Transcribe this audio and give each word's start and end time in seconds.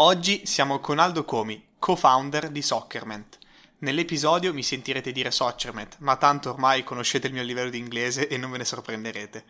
Oggi 0.00 0.46
siamo 0.46 0.78
con 0.78 1.00
Aldo 1.00 1.24
Comi, 1.24 1.60
co-founder 1.76 2.50
di 2.50 2.62
Soccerment. 2.62 3.36
Nell'episodio 3.78 4.54
mi 4.54 4.62
sentirete 4.62 5.10
dire 5.10 5.32
Soccerment, 5.32 5.96
ma 5.98 6.14
tanto 6.14 6.50
ormai 6.50 6.84
conoscete 6.84 7.26
il 7.26 7.32
mio 7.32 7.42
livello 7.42 7.68
di 7.68 7.78
inglese 7.78 8.28
e 8.28 8.36
non 8.36 8.52
ve 8.52 8.58
ne 8.58 8.64
sorprenderete. 8.64 9.44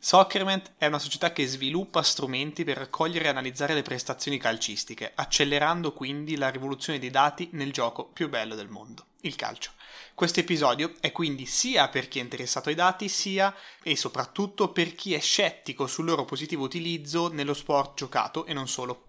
Soccerment 0.00 0.72
è 0.76 0.86
una 0.86 0.98
società 0.98 1.32
che 1.32 1.46
sviluppa 1.46 2.02
strumenti 2.02 2.64
per 2.64 2.78
raccogliere 2.78 3.26
e 3.26 3.28
analizzare 3.28 3.74
le 3.74 3.82
prestazioni 3.82 4.38
calcistiche, 4.38 5.12
accelerando 5.14 5.92
quindi 5.92 6.36
la 6.36 6.48
rivoluzione 6.48 6.98
dei 6.98 7.10
dati 7.10 7.50
nel 7.52 7.72
gioco 7.72 8.06
più 8.06 8.28
bello 8.28 8.56
del 8.56 8.68
mondo, 8.68 9.04
il 9.20 9.36
calcio. 9.36 9.70
Questo 10.16 10.40
episodio 10.40 10.94
è 10.98 11.12
quindi 11.12 11.46
sia 11.46 11.88
per 11.88 12.08
chi 12.08 12.18
è 12.18 12.22
interessato 12.22 12.70
ai 12.70 12.74
dati, 12.74 13.08
sia 13.08 13.54
e 13.80 13.94
soprattutto 13.94 14.72
per 14.72 14.96
chi 14.96 15.14
è 15.14 15.20
scettico 15.20 15.86
sul 15.86 16.06
loro 16.06 16.24
positivo 16.24 16.64
utilizzo 16.64 17.28
nello 17.28 17.54
sport 17.54 17.98
giocato 17.98 18.46
e 18.46 18.52
non 18.52 18.66
solo. 18.66 19.04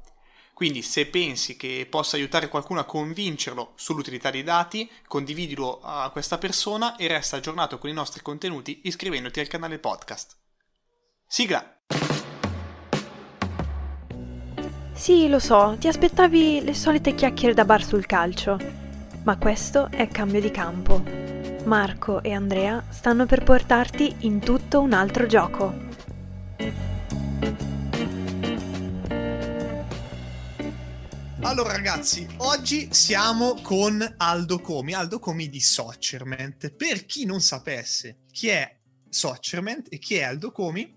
Quindi 0.63 0.81
se 0.81 1.07
pensi 1.07 1.57
che 1.57 1.85
possa 1.89 2.15
aiutare 2.15 2.47
qualcuno 2.47 2.79
a 2.79 2.85
convincerlo 2.85 3.73
sull'utilità 3.75 4.31
dei 4.31 4.43
dati, 4.43 4.89
condividilo 5.09 5.81
a 5.83 6.09
questa 6.09 6.37
persona 6.37 6.95
e 6.95 7.05
resta 7.09 7.35
aggiornato 7.35 7.77
con 7.77 7.89
i 7.89 7.93
nostri 7.93 8.21
contenuti 8.21 8.79
iscrivendoti 8.85 9.41
al 9.41 9.47
canale 9.47 9.77
podcast. 9.77 10.37
Sigla! 11.27 11.79
Sì, 14.93 15.27
lo 15.27 15.39
so, 15.39 15.75
ti 15.77 15.89
aspettavi 15.89 16.63
le 16.63 16.73
solite 16.73 17.13
chiacchiere 17.13 17.53
da 17.53 17.65
bar 17.65 17.83
sul 17.83 18.05
calcio, 18.05 18.57
ma 19.25 19.37
questo 19.37 19.89
è 19.91 20.07
cambio 20.07 20.39
di 20.39 20.49
campo. 20.49 21.03
Marco 21.65 22.23
e 22.23 22.31
Andrea 22.31 22.85
stanno 22.89 23.25
per 23.25 23.43
portarti 23.43 24.15
in 24.19 24.39
tutto 24.39 24.79
un 24.79 24.93
altro 24.93 25.25
gioco. 25.25 25.91
Allora 31.43 31.73
ragazzi, 31.73 32.25
oggi 32.37 32.87
siamo 32.93 33.59
con 33.61 34.15
Aldo 34.17 34.61
Comi, 34.61 34.93
Aldo 34.93 35.19
Comi 35.19 35.49
di 35.49 35.59
Socerment. 35.59 36.71
Per 36.71 37.05
chi 37.05 37.25
non 37.25 37.41
sapesse 37.41 38.21
chi 38.31 38.47
è 38.47 38.79
Socerment 39.09 39.87
e 39.89 39.99
chi 39.99 40.15
è 40.15 40.23
Aldo 40.23 40.53
Comi, 40.53 40.95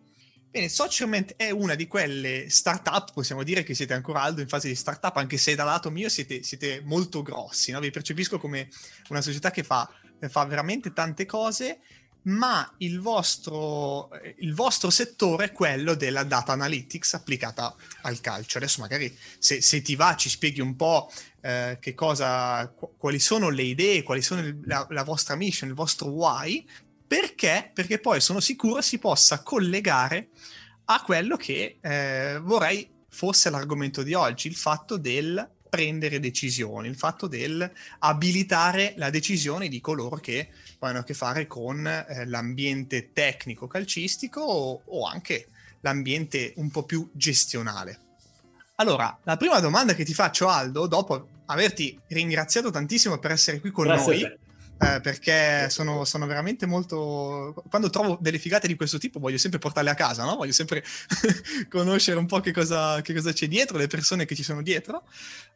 bene, 0.48 0.68
Socerment 0.68 1.34
è 1.34 1.50
una 1.50 1.74
di 1.74 1.88
quelle 1.88 2.48
startup, 2.48 3.12
possiamo 3.12 3.42
dire 3.42 3.64
che 3.64 3.74
siete 3.74 3.92
ancora 3.92 4.22
Aldo 4.22 4.40
in 4.40 4.46
fase 4.46 4.68
di 4.68 4.76
startup, 4.76 5.16
anche 5.16 5.36
se 5.36 5.56
dal 5.56 5.66
lato 5.66 5.90
mio 5.90 6.08
siete, 6.08 6.44
siete 6.44 6.80
molto 6.84 7.22
grossi, 7.22 7.72
no? 7.72 7.80
vi 7.80 7.90
percepisco 7.90 8.38
come 8.38 8.68
una 9.08 9.20
società 9.20 9.50
che 9.50 9.64
fa, 9.64 9.90
fa 10.28 10.44
veramente 10.44 10.92
tante 10.92 11.26
cose 11.26 11.80
ma 12.26 12.72
il 12.78 13.00
vostro, 13.00 14.10
il 14.38 14.54
vostro, 14.54 14.90
settore 14.90 15.46
è 15.46 15.52
quello 15.52 15.94
della 15.94 16.24
data 16.24 16.52
analytics 16.52 17.14
applicata 17.14 17.74
al 18.02 18.20
calcio. 18.20 18.58
Adesso 18.58 18.80
magari 18.80 19.16
se, 19.38 19.60
se 19.60 19.82
ti 19.82 19.94
va 19.94 20.16
ci 20.16 20.28
spieghi 20.28 20.60
un 20.60 20.74
po' 20.74 21.10
eh, 21.40 21.78
che 21.80 21.94
cosa, 21.94 22.66
quali 22.96 23.18
sono 23.18 23.48
le 23.48 23.62
idee, 23.62 24.02
quali 24.02 24.22
sono 24.22 24.40
il, 24.40 24.58
la, 24.64 24.86
la, 24.90 25.04
vostra 25.04 25.36
mission, 25.36 25.68
il 25.68 25.74
vostro 25.74 26.08
why, 26.08 26.66
perché? 27.06 27.70
Perché 27.72 28.00
poi 28.00 28.20
sono 28.20 28.40
sicuro 28.40 28.80
si 28.80 28.98
possa 28.98 29.42
collegare 29.42 30.30
a 30.86 31.02
quello 31.02 31.36
che 31.36 31.78
eh, 31.80 32.40
vorrei 32.42 32.94
fosse 33.08 33.50
l'argomento 33.50 34.02
di 34.02 34.14
oggi, 34.14 34.48
il 34.48 34.56
fatto 34.56 34.98
del 34.98 35.54
prendere 35.76 36.20
decisioni, 36.20 36.88
il 36.88 36.96
fatto 36.96 37.26
del 37.26 37.70
abilitare 37.98 38.94
la 38.96 39.10
decisione 39.10 39.68
di 39.68 39.82
coloro 39.82 40.16
che 40.16 40.48
poi 40.78 40.88
hanno 40.88 41.00
a 41.00 41.04
che 41.04 41.12
fare 41.12 41.46
con 41.46 41.86
eh, 41.86 42.24
l'ambiente 42.24 43.12
tecnico 43.12 43.66
calcistico 43.66 44.40
o, 44.40 44.80
o 44.82 45.06
anche 45.06 45.48
l'ambiente 45.80 46.54
un 46.56 46.70
po' 46.70 46.84
più 46.84 47.10
gestionale. 47.12 48.00
Allora, 48.76 49.18
la 49.24 49.36
prima 49.36 49.60
domanda 49.60 49.94
che 49.94 50.04
ti 50.04 50.14
faccio, 50.14 50.48
Aldo, 50.48 50.86
dopo 50.86 51.28
averti 51.44 52.00
ringraziato 52.08 52.70
tantissimo 52.70 53.18
per 53.18 53.32
essere 53.32 53.60
qui 53.60 53.70
con 53.70 53.84
Grazie 53.84 54.28
noi, 54.28 54.38
eh, 54.78 55.00
perché 55.00 55.68
sono, 55.70 56.04
sono, 56.04 56.26
veramente 56.26 56.66
molto... 56.66 57.54
Quando 57.70 57.88
trovo 57.88 58.18
delle 58.20 58.38
figate 58.38 58.66
di 58.66 58.76
questo 58.76 58.98
tipo 58.98 59.18
voglio 59.18 59.38
sempre 59.38 59.58
portarle 59.58 59.90
a 59.90 59.94
casa, 59.94 60.24
no? 60.24 60.36
Voglio 60.36 60.52
sempre 60.52 60.84
conoscere 61.70 62.18
un 62.18 62.26
po' 62.26 62.40
che 62.40 62.52
cosa, 62.52 63.00
che 63.00 63.14
cosa, 63.14 63.32
c'è 63.32 63.48
dietro, 63.48 63.78
le 63.78 63.86
persone 63.86 64.26
che 64.26 64.34
ci 64.34 64.42
sono 64.42 64.62
dietro. 64.62 65.04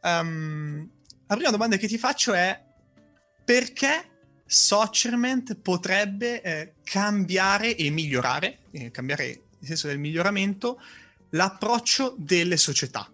Um, 0.03 0.89
la 1.27 1.37
prima 1.37 1.51
domanda 1.51 1.77
che 1.77 1.87
ti 1.87 1.99
faccio 1.99 2.33
è 2.33 2.59
perché 3.45 4.09
Socerment 4.47 5.57
potrebbe 5.57 6.43
eh, 6.43 6.73
cambiare 6.83 7.77
e 7.77 7.91
migliorare, 7.91 8.59
eh, 8.73 8.91
cambiare 8.91 9.25
nel 9.25 9.69
senso 9.69 9.87
del 9.87 9.99
miglioramento, 9.99 10.81
l'approccio 11.31 12.15
delle 12.19 12.57
società. 12.57 13.09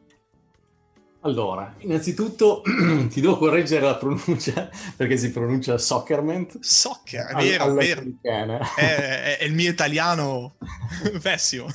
Allora, 1.21 1.75
innanzitutto 1.78 2.62
ti 3.10 3.21
devo 3.21 3.37
correggere 3.37 3.84
la 3.84 3.97
pronuncia 3.97 4.71
perché 4.97 5.16
si 5.16 5.31
pronuncia 5.31 5.77
Soccerment. 5.78 6.59
Soccer, 6.60 7.27
è 7.27 7.43
vero, 7.43 7.65
all- 7.65 7.78
è 7.78 8.03
vero. 8.22 8.59
È, 8.77 9.38
è, 9.38 9.44
il 9.44 9.55
mio 9.55 9.71
italiano 9.71 10.56
pessimo. 11.21 11.66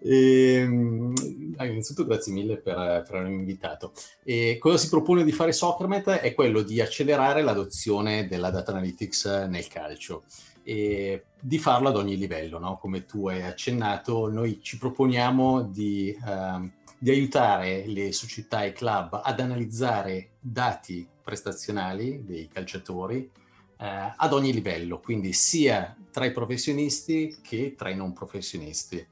E, 0.00 0.54
ehm, 0.56 1.12
innanzitutto 1.58 2.06
grazie 2.08 2.32
mille 2.32 2.56
per, 2.56 3.04
per 3.06 3.16
avermi 3.16 3.36
invitato. 3.36 3.92
E 4.24 4.56
cosa 4.58 4.78
si 4.78 4.88
propone 4.88 5.22
di 5.22 5.32
fare 5.32 5.52
Soccermet 5.52 6.08
è 6.08 6.32
quello 6.32 6.62
di 6.62 6.80
accelerare 6.80 7.42
l'adozione 7.42 8.26
della 8.26 8.50
data 8.50 8.70
analytics 8.70 9.26
nel 9.48 9.68
calcio 9.68 10.24
e 10.62 11.24
di 11.40 11.58
farlo 11.58 11.88
ad 11.88 11.96
ogni 11.96 12.16
livello, 12.16 12.58
no? 12.58 12.78
come 12.78 13.04
tu 13.04 13.28
hai 13.28 13.42
accennato, 13.42 14.30
noi 14.30 14.60
ci 14.62 14.78
proponiamo 14.78 15.62
di, 15.62 16.16
uh, 16.22 16.70
di 17.02 17.10
aiutare 17.10 17.86
le 17.86 18.12
società 18.12 18.62
e 18.62 18.68
i 18.68 18.72
club 18.72 19.22
ad 19.24 19.40
analizzare 19.40 20.32
dati 20.38 21.08
prestazionali 21.22 22.24
dei 22.26 22.46
calciatori 22.46 23.30
uh, 23.78 23.84
ad 24.16 24.32
ogni 24.34 24.52
livello, 24.52 25.00
quindi 25.00 25.32
sia 25.32 25.96
tra 26.10 26.26
i 26.26 26.32
professionisti 26.32 27.38
che 27.40 27.74
tra 27.74 27.88
i 27.88 27.96
non 27.96 28.12
professionisti 28.12 29.06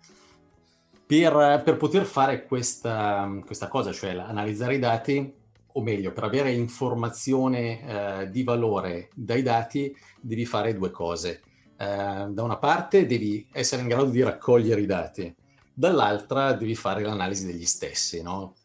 per, 1.09 1.63
per 1.65 1.79
poter 1.79 2.05
fare 2.05 2.45
questa, 2.45 3.41
questa, 3.47 3.69
cosa, 3.69 3.93
cioè 3.93 4.11
analizzare 4.11 4.75
i 4.75 4.79
dati, 4.79 5.33
o 5.73 5.81
meglio, 5.81 6.13
per 6.13 6.25
avere 6.25 6.53
informazione 6.53 7.81
eh, 7.81 8.31
di 8.31 8.43
valore 8.43 9.09
dai 9.15 9.41
dati, 9.41 9.97
devi 10.21 10.45
fare 10.45 10.75
due 10.75 10.91
cose. 10.91 11.41
Eh, 11.79 12.27
da 12.29 12.43
una 12.43 12.59
parte 12.59 13.07
devi 13.07 13.49
essere 13.53 13.81
in 13.81 13.89
grado 13.89 14.11
di 14.11 14.23
raccogliere 14.23 14.83
i 14.83 14.87
dati, 14.87 15.35
dall'altra 15.79 16.55
devi 16.55 16.75
fare 16.75 17.03
l'analisi 17.03 17.47
degli 17.47 17.65
stessi, 17.65 18.21
no? 18.21 18.57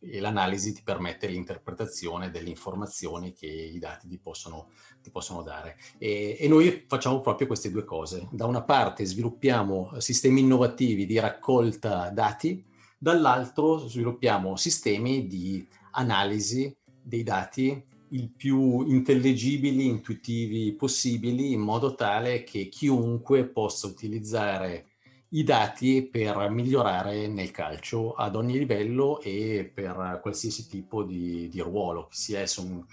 e 0.00 0.18
l'analisi 0.18 0.72
ti 0.72 0.82
permette 0.82 1.26
l'interpretazione 1.26 2.30
delle 2.30 2.48
informazioni 2.48 3.34
che 3.34 3.46
i 3.46 3.78
dati 3.78 4.08
ti 4.08 4.18
possono, 4.18 4.70
ti 5.02 5.10
possono 5.10 5.42
dare. 5.42 5.76
E, 5.98 6.38
e, 6.40 6.48
noi 6.48 6.84
facciamo 6.88 7.20
proprio 7.20 7.46
queste 7.46 7.70
due 7.70 7.84
cose. 7.84 8.28
Da 8.30 8.46
una 8.46 8.62
parte 8.62 9.04
sviluppiamo 9.04 9.92
sistemi 9.98 10.40
innovativi 10.40 11.04
di 11.04 11.18
raccolta 11.18 12.08
dati, 12.08 12.64
dall'altro 12.98 13.86
sviluppiamo 13.86 14.56
sistemi 14.56 15.26
di 15.26 15.66
analisi 15.92 16.74
dei 17.02 17.22
dati 17.22 17.92
il 18.08 18.30
più 18.30 18.86
intellegibili, 18.86 19.86
intuitivi 19.86 20.72
possibili, 20.72 21.52
in 21.52 21.60
modo 21.60 21.94
tale 21.94 22.42
che 22.44 22.68
chiunque 22.68 23.44
possa 23.44 23.86
utilizzare 23.86 24.93
i 25.34 25.42
dati 25.42 26.02
per 26.02 26.48
migliorare 26.50 27.26
nel 27.26 27.50
calcio 27.50 28.14
ad 28.14 28.36
ogni 28.36 28.56
livello 28.56 29.20
e 29.20 29.70
per 29.72 30.20
qualsiasi 30.22 30.68
tipo 30.68 31.02
di, 31.02 31.48
di 31.48 31.60
ruolo, 31.60 32.08
sia 32.12 32.40
esso 32.40 32.62
un 32.62 32.84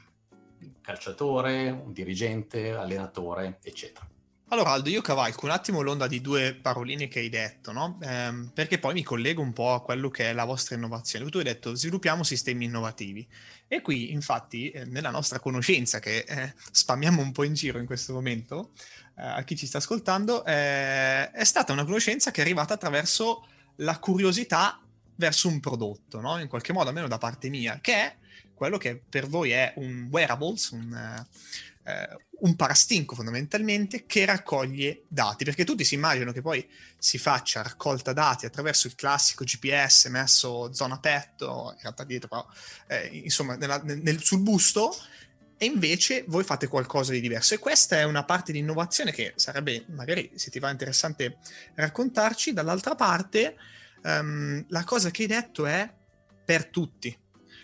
calciatore, 0.82 1.70
un 1.70 1.94
dirigente, 1.94 2.72
allenatore, 2.72 3.60
eccetera. 3.62 4.08
Allora 4.52 4.72
Aldo, 4.72 4.90
io 4.90 5.02
cavalco 5.02 5.46
un 5.46 5.52
attimo 5.52 5.80
l'onda 5.80 6.08
di 6.08 6.20
due 6.20 6.54
paroline 6.54 7.08
che 7.08 7.20
hai 7.20 7.30
detto, 7.30 7.72
no? 7.72 7.98
eh, 8.02 8.50
perché 8.54 8.80
poi 8.80 8.94
mi 8.94 9.02
collego 9.02 9.42
un 9.42 9.54
po' 9.54 9.74
a 9.74 9.82
quello 9.82 10.10
che 10.10 10.30
è 10.30 10.34
la 10.34 10.44
vostra 10.44 10.76
innovazione. 10.76 11.30
Tu 11.30 11.38
hai 11.38 11.46
detto 11.46 11.74
sviluppiamo 11.74 12.24
sistemi 12.24 12.66
innovativi 12.66 13.26
e 13.66 13.80
qui 13.80 14.12
infatti 14.12 14.70
eh, 14.70 14.84
nella 14.84 15.10
nostra 15.10 15.40
conoscenza 15.40 16.00
che 16.00 16.26
eh, 16.28 16.54
spammiamo 16.70 17.22
un 17.22 17.32
po' 17.32 17.46
in 17.46 17.54
giro 17.54 17.80
in 17.80 17.86
questo 17.86 18.12
momento, 18.12 18.72
a 19.16 19.44
chi 19.44 19.56
ci 19.56 19.68
sta 19.68 19.78
ascoltando, 19.78 20.46
eh, 20.46 21.32
è 21.32 21.44
stata 21.44 21.74
una 21.74 21.86
conoscenza 21.86 22.32
che 22.32 22.42
è 22.42 22.44
arrivata 22.44 22.74
attraverso 22.74 23.48
la 23.78 23.98
curiosità 24.00 24.82
verso 25.16 25.48
un 25.48 25.60
prodotto, 25.60 26.20
no? 26.20 26.40
in 26.40 26.48
qualche 26.48 26.74
modo, 26.74 26.90
almeno 26.90 27.08
da 27.08 27.18
parte 27.18 27.50
mia, 27.50 27.80
che 27.82 27.94
è 27.94 28.16
quello 28.54 28.78
che 28.78 29.02
per 29.08 29.28
voi 29.28 29.52
è 29.52 29.74
un 29.78 30.08
wearables, 30.12 30.70
un, 30.70 31.26
eh, 31.84 32.18
un 32.42 32.56
parastinco 32.56 33.16
fondamentalmente 33.16 34.06
che 34.06 34.26
raccoglie 34.26 35.04
dati, 35.08 35.44
perché 35.44 35.64
tutti 35.64 35.84
si 35.84 35.96
immaginano 35.96 36.32
che 36.32 36.42
poi 36.42 36.68
si 36.98 37.18
faccia 37.18 37.62
raccolta 37.62 38.14
dati 38.14 38.46
attraverso 38.46 38.88
il 38.88 38.96
classico 38.96 39.44
GPS 39.44 40.06
messo 40.06 40.74
zona 40.74 41.00
petto, 41.00 41.72
in 41.76 41.82
realtà 41.82 42.04
dietro 42.04 42.28
però, 42.28 42.48
eh, 42.88 43.08
insomma, 43.24 43.56
nella, 43.56 43.82
nel, 43.84 44.22
sul 44.24 44.42
busto, 44.42 44.96
e 45.62 45.66
invece 45.66 46.24
voi 46.28 46.44
fate 46.44 46.68
qualcosa 46.68 47.12
di 47.12 47.22
diverso. 47.22 47.54
E 47.54 47.60
questa 47.60 48.00
è 48.00 48.04
una 48.04 48.24
parte 48.24 48.52
di 48.52 48.58
innovazione 48.58 49.12
che 49.12 49.34
sarebbe, 49.36 49.86
magari 49.90 50.32
se 50.34 50.50
ti 50.50 50.58
va 50.58 50.72
interessante 50.72 51.38
raccontarci. 51.76 52.52
Dall'altra 52.52 52.96
parte, 52.96 53.58
um, 54.02 54.66
la 54.70 54.84
cosa 54.84 55.12
che 55.12 55.22
hai 55.22 55.28
detto 55.28 55.68
è 55.68 55.88
per 56.44 56.66
tutti. 56.66 57.16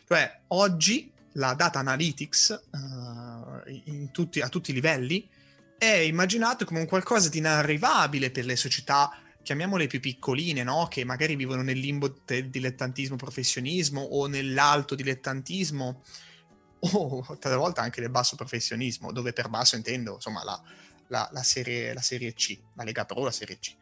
Cioè, 0.07 0.41
oggi 0.49 1.11
la 1.33 1.55
data 1.55 1.79
analytics 1.79 2.65
uh, 2.69 4.11
tutti, 4.11 4.41
a 4.41 4.49
tutti 4.49 4.69
i 4.69 4.75
livelli 4.75 5.27
è 5.79 5.87
immaginato 5.87 6.65
come 6.65 6.81
un 6.81 6.85
qualcosa 6.85 7.29
di 7.29 7.39
inarrivabile 7.39 8.29
per 8.29 8.45
le 8.45 8.57
società, 8.57 9.11
chiamiamole 9.41 9.87
più 9.87 9.99
piccoline, 9.99 10.61
no? 10.61 10.87
che 10.87 11.03
magari 11.03 11.35
vivono 11.35 11.63
nel 11.63 11.79
limbo 11.79 12.15
del 12.25 12.51
dilettantismo-professionismo 12.51 13.99
o 13.99 14.27
nell'alto 14.27 14.93
dilettantismo 14.93 16.03
o 16.79 17.37
talvolta 17.39 17.81
anche 17.81 18.01
del 18.01 18.09
basso 18.09 18.35
professionismo, 18.35 19.11
dove 19.11 19.33
per 19.33 19.49
basso 19.49 19.75
intendo 19.75 20.15
insomma 20.15 20.43
la, 20.43 20.61
la, 21.07 21.29
la, 21.31 21.43
serie, 21.43 21.93
la 21.93 22.01
serie 22.01 22.33
C, 22.33 22.59
la 22.75 22.83
Lega 22.83 23.05
Pro, 23.05 23.23
la 23.23 23.31
serie 23.31 23.57
C. 23.59 23.75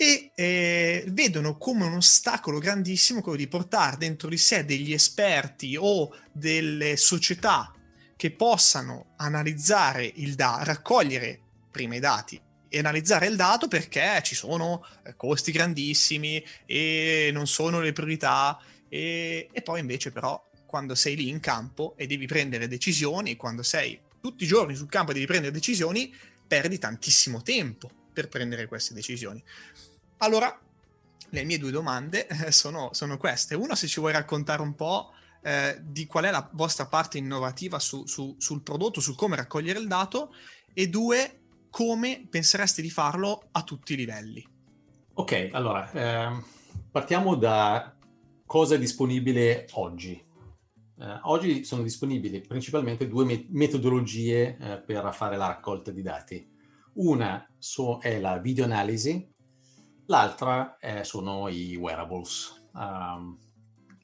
E 0.00 0.30
eh, 0.34 1.04
vedono 1.08 1.56
come 1.56 1.84
un 1.84 1.94
ostacolo 1.94 2.58
grandissimo 2.58 3.20
quello 3.20 3.38
di 3.38 3.48
portare 3.48 3.96
dentro 3.96 4.28
di 4.28 4.38
sé 4.38 4.64
degli 4.64 4.92
esperti 4.92 5.76
o 5.78 6.14
delle 6.30 6.96
società 6.96 7.72
che 8.14 8.30
possano 8.30 9.14
analizzare 9.16 10.10
il 10.16 10.34
dato, 10.34 10.64
raccogliere 10.64 11.40
prima 11.70 11.96
i 11.96 12.00
dati 12.00 12.40
e 12.68 12.78
analizzare 12.78 13.26
il 13.26 13.36
dato 13.36 13.66
perché 13.66 14.20
ci 14.22 14.34
sono 14.34 14.84
eh, 15.04 15.16
costi 15.16 15.52
grandissimi 15.52 16.44
e 16.66 17.30
non 17.32 17.46
sono 17.46 17.80
le 17.80 17.92
priorità 17.92 18.58
e, 18.88 19.48
e 19.50 19.62
poi 19.62 19.80
invece 19.80 20.12
però 20.12 20.47
quando 20.68 20.94
sei 20.94 21.16
lì 21.16 21.30
in 21.30 21.40
campo 21.40 21.94
e 21.96 22.06
devi 22.06 22.26
prendere 22.26 22.68
decisioni, 22.68 23.36
quando 23.36 23.62
sei 23.62 23.98
tutti 24.20 24.44
i 24.44 24.46
giorni 24.46 24.74
sul 24.74 24.90
campo 24.90 25.12
e 25.12 25.14
devi 25.14 25.24
prendere 25.24 25.50
decisioni, 25.50 26.14
perdi 26.46 26.76
tantissimo 26.78 27.40
tempo 27.40 27.90
per 28.12 28.28
prendere 28.28 28.66
queste 28.66 28.92
decisioni. 28.92 29.42
Allora, 30.18 30.60
le 31.30 31.44
mie 31.44 31.58
due 31.58 31.70
domande 31.70 32.26
eh, 32.26 32.52
sono, 32.52 32.90
sono, 32.92 33.16
queste. 33.16 33.54
Una, 33.54 33.74
se 33.74 33.86
ci 33.86 33.98
vuoi 33.98 34.12
raccontare 34.12 34.60
un 34.60 34.74
po' 34.74 35.12
eh, 35.40 35.78
di 35.80 36.06
qual 36.06 36.24
è 36.24 36.30
la 36.30 36.46
vostra 36.52 36.84
parte 36.84 37.16
innovativa 37.16 37.78
su, 37.78 38.06
su, 38.06 38.34
sul 38.36 38.60
prodotto, 38.60 39.00
su 39.00 39.14
come 39.14 39.36
raccogliere 39.36 39.78
il 39.78 39.86
dato, 39.86 40.34
e 40.74 40.88
due, 40.88 41.40
come 41.70 42.26
pensereste 42.28 42.82
di 42.82 42.90
farlo 42.90 43.48
a 43.52 43.62
tutti 43.62 43.94
i 43.94 43.96
livelli. 43.96 44.46
Ok, 45.14 45.48
allora, 45.52 45.90
eh, 45.92 46.42
partiamo 46.90 47.36
da 47.36 47.96
cosa 48.44 48.74
è 48.74 48.78
disponibile 48.78 49.66
oggi. 49.72 50.27
Eh, 51.00 51.18
oggi 51.22 51.64
sono 51.64 51.82
disponibili 51.82 52.40
principalmente 52.40 53.08
due 53.08 53.24
me- 53.24 53.46
metodologie 53.50 54.56
eh, 54.58 54.78
per 54.78 55.12
fare 55.12 55.36
la 55.36 55.46
raccolta 55.46 55.90
di 55.90 56.02
dati. 56.02 56.56
Una 56.94 57.48
so- 57.58 57.98
è 58.00 58.18
la 58.18 58.38
videoanalisi, 58.38 59.36
L'altra 60.10 60.78
eh, 60.78 61.04
sono 61.04 61.48
i 61.48 61.76
wearables. 61.76 62.64
Um, 62.72 63.36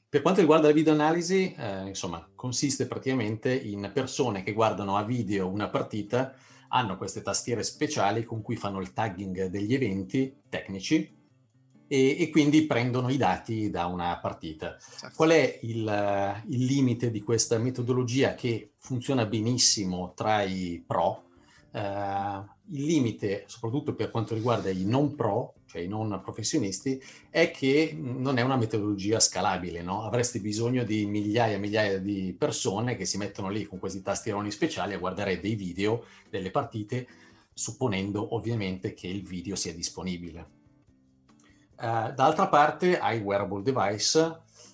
per 0.07 0.21
quanto 0.21 0.39
riguarda 0.39 0.67
la 0.67 0.73
videoanalisi, 0.73 1.55
eh, 1.57 1.87
insomma, 1.87 2.29
consiste 2.35 2.85
praticamente 2.85 3.51
in 3.55 3.89
persone 3.91 4.43
che 4.43 4.53
guardano 4.53 4.97
a 4.97 5.03
video 5.03 5.49
una 5.49 5.67
partita, 5.67 6.35
hanno 6.67 6.97
queste 6.97 7.23
tastiere 7.23 7.63
speciali 7.63 8.23
con 8.23 8.43
cui 8.43 8.55
fanno 8.55 8.81
il 8.81 8.93
tagging 8.93 9.45
degli 9.47 9.73
eventi 9.73 10.41
tecnici 10.47 11.14
e, 11.87 12.17
e 12.19 12.29
quindi 12.29 12.65
prendono 12.65 13.09
i 13.09 13.17
dati 13.17 13.69
da 13.69 13.85
una 13.85 14.17
partita. 14.19 14.77
Certo. 14.79 15.15
Qual 15.15 15.29
è 15.29 15.59
il, 15.63 16.43
il 16.47 16.65
limite 16.65 17.11
di 17.11 17.21
questa 17.21 17.57
metodologia 17.57 18.35
che 18.35 18.71
funziona 18.77 19.25
benissimo 19.25 20.13
tra 20.15 20.43
i 20.43 20.83
pro? 20.85 21.23
Uh, 21.71 22.53
il 22.69 22.85
limite, 22.85 23.43
soprattutto 23.47 23.93
per 23.95 24.09
quanto 24.09 24.33
riguarda 24.33 24.69
i 24.69 24.85
non 24.85 25.13
pro, 25.13 25.55
cioè 25.65 25.81
i 25.81 25.87
non 25.89 26.21
professionisti, 26.23 27.01
è 27.29 27.51
che 27.51 27.95
non 27.99 28.37
è 28.37 28.41
una 28.41 28.55
metodologia 28.55 29.19
scalabile, 29.19 29.81
no? 29.81 30.03
Avresti 30.03 30.39
bisogno 30.39 30.85
di 30.85 31.05
migliaia 31.05 31.55
e 31.55 31.59
migliaia 31.59 31.99
di 31.99 32.33
persone 32.37 32.95
che 32.95 33.05
si 33.05 33.17
mettono 33.17 33.49
lì 33.49 33.65
con 33.65 33.77
questi 33.77 34.01
tastieroni 34.01 34.49
speciali 34.51 34.93
a 34.93 34.99
guardare 34.99 35.41
dei 35.41 35.55
video 35.55 36.05
delle 36.29 36.49
partite, 36.49 37.07
supponendo 37.53 38.35
ovviamente 38.35 38.93
che 38.93 39.07
il 39.07 39.23
video 39.23 39.55
sia 39.57 39.73
disponibile. 39.73 40.54
Uh, 41.77 42.13
d'altra 42.13 42.47
parte 42.47 42.97
hai 42.97 43.19
wearable 43.19 43.61
device, 43.61 44.19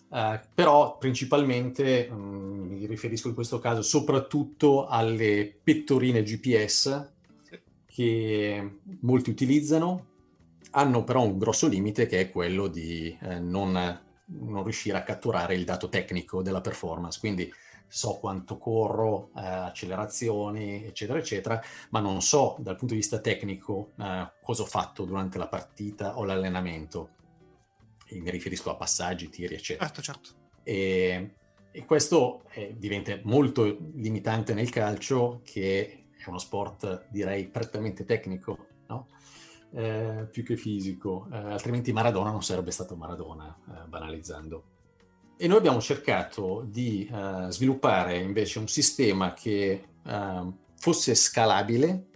uh, 0.09 0.39
però 0.53 0.97
principalmente 0.97 2.07
um, 2.11 2.67
mi 2.69 2.85
riferisco 2.85 3.27
in 3.27 3.33
questo 3.33 3.59
caso 3.59 3.81
soprattutto 3.81 4.87
alle 4.87 5.53
pettorine 5.63 6.23
GPS 6.23 7.09
che 7.85 8.79
molti 9.01 9.29
utilizzano, 9.29 10.07
hanno 10.71 11.03
però 11.03 11.23
un 11.23 11.37
grosso 11.37 11.67
limite 11.67 12.05
che 12.05 12.19
è 12.19 12.31
quello 12.31 12.67
di 12.67 13.15
eh, 13.21 13.39
non, 13.39 13.99
non, 14.25 14.63
riuscire 14.63 14.97
a 14.97 15.03
catturare 15.03 15.55
il 15.55 15.65
dato 15.65 15.89
tecnico 15.89 16.41
della 16.41 16.61
performance. 16.61 17.19
Quindi 17.19 17.51
so 17.91 18.19
quanto 18.19 18.57
corro, 18.57 19.31
eh, 19.35 19.41
accelerazioni, 19.41 20.85
eccetera, 20.85 21.19
eccetera, 21.19 21.61
ma 21.89 21.99
non 21.99 22.21
so 22.21 22.55
dal 22.59 22.77
punto 22.77 22.93
di 22.93 23.01
vista 23.01 23.19
tecnico 23.19 23.91
eh, 23.99 24.31
cosa 24.41 24.61
ho 24.61 24.65
fatto 24.65 25.03
durante 25.03 25.37
la 25.37 25.47
partita 25.47 26.17
o 26.17 26.23
l'allenamento. 26.23 27.09
E 28.05 28.21
mi 28.21 28.29
riferisco 28.29 28.69
a 28.69 28.75
passaggi, 28.75 29.29
tiri, 29.29 29.55
eccetera. 29.55 29.85
Certo, 29.87 30.01
certo. 30.01 30.29
E, 30.63 31.35
e 31.69 31.85
questo 31.85 32.43
eh, 32.51 32.75
diventa 32.77 33.19
molto 33.23 33.63
limitante 33.95 34.53
nel 34.53 34.69
calcio 34.69 35.41
che 35.43 36.05
è 36.17 36.29
uno 36.29 36.37
sport 36.37 37.07
direi 37.09 37.47
prettamente 37.47 38.05
tecnico, 38.05 38.67
no? 38.87 39.07
eh, 39.73 40.27
più 40.31 40.43
che 40.45 40.55
fisico, 40.55 41.27
eh, 41.29 41.35
altrimenti 41.35 41.91
Maradona 41.91 42.31
non 42.31 42.43
sarebbe 42.43 42.71
stato 42.71 42.95
Maradona, 42.95 43.53
eh, 43.67 43.87
banalizzando. 43.87 44.63
E 45.41 45.47
noi 45.47 45.57
abbiamo 45.57 45.81
cercato 45.81 46.63
di 46.69 47.09
eh, 47.11 47.47
sviluppare 47.49 48.19
invece 48.19 48.59
un 48.59 48.67
sistema 48.67 49.33
che 49.33 49.85
ehm, 50.05 50.55
fosse 50.75 51.15
scalabile 51.15 52.09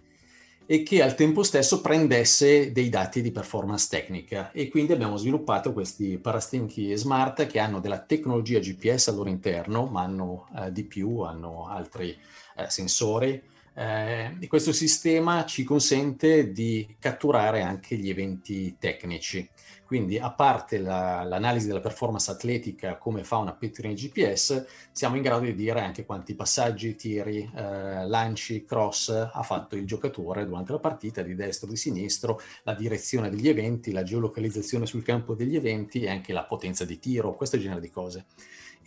e 0.64 0.84
che 0.84 1.02
al 1.02 1.16
tempo 1.16 1.42
stesso 1.42 1.80
prendesse 1.80 2.70
dei 2.70 2.88
dati 2.88 3.22
di 3.22 3.32
performance 3.32 3.88
tecnica 3.90 4.52
e 4.52 4.68
quindi 4.68 4.92
abbiamo 4.92 5.16
sviluppato 5.16 5.72
questi 5.72 6.18
parastinchi 6.18 6.96
smart 6.96 7.48
che 7.48 7.58
hanno 7.58 7.80
della 7.80 7.98
tecnologia 7.98 8.60
GPS 8.60 9.08
al 9.08 9.16
loro 9.16 9.28
interno 9.28 9.86
ma 9.86 10.02
hanno 10.02 10.46
eh, 10.56 10.70
di 10.70 10.84
più, 10.84 11.18
hanno 11.22 11.66
altri 11.66 12.16
eh, 12.56 12.70
sensori 12.70 13.42
eh, 13.78 14.38
questo 14.48 14.72
sistema 14.72 15.44
ci 15.44 15.62
consente 15.62 16.50
di 16.50 16.96
catturare 16.98 17.60
anche 17.60 17.96
gli 17.96 18.08
eventi 18.08 18.76
tecnici. 18.78 19.46
Quindi, 19.86 20.18
a 20.18 20.32
parte 20.32 20.78
la, 20.78 21.22
l'analisi 21.22 21.68
della 21.68 21.80
performance 21.80 22.30
atletica 22.30 22.96
come 22.96 23.22
fa 23.22 23.36
una 23.36 23.52
pettorina 23.52 23.94
GPS, 23.94 24.66
siamo 24.90 25.14
in 25.14 25.22
grado 25.22 25.44
di 25.44 25.54
dire 25.54 25.80
anche 25.80 26.04
quanti 26.04 26.34
passaggi, 26.34 26.96
tiri, 26.96 27.48
eh, 27.54 28.06
lanci, 28.06 28.64
cross 28.64 29.10
ha 29.10 29.42
fatto 29.42 29.76
il 29.76 29.86
giocatore 29.86 30.44
durante 30.44 30.72
la 30.72 30.80
partita, 30.80 31.22
di 31.22 31.36
destra 31.36 31.68
o 31.68 31.70
di 31.70 31.76
sinistro, 31.76 32.40
la 32.64 32.74
direzione 32.74 33.30
degli 33.30 33.48
eventi, 33.48 33.92
la 33.92 34.02
geolocalizzazione 34.02 34.86
sul 34.86 35.04
campo 35.04 35.34
degli 35.34 35.54
eventi 35.54 36.00
e 36.00 36.10
anche 36.10 36.32
la 36.32 36.44
potenza 36.44 36.84
di 36.84 36.98
tiro, 36.98 37.36
questo 37.36 37.56
genere 37.56 37.80
di 37.80 37.90
cose 37.90 38.26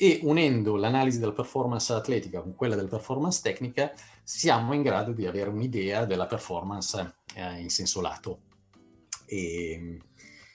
e 0.01 0.22
unendo 0.24 0.77
l'analisi 0.77 1.20
della 1.20 1.34
performance 1.34 1.91
atletica 1.91 2.39
con 2.39 2.56
quella 2.56 2.75
della 2.75 2.88
performance 2.88 3.41
tecnica 3.44 3.91
siamo 4.24 4.74
in 4.74 4.82
grado 4.82 5.12
di 5.12 5.25
avere 5.25 5.50
un'idea 5.50 6.06
della 6.06 6.25
performance 6.25 7.15
eh, 7.36 7.60
in 7.60 7.70
senso 7.70 8.00
lato. 8.00 8.39
E, 9.25 10.00
e 10.00 10.09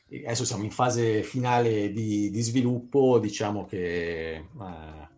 adesso 0.09 0.45
siamo 0.45 0.65
in 0.65 0.71
fase 0.71 1.23
finale 1.23 1.93
di, 1.93 2.31
di 2.31 2.41
sviluppo, 2.43 3.19
diciamo 3.19 3.65
che 3.65 4.35
eh, 4.35 5.09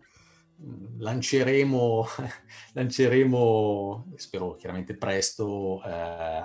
lanceremo, 0.98 2.06
lanceremo, 2.74 4.12
spero 4.16 4.56
chiaramente 4.56 4.96
presto, 4.96 5.82
eh, 5.84 6.42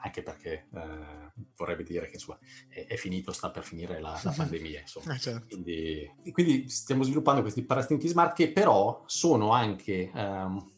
anche 0.00 0.22
perché 0.22 0.68
eh, 0.72 1.32
vorrebbe 1.56 1.82
dire 1.82 2.06
che 2.06 2.14
insomma, 2.14 2.38
è, 2.68 2.86
è, 2.86 2.96
finito, 2.96 3.32
sta 3.32 3.50
per 3.50 3.64
finire 3.64 4.00
la, 4.00 4.18
la 4.22 4.32
pandemia. 4.36 4.80
Insomma. 4.80 5.14
Eh, 5.14 5.18
certo. 5.18 5.46
quindi, 5.46 6.10
quindi, 6.32 6.68
stiamo 6.68 7.02
sviluppando 7.02 7.42
questi 7.42 7.64
parastinchi 7.64 8.08
smart 8.08 8.34
che 8.34 8.52
però 8.52 9.02
sono 9.06 9.50
anche 9.50 10.10
um, 10.14 10.72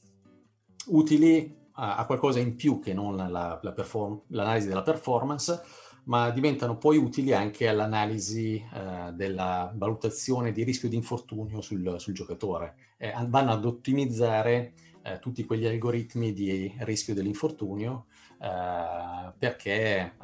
utili 0.86 1.58
a, 1.72 1.96
a, 1.96 2.06
qualcosa 2.06 2.38
in 2.38 2.56
più 2.56 2.80
che 2.80 2.92
non 2.92 3.16
la, 3.16 3.58
la 3.62 3.72
perform- 3.72 4.22
l'analisi 4.28 4.68
della 4.68 4.82
performance, 4.82 5.62
ma 6.04 6.30
diventano 6.30 6.76
poi 6.76 6.96
utili 6.96 7.32
anche 7.32 7.68
all'analisi 7.68 8.62
uh, 8.72 9.12
della 9.12 9.72
valutazione 9.74 10.52
di 10.52 10.62
rischio 10.64 10.88
di 10.88 10.96
infortunio 10.96 11.60
sul, 11.60 11.96
sul 11.98 12.14
giocatore. 12.14 12.74
Eh, 12.96 13.12
vanno 13.28 13.52
ad 13.52 13.64
ottimizzare 13.64 14.72
uh, 15.04 15.18
tutti 15.18 15.44
quegli 15.44 15.66
algoritmi 15.66 16.32
di 16.32 16.72
rischio 16.78 17.14
dell'infortunio 17.14 18.06
uh, 18.38 19.32
perché 19.38 20.14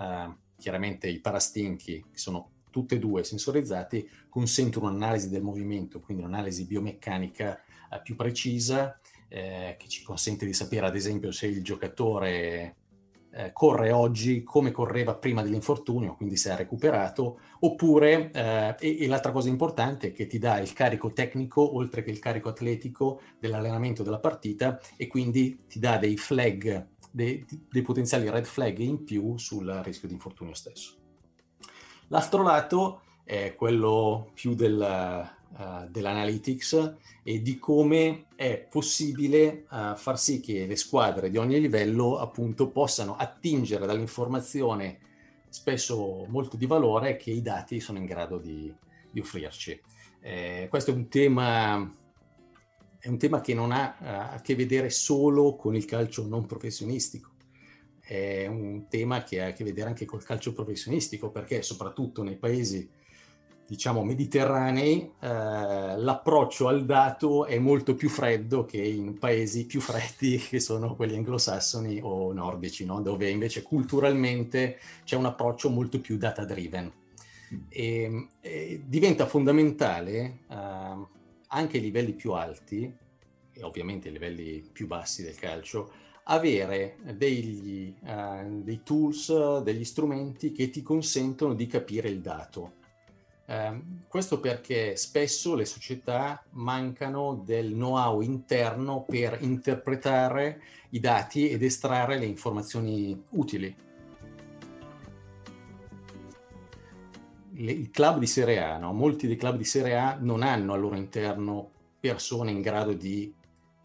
chiaramente 0.58 1.08
i 1.08 1.20
parastinchi, 1.20 2.06
che 2.10 2.18
sono 2.18 2.50
tutte 2.70 2.96
e 2.96 2.98
due 2.98 3.24
sensorizzati, 3.24 4.08
consentono 4.28 4.88
un'analisi 4.88 5.28
del 5.28 5.42
movimento, 5.42 6.00
quindi 6.00 6.22
un'analisi 6.22 6.64
biomeccanica 6.64 7.60
più 8.02 8.16
precisa 8.16 8.98
eh, 9.28 9.76
che 9.78 9.88
ci 9.88 10.02
consente 10.02 10.46
di 10.46 10.52
sapere 10.52 10.86
ad 10.86 10.94
esempio 10.94 11.32
se 11.32 11.46
il 11.46 11.62
giocatore 11.62 12.76
eh, 13.36 13.52
corre 13.52 13.92
oggi 13.92 14.42
come 14.42 14.70
correva 14.70 15.14
prima 15.14 15.42
dell'infortunio, 15.42 16.14
quindi 16.14 16.38
se 16.38 16.50
ha 16.50 16.56
recuperato, 16.56 17.40
oppure, 17.60 18.30
eh, 18.32 18.74
e, 18.78 19.02
e, 19.02 19.06
l'altra 19.06 19.30
cosa 19.30 19.50
importante 19.50 20.08
è 20.08 20.12
che 20.12 20.26
ti 20.26 20.38
dà 20.38 20.58
il 20.58 20.72
carico 20.72 21.12
tecnico 21.12 21.76
oltre 21.76 22.02
che 22.02 22.10
il 22.10 22.18
carico 22.18 22.48
atletico 22.48 23.20
dell'allenamento 23.38 24.02
della 24.02 24.20
partita 24.20 24.80
e 24.96 25.06
quindi 25.06 25.64
ti 25.68 25.78
dà 25.78 25.98
dei 25.98 26.16
flag, 26.16 26.88
dei, 27.10 27.44
dei 27.70 27.82
potenziali 27.82 28.30
red 28.30 28.46
flag 28.46 28.78
in 28.78 29.04
più 29.04 29.36
sul 29.36 29.68
rischio 29.84 30.08
di 30.08 30.14
infortunio 30.14 30.54
stesso. 30.54 30.94
L'altro 32.08 32.42
lato 32.42 33.02
è 33.22 33.54
quello 33.54 34.30
più 34.32 34.54
del, 34.54 34.78
uh, 35.58 35.88
dell'analytics 35.88 36.96
e 37.22 37.42
di 37.42 37.58
come 37.58 38.26
è 38.34 38.66
possibile 38.70 39.66
uh, 39.70 39.96
far 39.96 40.18
sì 40.18 40.40
che 40.40 40.66
le 40.66 40.76
squadre 40.76 41.30
di 41.30 41.36
ogni 41.36 41.60
livello 41.60 42.18
appunto 42.18 42.68
possano 42.70 43.16
attingere 43.16 43.86
dall'informazione 43.86 44.98
spesso 45.48 46.26
molto 46.28 46.56
di 46.56 46.66
valore 46.66 47.16
che 47.16 47.30
i 47.30 47.42
dati 47.42 47.80
sono 47.80 47.98
in 47.98 48.04
grado 48.04 48.38
di, 48.38 48.72
di 49.10 49.20
offrirci. 49.20 49.80
Eh, 50.20 50.66
questo 50.68 50.90
è 50.90 50.94
un 50.94 51.08
tema 51.08 51.94
è 52.98 53.08
un 53.08 53.18
tema 53.18 53.40
che 53.40 53.54
non 53.54 53.70
ha 53.70 53.96
uh, 54.00 54.34
a 54.34 54.40
che 54.42 54.56
vedere 54.56 54.90
solo 54.90 55.54
con 55.54 55.76
il 55.76 55.84
calcio 55.84 56.26
non 56.26 56.44
professionistico, 56.44 57.30
è 58.00 58.46
un 58.46 58.86
tema 58.88 59.22
che 59.22 59.42
ha 59.42 59.46
a 59.48 59.52
che 59.52 59.64
vedere 59.64 59.88
anche 59.88 60.04
col 60.04 60.24
calcio 60.24 60.52
professionistico, 60.52 61.30
perché 61.30 61.62
soprattutto 61.62 62.22
nei 62.22 62.36
paesi 62.36 62.88
diciamo 63.66 64.04
mediterranei, 64.04 65.10
eh, 65.20 65.28
l'approccio 65.28 66.68
al 66.68 66.84
dato 66.84 67.46
è 67.46 67.58
molto 67.58 67.96
più 67.96 68.08
freddo 68.08 68.64
che 68.64 68.80
in 68.80 69.18
paesi 69.18 69.66
più 69.66 69.80
freddi 69.80 70.36
che 70.48 70.60
sono 70.60 70.94
quelli 70.94 71.16
anglosassoni 71.16 72.00
o 72.02 72.32
nordici, 72.32 72.84
no? 72.84 73.00
dove 73.00 73.28
invece 73.28 73.62
culturalmente 73.62 74.78
c'è 75.04 75.16
un 75.16 75.26
approccio 75.26 75.68
molto 75.68 76.00
più 76.00 76.16
data 76.16 76.44
driven. 76.44 76.92
E, 77.68 78.28
e 78.40 78.82
diventa 78.84 79.26
fondamentale 79.26 80.38
eh, 80.48 81.06
anche 81.48 81.76
ai 81.76 81.82
livelli 81.82 82.12
più 82.12 82.32
alti, 82.32 82.92
e 83.52 83.62
ovviamente 83.62 84.08
ai 84.08 84.12
livelli 84.12 84.68
più 84.72 84.86
bassi 84.86 85.22
del 85.22 85.34
calcio, 85.34 85.90
avere 86.28 86.96
degli, 87.14 87.94
uh, 88.00 88.62
dei 88.62 88.82
tools, 88.82 89.60
degli 89.62 89.84
strumenti 89.84 90.50
che 90.50 90.70
ti 90.70 90.82
consentono 90.82 91.54
di 91.54 91.68
capire 91.68 92.08
il 92.08 92.20
dato 92.20 92.75
eh, 93.46 93.80
questo 94.08 94.40
perché 94.40 94.96
spesso 94.96 95.54
le 95.54 95.64
società 95.64 96.44
mancano 96.50 97.42
del 97.44 97.72
know-how 97.72 98.20
interno 98.20 99.04
per 99.08 99.38
interpretare 99.40 100.60
i 100.90 101.00
dati 101.00 101.48
ed 101.48 101.62
estrarre 101.62 102.18
le 102.18 102.26
informazioni 102.26 103.24
utili. 103.30 103.74
Le, 107.58 107.72
I 107.72 107.90
club 107.90 108.18
di 108.18 108.26
Serie 108.26 108.62
A, 108.62 108.78
no? 108.78 108.92
molti 108.92 109.26
dei 109.26 109.36
club 109.36 109.56
di 109.56 109.64
Serie 109.64 109.96
A 109.96 110.16
non 110.20 110.42
hanno 110.42 110.72
al 110.72 110.80
loro 110.80 110.96
interno 110.96 111.70
persone 112.00 112.50
in 112.50 112.60
grado 112.60 112.92
di 112.92 113.32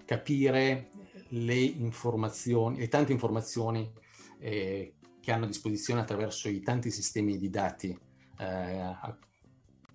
capire 0.05 0.89
le 1.29 1.55
informazioni, 1.55 2.79
le 2.79 2.87
tante 2.87 3.11
informazioni 3.11 3.89
eh, 4.39 4.95
che 5.21 5.31
hanno 5.31 5.45
a 5.45 5.47
disposizione 5.47 6.01
attraverso 6.01 6.49
i 6.49 6.61
tanti 6.61 6.89
sistemi 6.89 7.37
di 7.37 7.49
dati 7.49 7.97
eh, 8.39 8.95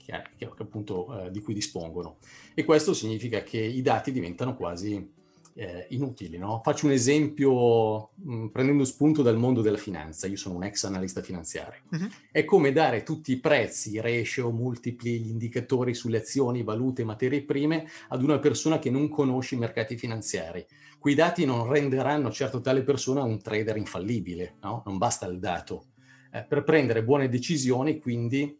che, 0.06 0.22
che, 0.36 0.48
appunto, 0.58 1.24
eh, 1.24 1.30
di 1.30 1.40
cui 1.40 1.52
dispongono. 1.52 2.18
E 2.54 2.64
questo 2.64 2.94
significa 2.94 3.42
che 3.42 3.58
i 3.58 3.82
dati 3.82 4.12
diventano 4.12 4.56
quasi 4.56 5.14
eh, 5.54 5.86
inutili. 5.90 6.38
No? 6.38 6.60
Faccio 6.62 6.86
un 6.86 6.92
esempio 6.92 8.10
mh, 8.14 8.34
mm, 8.34 8.46
prendendo 8.48 8.84
spunto 8.84 9.22
dal 9.22 9.36
mondo 9.36 9.62
della 9.62 9.76
finanza. 9.76 10.26
Io 10.26 10.36
sono 10.36 10.56
un 10.56 10.64
ex 10.64 10.84
analista 10.84 11.22
finanziario. 11.22 11.80
Uh-huh. 11.90 12.08
È 12.30 12.44
come 12.44 12.72
dare 12.72 13.02
tutti 13.02 13.32
i 13.32 13.40
prezzi, 13.40 13.92
i 13.92 14.00
ratio, 14.00 14.50
multipli, 14.50 15.18
gli 15.18 15.30
indicatori 15.30 15.94
sulle 15.94 16.18
azioni, 16.18 16.62
valute, 16.62 17.04
materie 17.04 17.42
prime 17.42 17.88
ad 18.08 18.22
una 18.22 18.38
persona 18.38 18.78
che 18.78 18.90
non 18.90 19.08
conosce 19.08 19.54
i 19.54 19.58
mercati 19.58 19.96
finanziari. 19.96 20.64
Quei 20.98 21.14
dati 21.14 21.44
non 21.44 21.70
renderanno 21.70 22.30
certo 22.30 22.60
tale 22.60 22.82
persona 22.82 23.22
un 23.22 23.40
trader 23.40 23.76
infallibile, 23.76 24.56
no? 24.62 24.82
non 24.86 24.98
basta 24.98 25.26
il 25.26 25.38
dato. 25.38 25.86
Eh, 26.32 26.44
per 26.44 26.64
prendere 26.64 27.02
buone 27.02 27.28
decisioni, 27.28 27.98
quindi, 27.98 28.58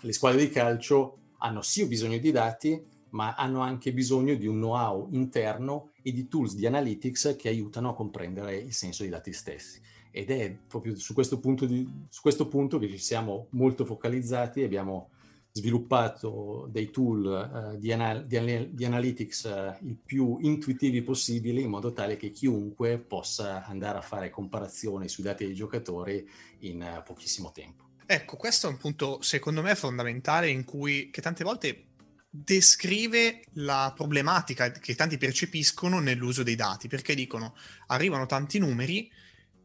le 0.00 0.12
squadre 0.12 0.40
di 0.40 0.50
calcio 0.50 1.18
hanno 1.38 1.62
sì 1.62 1.86
bisogno 1.86 2.18
di 2.18 2.30
dati, 2.30 2.82
ma 3.10 3.34
hanno 3.34 3.60
anche 3.60 3.92
bisogno 3.92 4.34
di 4.34 4.46
un 4.46 4.56
know-how 4.56 5.08
interno 5.12 5.90
e 6.02 6.12
di 6.12 6.28
tools 6.28 6.54
di 6.54 6.66
analytics 6.66 7.36
che 7.38 7.48
aiutano 7.48 7.90
a 7.90 7.94
comprendere 7.94 8.56
il 8.56 8.72
senso 8.72 9.02
dei 9.02 9.10
dati 9.10 9.32
stessi. 9.32 9.80
Ed 10.10 10.30
è 10.30 10.56
proprio 10.66 10.96
su 10.96 11.12
questo 11.14 11.38
punto, 11.38 11.66
di, 11.66 11.86
su 12.08 12.20
questo 12.22 12.48
punto 12.48 12.78
che 12.78 12.88
ci 12.88 12.98
siamo 12.98 13.48
molto 13.50 13.84
focalizzati, 13.84 14.62
abbiamo 14.62 15.10
sviluppato 15.52 16.68
dei 16.70 16.90
tool 16.90 17.72
uh, 17.74 17.78
di, 17.78 17.90
anal- 17.90 18.26
di, 18.26 18.36
anal- 18.36 18.68
di, 18.68 18.84
analytics 18.84 19.44
uh, 19.44 19.86
il 19.86 19.96
più 19.96 20.36
intuitivi 20.40 21.00
possibili 21.00 21.62
in 21.62 21.70
modo 21.70 21.92
tale 21.92 22.16
che 22.16 22.30
chiunque 22.30 22.98
possa 22.98 23.64
andare 23.64 23.96
a 23.96 24.02
fare 24.02 24.28
comparazioni 24.28 25.08
sui 25.08 25.22
dati 25.22 25.46
dei 25.46 25.54
giocatori 25.54 26.28
in 26.60 26.82
uh, 26.82 27.02
pochissimo 27.02 27.52
tempo. 27.52 27.85
Ecco, 28.08 28.36
questo 28.36 28.68
è 28.68 28.70
un 28.70 28.76
punto 28.76 29.20
secondo 29.20 29.62
me 29.62 29.74
fondamentale 29.74 30.48
in 30.48 30.62
cui 30.62 31.10
che 31.10 31.20
tante 31.20 31.42
volte 31.42 31.86
descrive 32.30 33.42
la 33.54 33.92
problematica 33.96 34.70
che 34.70 34.94
tanti 34.94 35.18
percepiscono 35.18 35.98
nell'uso 35.98 36.44
dei 36.44 36.54
dati, 36.54 36.86
perché 36.86 37.16
dicono 37.16 37.56
arrivano 37.88 38.26
tanti 38.26 38.60
numeri 38.60 39.10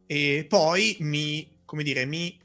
e 0.08 0.46
poi 0.50 0.98
mi, 1.02 1.60
come 1.66 1.84
dire, 1.84 2.06
mi, 2.06 2.40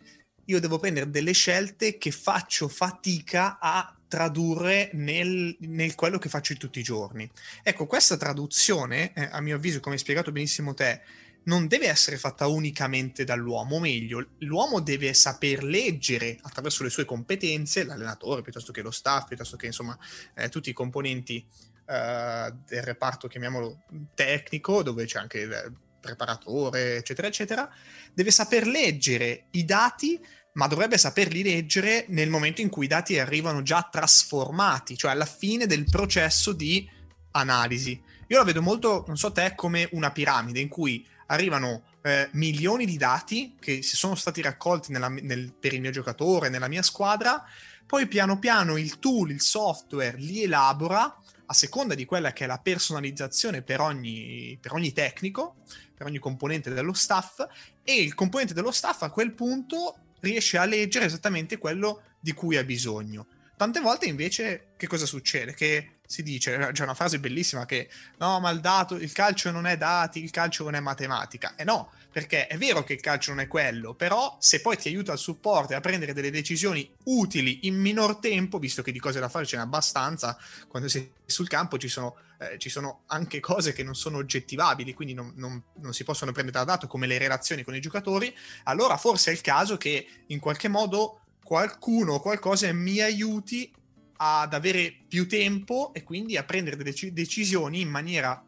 io 0.45 0.61
devo 0.61 0.79
prendere 0.79 1.09
delle 1.09 1.33
scelte 1.33 1.97
che 1.97 2.11
faccio 2.11 2.69
fatica 2.69 3.59
a 3.59 3.97
tradurre 4.07 4.91
nel, 4.93 5.57
nel 5.61 5.95
quello 5.95 6.19
che 6.19 6.29
faccio 6.29 6.55
tutti 6.57 6.79
i 6.79 6.85
giorni. 6.85 7.29
Ecco, 7.63 7.87
questa 7.87 8.19
traduzione, 8.19 9.15
eh, 9.15 9.29
a 9.31 9.41
mio 9.41 9.57
avviso, 9.57 9.81
come 9.81 9.95
hai 9.95 10.01
spiegato 10.01 10.31
benissimo 10.31 10.75
te, 10.75 11.01
non 11.47 11.67
deve 11.67 11.89
essere 11.89 12.17
fatta 12.17 12.47
unicamente 12.47 13.25
dall'uomo, 13.25 13.77
o 13.77 13.81
meglio, 13.81 14.27
l'uomo 14.39 14.81
deve 14.81 15.15
saper 15.15 15.63
leggere 15.63 16.39
attraverso 16.43 16.83
le 16.83 16.91
sue 16.91 17.05
competenze, 17.05 17.85
l'allenatore 17.85 18.43
piuttosto 18.43 18.73
che 18.73 18.83
lo 18.83 18.91
staff, 18.91 19.27
piuttosto 19.27 19.57
che 19.57 19.67
insomma 19.67 19.97
eh, 20.35 20.49
tutti 20.49 20.71
i 20.71 20.75
componenti 20.75 21.45
eh, 21.87 22.55
del 22.67 22.83
reparto, 22.83 23.29
chiamiamolo 23.29 23.85
tecnico, 24.15 24.83
dove 24.83 25.05
c'è 25.05 25.19
anche 25.19 25.39
il 25.39 25.73
preparatore, 26.01 26.97
eccetera, 26.97 27.29
eccetera, 27.29 27.71
deve 28.13 28.31
saper 28.31 28.67
leggere 28.67 29.47
i 29.53 29.65
dati 29.65 30.21
ma 30.57 30.67
dovrebbe 30.69 30.97
saperli 30.97 31.43
leggere 31.43 32.07
nel 32.09 32.31
momento 32.31 32.63
in 32.63 32.71
cui 32.71 32.87
i 32.87 32.89
dati 32.89 33.19
arrivano 33.19 33.63
già 33.63 33.87
trasformati, 33.91 34.97
cioè 34.97 35.11
alla 35.11 35.27
fine 35.27 35.67
del 35.67 35.85
processo 35.85 36.53
di 36.53 36.89
analisi. 37.33 38.03
Io 38.29 38.39
la 38.39 38.45
vedo 38.45 38.63
molto, 38.63 39.05
non 39.07 39.19
so 39.19 39.33
te, 39.33 39.53
come 39.55 39.87
una 39.93 40.11
piramide 40.11 40.59
in 40.61 40.69
cui 40.69 41.07
arrivano 41.27 41.85
eh, 42.03 42.29
milioni 42.33 42.87
di 42.87 42.97
dati 42.97 43.57
che 43.59 43.83
si 43.83 43.97
sono 43.97 44.15
stati 44.15 44.43
raccolti 44.43 44.93
nella, 44.93 45.09
nel, 45.09 45.53
per 45.53 45.73
il 45.73 45.81
mio 45.81 45.91
giocatore, 45.91 46.49
nella 46.49 46.69
mia 46.69 46.83
squadra, 46.83 47.45
poi 47.85 48.07
piano 48.07 48.39
piano 48.39 48.77
il 48.77 48.99
tool, 48.99 49.31
il 49.31 49.41
software 49.41 50.17
li 50.19 50.43
elabora 50.43 51.21
a 51.49 51.55
seconda 51.55 51.95
di 51.95 52.05
quella 52.05 52.33
che 52.33 52.45
è 52.45 52.47
la 52.47 52.59
personalizzazione 52.59 53.63
per 53.63 53.81
ogni, 53.81 54.59
per 54.61 54.73
ogni 54.73 54.93
tecnico, 54.93 55.57
per 55.95 56.07
ogni 56.07 56.19
componente 56.19 56.71
dello 56.71 56.93
staff, 56.93 57.47
e 57.83 58.01
il 58.01 58.15
componente 58.15 58.55
dello 58.55 58.73
staff 58.73 59.03
a 59.03 59.11
quel 59.11 59.33
punto 59.33 59.99
riesce 60.21 60.59
a 60.59 60.65
leggere 60.65 61.05
esattamente 61.05 61.59
quello 61.59 62.03
di 62.19 62.33
cui 62.33 62.57
ha 62.57 62.65
bisogno. 62.65 63.27
Tante 63.57 63.81
volte 63.81 64.07
invece 64.07 64.73
che 64.77 64.87
cosa 64.87 65.07
succede? 65.07 65.55
Che 65.55 65.96
si 66.07 66.23
dice, 66.23 66.71
c'è 66.73 66.83
una 66.83 66.95
frase 66.95 67.19
bellissima 67.19 67.67
che 67.67 67.89
no, 68.19 68.41
ma 68.41 68.51
il 68.51 68.61
dato, 68.61 68.95
il 68.95 69.13
calcio 69.13 69.51
non 69.51 69.67
è 69.67 69.77
dati, 69.77 70.23
il 70.23 70.31
calcio 70.31 70.65
non 70.65 70.75
è 70.75 70.81
matematica. 70.81 71.55
E 71.57 71.65
no, 71.65 71.91
perché 72.17 72.47
è 72.47 72.57
vero 72.57 72.83
che 72.83 72.95
il 72.95 73.01
calcio 73.01 73.31
non 73.31 73.41
è 73.41 73.47
quello, 73.47 73.95
però 73.95 74.37
se 74.41 74.63
poi 74.63 74.79
ti 74.79 74.89
aiuta 74.89 75.13
al 75.13 75.19
supporto 75.19 75.73
e 75.73 75.77
a 75.77 75.81
prendere 75.81 76.15
delle 76.15 76.31
decisioni 76.31 76.91
utili 77.05 77.67
in 77.67 77.79
minor 77.79 78.17
tempo, 78.17 78.59
visto 78.59 78.81
che 78.81 78.91
di 78.91 78.99
cose 78.99 79.21
da 79.21 79.29
fare 79.29 79.45
ce 79.45 79.57
n'è 79.57 79.63
abbastanza, 79.63 80.39
quando 80.67 80.89
sei 80.89 81.13
sul 81.27 81.47
campo 81.47 81.77
ci 81.77 81.89
sono, 81.89 82.17
eh, 82.39 82.57
ci 82.59 82.71
sono 82.71 83.03
anche 83.09 83.41
cose 83.41 83.75
che 83.75 83.83
non 83.83 83.95
sono 83.95 84.17
oggettivabili, 84.17 84.95
quindi 84.95 85.13
non, 85.13 85.33
non, 85.37 85.63
non 85.75 85.93
si 85.93 86.05
possono 86.05 86.33
prendere 86.33 86.57
da 86.57 86.65
dato 86.65 86.87
come 86.87 87.07
le 87.07 87.19
relazioni 87.19 87.63
con 87.63 87.75
i 87.75 87.81
giocatori, 87.81 88.35
allora 88.65 88.97
forse 88.97 89.31
è 89.31 89.35
il 89.35 89.43
caso 89.43 89.77
che 89.77 90.07
in 90.29 90.39
qualche 90.39 90.69
modo 90.69 91.21
qualcuno 91.45 92.15
o 92.15 92.21
qualcosa 92.21 92.73
mi 92.73 93.01
aiuti 93.01 93.71
ad 94.17 94.55
avere 94.55 94.95
più 95.07 95.29
tempo 95.29 95.93
e 95.93 96.03
quindi 96.03 96.37
a 96.37 96.45
prendere 96.45 96.77
delle 96.77 96.95
decisioni 97.13 97.81
in 97.81 97.89
maniera 97.89 98.45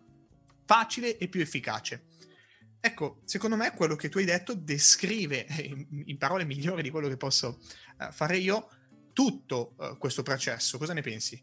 facile 0.64 1.16
e 1.16 1.28
più 1.28 1.40
efficace. 1.40 2.04
Ecco, 2.80 3.20
secondo 3.25 3.56
me 3.56 3.72
quello 3.72 3.96
che 3.96 4.08
tu 4.08 4.18
hai 4.18 4.25
detto 4.25 4.54
descrive 4.54 5.46
in, 5.62 6.04
in 6.06 6.16
parole 6.18 6.44
migliori 6.44 6.82
di 6.82 6.90
quello 6.90 7.08
che 7.08 7.16
posso 7.16 7.58
uh, 7.98 8.12
fare 8.12 8.37
io 8.37 8.68
tutto 9.12 9.75
uh, 9.76 9.98
questo 9.98 10.22
processo. 10.22 10.78
Cosa 10.78 10.92
ne 10.92 11.02
pensi? 11.02 11.42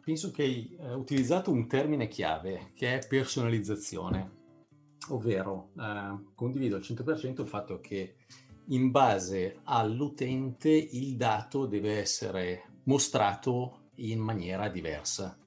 Penso 0.00 0.30
che 0.30 0.42
hai 0.42 0.76
utilizzato 0.94 1.50
un 1.50 1.66
termine 1.66 2.08
chiave 2.08 2.72
che 2.74 2.98
è 2.98 3.06
personalizzazione. 3.06 4.36
ovvero 5.08 5.70
eh, 5.78 6.32
condivido 6.34 6.76
al 6.76 6.82
100% 6.82 7.42
il 7.42 7.48
fatto 7.48 7.80
che 7.80 8.16
in 8.66 8.90
base 8.90 9.60
all'utente 9.64 10.70
il 10.70 11.16
dato 11.16 11.66
deve 11.66 11.98
essere 11.98 12.77
mostrato 12.88 13.90
in 13.96 14.18
maniera 14.18 14.68
diversa. 14.68 15.38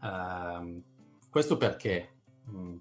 Uh, 0.00 0.82
questo 1.28 1.56
perché 1.56 2.22
mh, 2.44 2.58
mm, 2.58 2.76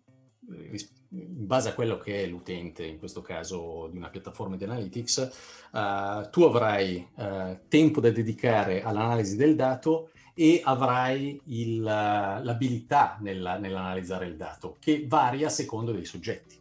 in 1.12 1.46
base 1.46 1.70
a 1.70 1.74
quello 1.74 1.98
che 1.98 2.24
è 2.24 2.28
l'utente, 2.28 2.86
in 2.86 2.98
questo 2.98 3.22
caso 3.22 3.88
di 3.92 3.98
una 3.98 4.10
piattaforma 4.10 4.56
di 4.56 4.64
analytics, 4.64 5.30
uh, 5.72 6.30
tu 6.30 6.44
avrai 6.44 7.08
uh, 7.16 7.60
tempo 7.68 8.00
da 8.00 8.10
dedicare 8.10 8.82
all'analisi 8.82 9.36
del 9.36 9.56
dato 9.56 10.12
e 10.34 10.62
avrai 10.64 11.40
il, 11.46 11.82
l'abilità 11.82 13.18
nella, 13.20 13.58
nell'analizzare 13.58 14.26
il 14.28 14.38
dato, 14.38 14.78
che 14.80 15.04
varia 15.06 15.48
a 15.48 15.52
secondo 15.52 15.92
dei 15.92 16.06
soggetti. 16.06 16.58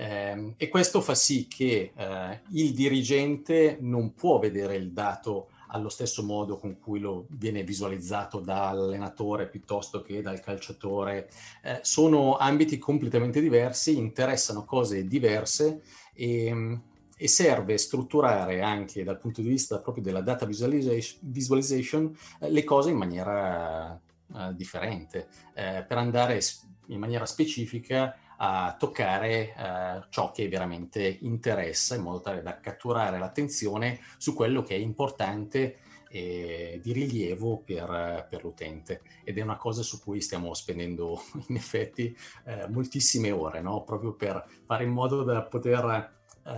Eh, 0.00 0.54
e 0.56 0.68
questo 0.68 1.00
fa 1.00 1.16
sì 1.16 1.48
che 1.48 1.92
eh, 1.94 2.40
il 2.52 2.72
dirigente 2.72 3.78
non 3.80 4.14
può 4.14 4.38
vedere 4.38 4.76
il 4.76 4.92
dato 4.92 5.50
allo 5.68 5.88
stesso 5.88 6.22
modo 6.22 6.58
con 6.58 6.78
cui 6.78 7.00
lo 7.00 7.26
viene 7.30 7.62
visualizzato 7.62 8.40
dall'allenatore 8.40 9.48
piuttosto 9.48 10.02
che 10.02 10.22
dal 10.22 10.40
calciatore. 10.40 11.28
Eh, 11.62 11.80
sono 11.82 12.36
ambiti 12.36 12.78
completamente 12.78 13.40
diversi, 13.40 13.96
interessano 13.96 14.64
cose 14.64 15.06
diverse 15.06 15.82
e, 16.14 16.80
e, 17.16 17.28
serve 17.28 17.78
strutturare 17.78 18.60
anche 18.60 19.04
dal 19.04 19.18
punto 19.18 19.40
di 19.40 19.48
vista 19.48 19.80
proprio 19.80 20.04
della 20.04 20.20
data 20.20 20.46
visualization, 20.46 21.18
visualization 21.22 22.16
eh, 22.40 22.50
le 22.50 22.64
cose 22.64 22.90
in 22.90 22.96
maniera 22.96 23.94
eh, 23.94 24.54
differente 24.54 25.28
eh, 25.54 25.84
per 25.86 25.98
andare 25.98 26.40
in 26.86 26.98
maniera 26.98 27.26
specifica 27.26 28.14
a 28.40 28.76
toccare 28.78 29.54
eh, 29.54 30.02
ciò 30.10 30.30
che 30.30 30.48
veramente 30.48 31.18
interessa 31.20 31.94
in 31.94 32.02
modo 32.02 32.20
tale 32.20 32.42
da 32.42 32.60
catturare 32.60 33.18
l'attenzione 33.18 34.00
su 34.16 34.34
quello 34.34 34.62
che 34.62 34.74
è 34.74 34.78
importante 34.78 35.78
e 36.10 36.80
di 36.82 36.92
rilievo 36.92 37.58
per, 37.58 38.26
per, 38.30 38.42
l'utente 38.42 39.02
ed 39.24 39.36
è 39.36 39.42
una 39.42 39.56
cosa 39.56 39.82
su 39.82 40.00
cui 40.00 40.20
stiamo 40.20 40.54
spendendo 40.54 41.20
in 41.48 41.56
effetti 41.56 42.16
eh, 42.44 42.66
moltissime 42.68 43.30
ore 43.30 43.60
no? 43.60 43.82
proprio 43.84 44.14
per 44.14 44.44
fare 44.64 44.84
in 44.84 44.90
modo 44.90 45.22
da 45.22 45.42
poter 45.42 46.12
eh, 46.44 46.50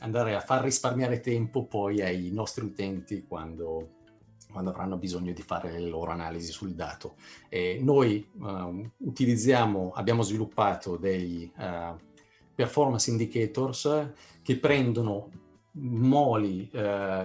andare 0.00 0.34
a 0.34 0.40
far 0.40 0.62
risparmiare 0.62 1.20
tempo 1.20 1.64
poi 1.64 2.00
ai 2.00 2.30
nostri 2.32 2.64
utenti 2.64 3.24
quando, 3.26 4.01
quando 4.52 4.70
avranno 4.70 4.96
bisogno 4.96 5.32
di 5.32 5.42
fare 5.42 5.72
le 5.72 5.88
loro 5.88 6.12
analisi 6.12 6.52
sul 6.52 6.74
dato. 6.74 7.14
E 7.48 7.78
noi 7.82 8.24
uh, 8.38 8.90
utilizziamo, 8.98 9.92
abbiamo 9.94 10.22
sviluppato 10.22 10.96
dei 10.96 11.50
uh, 11.56 11.98
performance 12.54 13.10
indicators 13.10 14.10
che 14.42 14.58
prendono 14.58 15.30
moli 15.74 16.68
uh, 16.72 16.78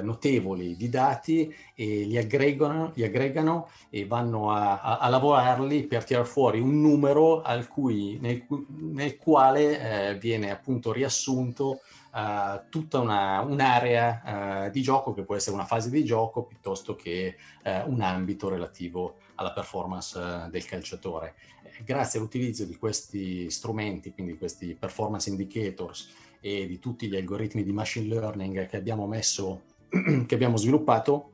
notevoli 0.03 0.77
di 0.77 0.87
dati 0.87 1.53
e 1.75 2.05
li 2.05 2.17
aggregano, 2.17 2.91
li 2.95 3.03
aggregano 3.03 3.69
e 3.89 4.05
vanno 4.05 4.51
a, 4.51 4.79
a, 4.79 4.97
a, 4.99 5.09
lavorarli 5.09 5.85
per 5.85 6.05
tirare 6.05 6.25
fuori 6.25 6.61
un 6.61 6.79
numero 6.79 7.41
cui, 7.67 8.17
nel, 8.21 8.45
nel, 8.77 9.17
quale 9.17 10.11
eh, 10.11 10.17
viene 10.17 10.51
appunto 10.51 10.93
riassunto 10.93 11.81
uh, 12.13 12.69
tutta 12.69 12.99
una, 12.99 13.41
un'area 13.41 14.65
uh, 14.65 14.71
di 14.71 14.81
gioco 14.81 15.13
che 15.13 15.23
può 15.23 15.35
essere 15.35 15.55
una 15.55 15.65
fase 15.65 15.89
di 15.89 16.03
gioco 16.03 16.43
piuttosto 16.43 16.95
che 16.95 17.35
uh, 17.63 17.89
un 17.89 18.01
ambito 18.01 18.49
relativo 18.49 19.17
alla 19.35 19.51
performance 19.51 20.47
del 20.49 20.65
calciatore. 20.65 21.35
Grazie 21.83 22.19
all'utilizzo 22.19 22.65
di 22.65 22.75
questi 22.77 23.49
strumenti, 23.49 24.11
quindi 24.11 24.37
questi 24.37 24.73
performance 24.73 25.29
indicators 25.29 26.09
e 26.39 26.67
di 26.67 26.79
tutti 26.79 27.07
gli 27.07 27.15
algoritmi 27.15 27.63
di 27.63 27.71
machine 27.71 28.07
learning 28.07 28.67
che 28.67 28.77
abbiamo 28.77 29.05
messo, 29.05 29.63
che 30.25 30.35
abbiamo 30.35 30.57
sviluppato, 30.57 31.31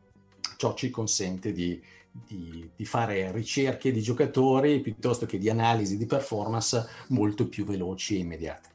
ciò 0.57 0.73
ci 0.73 0.89
consente 0.89 1.51
di, 1.51 1.81
di, 2.11 2.69
di, 2.75 2.85
fare 2.85 3.31
ricerche 3.31 3.91
di 3.91 4.01
giocatori 4.01 4.79
piuttosto 4.81 5.25
che 5.25 5.37
di 5.37 5.49
analisi 5.49 5.97
di 5.97 6.05
performance 6.05 6.87
molto 7.09 7.47
più 7.47 7.65
veloci 7.65 8.15
e 8.15 8.19
immediate. 8.19 8.72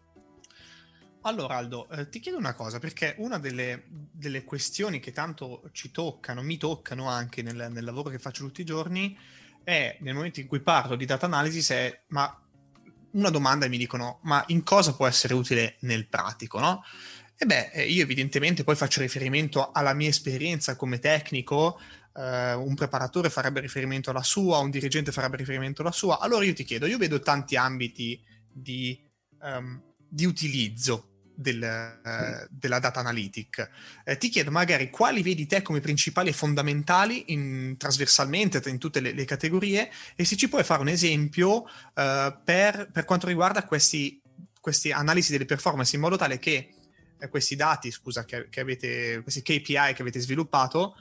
Allora 1.29 1.57
Aldo, 1.57 1.91
eh, 1.91 2.09
ti 2.09 2.21
chiedo 2.21 2.39
una 2.39 2.55
cosa, 2.55 2.79
perché 2.79 3.15
una 3.19 3.39
delle, 3.39 3.85
delle, 3.87 4.45
questioni 4.45 4.99
che 4.99 5.13
tanto 5.13 5.69
ci 5.73 5.91
toccano, 5.91 6.41
mi 6.41 6.57
toccano 6.57 7.07
anche 7.07 7.43
nel, 7.43 7.69
nel, 7.71 7.85
lavoro 7.85 8.09
che 8.09 8.19
faccio 8.19 8.45
tutti 8.45 8.63
i 8.63 8.65
giorni, 8.65 9.15
è 9.63 9.99
nel 10.01 10.15
momento 10.15 10.41
in 10.41 10.47
cui 10.47 10.61
parlo 10.61 10.97
di 10.97 11.05
data 11.05 11.27
analysis 11.27 11.71
è, 11.71 12.03
ma 12.09 12.35
una 13.11 13.29
domanda 13.29 13.69
mi 13.69 13.77
dicono, 13.77 14.21
ma 14.23 14.43
in 14.47 14.63
cosa 14.63 14.95
può 14.95 15.07
essere 15.07 15.35
utile 15.35 15.77
nel 15.81 16.09
pratico, 16.09 16.61
no? 16.61 16.83
E 17.37 17.45
beh, 17.45 17.73
eh, 17.73 17.85
io 17.85 18.03
evidentemente 18.03 18.65
poi 18.65 18.75
faccio 18.75 19.03
riferimento 19.03 19.71
alla 19.71 19.93
mia 19.93 20.09
esperienza 20.09 20.77
come 20.77 20.99
tecnico, 20.99 21.79
eh, 22.17 22.55
un 22.55 22.75
preparatore 22.75 23.29
farebbe 23.29 23.61
riferimento 23.61 24.09
alla 24.09 24.23
sua, 24.23 24.61
un 24.61 24.71
dirigente 24.71 25.13
farebbe 25.13 25.37
riferimento 25.37 25.83
alla 25.83 25.93
sua. 25.93 26.21
Allora 26.21 26.47
io 26.47 26.55
ti 26.55 26.65
chiedo, 26.65 26.87
io 26.87 26.97
vedo 26.97 27.21
tanti 27.21 27.55
ambiti 27.55 28.19
di, 28.51 28.99
um, 29.43 29.79
di 30.09 30.25
utilizzo 30.25 31.08
del, 31.39 31.63
eh, 31.63 32.49
della 32.51 32.81
data 32.81 32.99
analytic. 32.99 33.71
Eh, 34.05 34.19
ti 34.19 34.29
chiedo 34.29 34.51
magari 34.51 34.91
quali 34.91 35.23
vedi 35.23 35.47
te 35.47 35.63
come 35.63 35.79
principali 35.79 36.31
e 36.31 36.33
fondamentali 36.33 37.33
in, 37.33 37.77
trasversalmente 37.77 38.61
in 38.69 38.79
tutte 38.79 38.99
le, 38.99 39.13
le, 39.13 39.25
categorie 39.25 39.89
e 40.17 40.25
se 40.25 40.37
ci 40.37 40.49
puoi 40.49 40.65
fare 40.65 40.81
un 40.81 40.89
esempio 40.89 41.65
eh, 41.95 42.37
per, 42.43 42.91
per, 42.91 43.05
quanto 43.05 43.29
riguarda 43.29 43.65
questi, 43.65 44.21
queste 44.61 44.93
analisi 44.93 45.31
delle 45.31 45.45
performance 45.45 45.95
in 45.95 46.03
modo 46.03 46.17
tale 46.17 46.41
che 46.41 46.75
eh, 47.19 47.29
questi 47.29 47.55
dati, 47.55 47.93
scusa, 47.93 48.25
che, 48.25 48.49
che 48.49 48.59
avete, 48.59 49.21
questi 49.23 49.43
KPI 49.43 49.95
che 49.95 50.03
avete 50.03 50.19
sviluppato, 50.19 50.97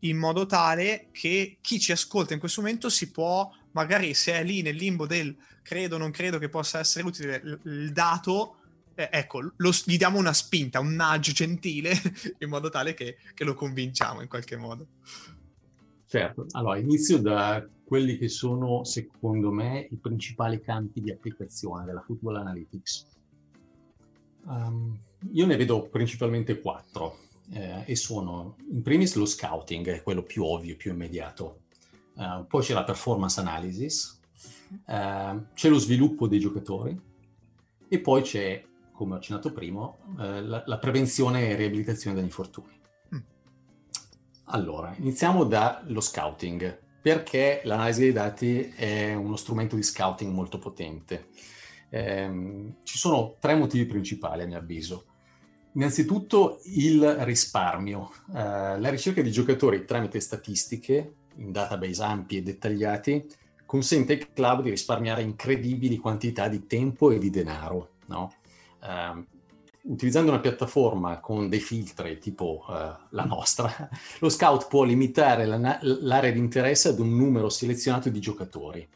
in 0.00 0.16
modo 0.16 0.46
tale 0.46 1.08
che 1.12 1.58
chi 1.60 1.78
ci 1.78 1.92
ascolta 1.92 2.32
in 2.32 2.40
questo 2.40 2.62
momento 2.62 2.88
si 2.88 3.10
può, 3.10 3.50
magari 3.72 4.14
se 4.14 4.32
è 4.32 4.42
lì 4.42 4.62
nel 4.62 4.76
limbo 4.76 5.06
del 5.06 5.36
credo, 5.62 5.98
non 5.98 6.10
credo 6.10 6.38
che 6.38 6.48
possa 6.48 6.78
essere 6.78 7.04
utile 7.04 7.40
il, 7.44 7.60
il 7.64 7.92
dato, 7.92 8.60
eh, 8.94 9.08
ecco, 9.10 9.40
lo, 9.56 9.70
gli 9.84 9.96
diamo 9.96 10.18
una 10.18 10.32
spinta, 10.32 10.80
un 10.80 10.94
nudge 10.94 11.32
gentile, 11.32 11.92
in 12.38 12.48
modo 12.48 12.68
tale 12.68 12.94
che, 12.94 13.16
che, 13.34 13.44
lo 13.44 13.54
convinciamo 13.54 14.20
in 14.20 14.28
qualche 14.28 14.56
modo. 14.56 14.86
Certo, 16.06 16.46
allora 16.52 16.78
inizio 16.78 17.18
da 17.18 17.66
quelli 17.84 18.16
che 18.16 18.28
sono, 18.28 18.84
secondo 18.84 19.50
me, 19.50 19.86
i 19.90 19.96
principali 19.96 20.60
campi 20.60 21.00
di 21.00 21.10
applicazione 21.10 21.84
della 21.84 22.02
Football 22.02 22.36
Analytics. 22.36 23.06
Um, 24.46 24.98
io 25.32 25.46
ne 25.46 25.56
vedo 25.56 25.88
principalmente 25.88 26.60
quattro 26.60 27.18
eh, 27.52 27.82
e 27.86 27.96
sono, 27.96 28.56
in 28.70 28.82
primis, 28.82 29.14
lo 29.14 29.26
scouting, 29.26 30.02
quello 30.02 30.22
più 30.22 30.44
ovvio, 30.44 30.76
più 30.76 30.92
immediato. 30.92 31.62
Uh, 32.14 32.46
poi 32.46 32.62
c'è 32.62 32.74
la 32.74 32.84
performance 32.84 33.40
analysis, 33.40 34.20
uh, 34.86 35.46
c'è 35.52 35.68
lo 35.68 35.78
sviluppo 35.78 36.28
dei 36.28 36.38
giocatori 36.38 36.96
e 37.88 38.00
poi 38.00 38.22
c'è 38.22 38.64
come 38.94 39.14
ho 39.14 39.16
accennato 39.16 39.52
prima, 39.52 39.92
eh, 40.20 40.40
la, 40.42 40.62
la, 40.64 40.78
prevenzione 40.78 41.48
e 41.48 41.56
riabilitazione 41.56 42.14
dagli 42.14 42.24
infortuni. 42.24 42.80
Mm. 43.14 43.18
Allora, 44.44 44.94
iniziamo 44.96 45.44
dallo 45.44 46.00
scouting, 46.00 46.80
perché 47.02 47.60
l'analisi 47.64 48.00
dei 48.00 48.12
dati 48.12 48.72
è 48.74 49.14
uno 49.14 49.36
strumento 49.36 49.74
di 49.76 49.82
scouting 49.82 50.32
molto 50.32 50.58
potente. 50.58 51.26
Eh, 51.90 52.72
ci 52.84 52.96
sono 52.96 53.36
tre 53.40 53.56
motivi 53.56 53.84
principali, 53.84 54.42
a 54.42 54.46
mio 54.46 54.58
avviso. 54.58 55.06
Innanzitutto 55.72 56.60
il 56.64 57.04
risparmio. 57.24 58.12
Eh, 58.28 58.78
la 58.78 58.88
ricerca 58.90 59.22
di 59.22 59.32
giocatori 59.32 59.84
tramite 59.84 60.20
statistiche 60.20 61.14
in 61.36 61.50
database 61.50 62.02
ampi 62.02 62.36
e 62.36 62.42
dettagliati 62.42 63.26
consente 63.66 64.12
al 64.12 64.32
club 64.32 64.62
di 64.62 64.70
risparmiare 64.70 65.22
incredibili 65.22 65.96
quantità 65.96 66.46
di 66.46 66.66
tempo 66.66 67.10
e 67.10 67.18
di 67.18 67.28
denaro. 67.28 67.96
No? 68.06 68.32
Uh, 68.84 69.24
utilizzando 69.84 70.30
una 70.30 70.40
piattaforma 70.40 71.20
con 71.20 71.48
dei 71.48 71.60
filtri 71.60 72.18
tipo 72.18 72.64
uh, 72.66 72.72
la 73.10 73.24
nostra, 73.24 73.88
lo 74.20 74.28
scout 74.28 74.68
può 74.68 74.84
limitare 74.84 75.44
la, 75.46 75.78
l'area 75.80 76.30
di 76.30 76.38
interesse 76.38 76.88
ad 76.88 76.98
un 76.98 77.14
numero 77.14 77.48
selezionato 77.48 78.08
di 78.08 78.20
giocatori 78.20 78.86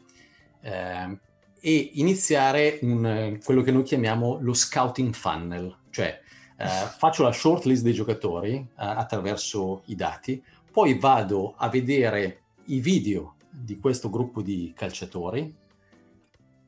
uh, 0.61 1.17
e 1.61 1.91
iniziare 1.93 2.79
un, 2.81 3.39
quello 3.43 3.61
che 3.61 3.71
noi 3.71 3.83
chiamiamo 3.83 4.37
lo 4.41 4.53
scouting 4.53 5.13
funnel, 5.13 5.75
cioè 5.89 6.19
uh, 6.57 6.63
faccio 6.97 7.23
la 7.23 7.31
shortlist 7.31 7.83
dei 7.83 7.93
giocatori 7.93 8.65
attraverso 8.75 9.83
i 9.85 9.95
dati, 9.95 10.41
poi 10.71 10.97
vado 10.97 11.55
a 11.57 11.67
vedere 11.67 12.41
i 12.65 12.79
video 12.79 13.35
di 13.49 13.77
questo 13.79 14.09
gruppo 14.09 14.41
di 14.41 14.71
calciatori, 14.75 15.53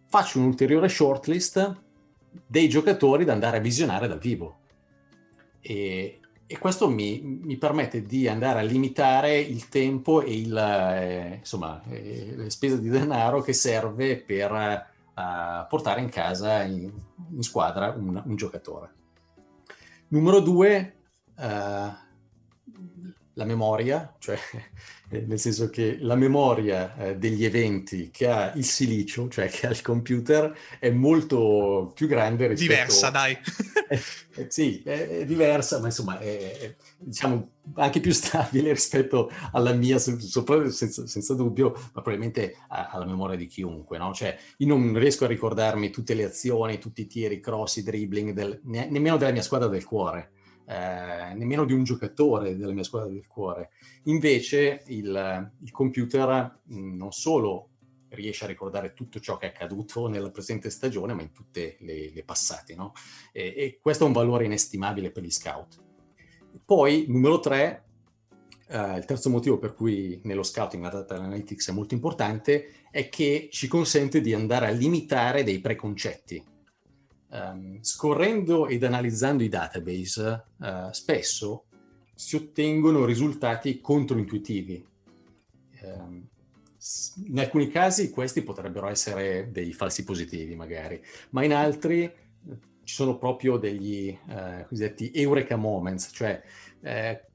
faccio 0.07 0.39
un'ulteriore 0.39 0.89
shortlist 0.89 1.89
dei 2.47 2.69
giocatori 2.69 3.25
da 3.25 3.33
andare 3.33 3.57
a 3.57 3.61
visionare 3.61 4.07
dal 4.07 4.19
vivo. 4.19 4.59
E, 5.59 6.19
e 6.47 6.57
questo 6.57 6.89
mi, 6.89 7.21
mi, 7.21 7.57
permette 7.57 8.03
di 8.03 8.27
andare 8.27 8.59
a 8.59 8.63
limitare 8.63 9.39
il 9.39 9.69
tempo 9.69 10.21
e 10.21 10.37
il, 10.37 10.57
eh, 10.57 11.35
insomma, 11.37 11.81
eh, 11.89 12.33
le 12.35 12.49
spese 12.49 12.81
di 12.81 12.89
denaro 12.89 13.41
che 13.41 13.53
serve 13.53 14.17
per 14.17 14.51
eh, 14.51 15.65
portare 15.69 16.01
in 16.01 16.09
casa 16.09 16.63
in, 16.63 16.91
in 17.29 17.41
squadra 17.41 17.93
un, 17.95 18.21
un, 18.25 18.35
giocatore. 18.35 18.93
Numero 20.09 20.41
due, 20.41 20.95
uh, 21.37 21.91
la 23.33 23.45
memoria, 23.45 24.13
cioè 24.19 24.37
nel 25.09 25.39
senso 25.39 25.69
che 25.69 25.97
la 25.99 26.15
memoria 26.15 26.95
eh, 26.95 27.17
degli 27.17 27.43
eventi 27.43 28.09
che 28.11 28.27
ha 28.27 28.53
il 28.55 28.65
silicio, 28.65 29.27
cioè 29.29 29.49
che 29.49 29.67
ha 29.67 29.69
il 29.69 29.81
computer, 29.81 30.55
è 30.79 30.89
molto 30.89 31.91
più 31.93 32.07
grande 32.07 32.47
rispetto... 32.47 32.71
Diversa, 32.71 33.09
dai. 33.09 33.37
eh, 33.89 34.01
eh, 34.35 34.47
sì, 34.49 34.81
è, 34.83 35.19
è, 35.19 35.25
diversa, 35.25 35.79
ma 35.79 35.87
insomma 35.87 36.19
è, 36.19 36.59
è, 36.59 36.75
diciamo 36.97 37.49
anche 37.75 37.99
più 37.99 38.11
stabile 38.13 38.71
rispetto 38.71 39.31
alla 39.51 39.73
mia, 39.73 39.99
sopra, 39.99 40.69
senza, 40.69 41.05
senza, 41.07 41.33
dubbio, 41.33 41.71
ma 41.71 42.01
probabilmente 42.01 42.57
alla 42.67 43.05
memoria 43.05 43.37
di 43.37 43.47
chiunque, 43.47 43.97
no? 43.97 44.13
Cioè, 44.13 44.37
io 44.57 44.67
non 44.67 44.97
riesco 44.97 45.25
a 45.25 45.27
ricordarmi 45.27 45.89
tutte 45.89 46.13
le 46.13 46.23
azioni, 46.23 46.79
tutti 46.79 47.01
i 47.01 47.07
tiri, 47.07 47.39
cross, 47.39 47.77
i 47.77 47.83
dribbling, 47.83 48.31
del, 48.31 48.59
ne, 48.63 48.87
nemmeno 48.89 49.17
della 49.17 49.31
mia 49.31 49.41
squadra 49.41 49.67
del 49.67 49.83
cuore 49.83 50.31
eh, 50.71 51.33
nemmeno 51.33 51.65
di 51.65 51.73
un 51.73 51.83
giocatore 51.83 52.55
della 52.55 52.71
mia 52.71 52.83
squadra 52.83 53.09
del 53.09 53.27
cuore. 53.27 53.71
Invece 54.03 54.83
il, 54.87 55.51
il 55.61 55.71
computer 55.71 56.59
mh, 56.63 56.95
non 56.95 57.11
solo 57.11 57.67
riesce 58.11 58.45
a 58.45 58.47
ricordare 58.47 58.93
tutto 58.93 59.19
ciò 59.19 59.37
che 59.37 59.47
è 59.47 59.49
accaduto 59.49 60.07
nella 60.07 60.31
presente 60.31 60.69
stagione, 60.69 61.13
ma 61.13 61.21
in 61.23 61.33
tutte 61.33 61.75
le, 61.81 62.11
le 62.13 62.23
passate, 62.23 62.75
no? 62.75 62.93
e, 63.33 63.53
e, 63.55 63.79
questo 63.81 64.05
è 64.05 64.07
un 64.07 64.13
valore 64.13 64.45
inestimabile 64.45 65.11
per 65.11 65.23
gli 65.23 65.31
scout. 65.31 65.81
Poi, 66.63 67.05
numero 67.07 67.39
tre, 67.39 67.83
eh, 68.67 68.97
il 68.97 69.05
terzo 69.05 69.29
motivo 69.29 69.57
per 69.57 69.73
cui 69.73 70.21
nello 70.23 70.43
scouting 70.43 70.83
la 70.83 70.89
data 70.89 71.15
analytics 71.15 71.69
è 71.69 71.73
molto 71.73 71.93
importante 71.93 72.85
è 72.91 73.09
che 73.09 73.49
ci 73.51 73.67
consente 73.67 74.21
di 74.21 74.33
andare 74.33 74.67
a 74.67 74.71
limitare 74.71 75.43
dei 75.43 75.59
preconcetti 75.59 76.50
um, 77.31 77.77
scorrendo 77.81 78.67
ed 78.67 78.83
analizzando 78.83 79.43
i 79.43 79.49
database, 79.49 80.45
uh, 80.57 80.91
spesso 80.91 81.65
si 82.13 82.35
ottengono 82.35 83.05
risultati 83.05 83.79
controintuitivi. 83.81 84.85
Um, 85.83 86.27
in 87.25 87.39
alcuni 87.39 87.69
casi 87.69 88.09
questi 88.09 88.41
potrebbero 88.41 88.87
essere 88.87 89.49
dei 89.51 89.71
falsi 89.71 90.03
positivi, 90.03 90.55
magari, 90.55 91.01
ma 91.29 91.43
in 91.43 91.53
altri 91.53 92.03
eh, 92.03 92.13
ci 92.83 92.95
sono 92.95 93.17
proprio 93.17 93.57
degli 93.57 94.15
uh, 94.27 94.65
cosiddetti 94.67 95.11
eureka 95.13 95.55
moments, 95.55 96.09
cioè 96.11 96.41
eh, 96.81 97.25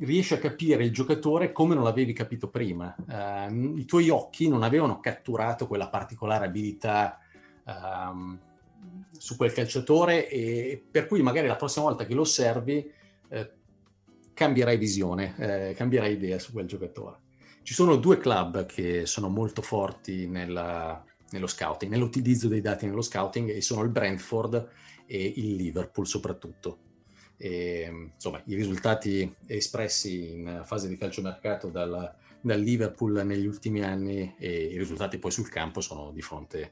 riesci 0.00 0.34
a 0.34 0.38
capire 0.38 0.84
il 0.84 0.92
giocatore 0.92 1.52
come 1.52 1.74
non 1.74 1.84
l'avevi 1.84 2.12
capito 2.12 2.48
prima. 2.48 2.94
Uh, 3.06 3.78
I 3.78 3.84
tuoi 3.84 4.08
occhi 4.08 4.48
non 4.48 4.62
avevano 4.62 5.00
catturato 5.00 5.66
quella 5.66 5.88
particolare 5.88 6.46
abilità 6.46 7.18
um, 7.64 8.38
su 9.18 9.36
quel 9.36 9.52
calciatore 9.52 10.28
e 10.28 10.82
per 10.90 11.06
cui 11.06 11.22
magari 11.22 11.46
la 11.46 11.56
prossima 11.56 11.86
volta 11.86 12.06
che 12.06 12.14
lo 12.14 12.22
osservi 12.22 12.90
eh, 13.28 13.50
cambierai 14.34 14.76
visione, 14.76 15.34
eh, 15.38 15.74
cambierai 15.74 16.12
idea 16.12 16.38
su 16.38 16.52
quel 16.52 16.66
giocatore. 16.66 17.20
Ci 17.62 17.74
sono 17.74 17.96
due 17.96 18.18
club 18.18 18.66
che 18.66 19.06
sono 19.06 19.28
molto 19.28 19.62
forti 19.62 20.28
nella, 20.28 21.02
nello 21.30 21.46
scouting, 21.46 21.90
nell'utilizzo 21.90 22.46
dei 22.46 22.60
dati 22.60 22.86
nello 22.86 23.02
scouting 23.02 23.50
e 23.50 23.60
sono 23.60 23.82
il 23.82 23.88
Brentford 23.88 24.68
e 25.06 25.32
il 25.36 25.54
Liverpool 25.54 26.06
soprattutto. 26.06 26.78
E, 27.38 28.10
insomma, 28.14 28.40
i 28.46 28.54
risultati 28.54 29.34
espressi 29.46 30.32
in 30.32 30.62
fase 30.64 30.88
di 30.88 30.96
calciomercato 30.96 31.68
dal, 31.68 32.14
dal 32.40 32.60
Liverpool 32.60 33.22
negli 33.24 33.46
ultimi 33.46 33.82
anni 33.82 34.34
e 34.38 34.66
i 34.66 34.78
risultati 34.78 35.18
poi 35.18 35.30
sul 35.30 35.48
campo 35.48 35.80
sono 35.80 36.12
di 36.12 36.22
fronte 36.22 36.70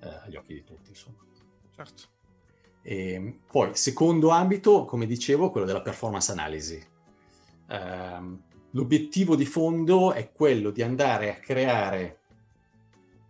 eh, 0.00 0.08
agli 0.26 0.36
occhi 0.36 0.54
di 0.54 0.64
tutti. 0.64 0.90
Insomma. 0.90 1.32
Certo. 1.74 2.02
E 2.82 3.12
ehm, 3.12 3.38
poi, 3.50 3.74
secondo 3.74 4.28
ambito, 4.28 4.84
come 4.84 5.06
dicevo, 5.06 5.50
quello 5.50 5.66
della 5.66 5.82
performance 5.82 6.30
analisi. 6.30 6.92
Um, 7.68 8.40
l'obiettivo 8.70 9.36
di 9.36 9.46
fondo 9.46 10.12
è 10.12 10.30
quello 10.32 10.70
di 10.70 10.82
andare 10.82 11.30
a 11.30 11.36
creare 11.36 12.18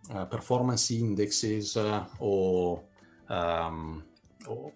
uh, 0.09 0.27
performance 0.27 0.93
indexes 0.93 1.75
uh, 1.75 2.05
o, 2.17 2.87
um, 3.29 4.03
o, 4.45 4.73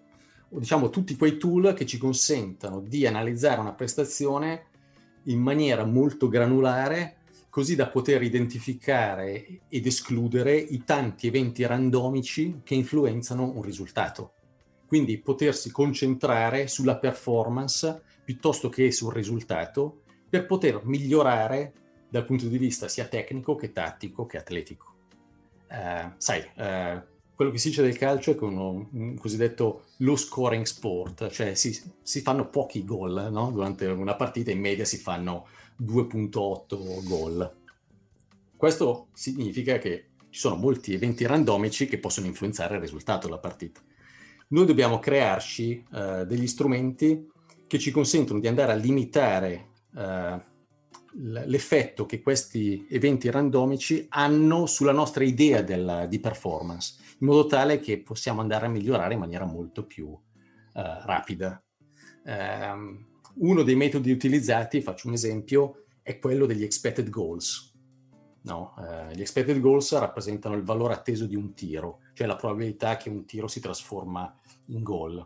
o, 0.48 0.58
diciamo 0.58 0.88
tutti 0.88 1.16
quei 1.16 1.36
tool 1.36 1.74
che 1.74 1.84
ci 1.84 1.98
consentano 1.98 2.80
di 2.80 3.06
analizzare 3.06 3.60
una 3.60 3.74
prestazione 3.74 4.68
in 5.24 5.40
maniera 5.40 5.84
molto 5.84 6.28
granulare 6.28 7.18
così 7.50 7.74
da 7.74 7.88
poter 7.88 8.22
identificare 8.22 9.62
ed 9.68 9.84
escludere 9.84 10.56
i 10.56 10.84
tanti 10.84 11.26
eventi 11.26 11.66
randomici 11.66 12.60
che 12.64 12.74
influenzano 12.74 13.52
un 13.54 13.62
risultato. 13.62 14.34
Quindi 14.86 15.18
potersi 15.18 15.70
concentrare 15.70 16.68
sulla 16.68 16.96
performance 16.96 18.02
piuttosto 18.24 18.68
che 18.68 18.90
sul 18.92 19.12
risultato 19.12 20.02
per 20.28 20.46
poter 20.46 20.84
migliorare 20.84 21.72
dal 22.08 22.24
punto 22.24 22.46
di 22.46 22.58
vista 22.58 22.88
sia 22.88 23.06
tecnico 23.06 23.56
che 23.56 23.72
tattico 23.72 24.26
che 24.26 24.38
atletico. 24.38 24.94
Uh, 25.68 26.12
sai, 26.16 26.40
uh, 26.56 27.02
quello 27.40 27.54
che 27.54 27.60
si 27.60 27.70
dice 27.70 27.80
del 27.80 27.96
calcio 27.96 28.32
è 28.32 28.36
che 28.36 28.44
uno, 28.44 28.90
un 28.92 29.16
cosiddetto 29.16 29.84
low 30.00 30.14
scoring 30.14 30.66
sport, 30.66 31.30
cioè 31.30 31.54
si, 31.54 31.74
si 32.02 32.20
fanno 32.20 32.50
pochi 32.50 32.84
gol 32.84 33.30
no? 33.32 33.50
durante 33.50 33.86
una 33.86 34.14
partita, 34.14 34.50
in 34.50 34.60
media 34.60 34.84
si 34.84 34.98
fanno 34.98 35.46
2.8 35.82 37.02
gol. 37.02 37.50
Questo 38.54 39.06
significa 39.14 39.78
che 39.78 40.08
ci 40.28 40.38
sono 40.38 40.56
molti 40.56 40.92
eventi 40.92 41.24
randomici 41.24 41.86
che 41.86 41.96
possono 41.96 42.26
influenzare 42.26 42.74
il 42.74 42.82
risultato 42.82 43.26
della 43.26 43.38
partita. 43.38 43.80
Noi 44.48 44.66
dobbiamo 44.66 44.98
crearci 44.98 45.82
uh, 45.92 46.26
degli 46.26 46.46
strumenti 46.46 47.26
che 47.66 47.78
ci 47.78 47.90
consentono 47.90 48.38
di 48.38 48.48
andare 48.48 48.72
a 48.72 48.74
limitare 48.74 49.68
uh, 49.94 50.38
l'effetto 51.12 52.06
che 52.06 52.20
questi 52.20 52.86
eventi 52.90 53.30
randomici 53.30 54.06
hanno 54.10 54.66
sulla 54.66 54.92
nostra 54.92 55.24
idea 55.24 55.62
della, 55.62 56.06
di 56.06 56.20
performance, 56.20 56.96
in 57.20 57.26
modo 57.26 57.46
tale 57.46 57.80
che 57.80 58.02
possiamo 58.02 58.40
andare 58.40 58.66
a 58.66 58.70
migliorare 58.70 59.14
in 59.14 59.20
maniera 59.20 59.44
molto 59.44 59.86
più 59.86 60.06
uh, 60.08 60.20
rapida. 60.72 61.62
Um, 62.24 63.08
uno 63.36 63.62
dei 63.62 63.76
metodi 63.76 64.10
utilizzati, 64.10 64.80
faccio 64.80 65.08
un 65.08 65.14
esempio, 65.14 65.84
è 66.02 66.18
quello 66.18 66.46
degli 66.46 66.62
expected 66.62 67.08
goals. 67.08 67.68
No? 68.42 68.74
Eh, 68.78 69.14
gli 69.14 69.20
expected 69.20 69.60
goals 69.60 69.96
rappresentano 69.98 70.54
il 70.56 70.62
valore 70.62 70.94
atteso 70.94 71.26
di 71.26 71.36
un 71.36 71.54
tiro, 71.54 72.00
cioè 72.14 72.26
la 72.26 72.36
probabilità 72.36 72.96
che 72.96 73.10
un 73.10 73.24
tiro 73.24 73.46
si 73.46 73.60
trasforma 73.60 74.34
in 74.66 74.82
goal. 74.82 75.24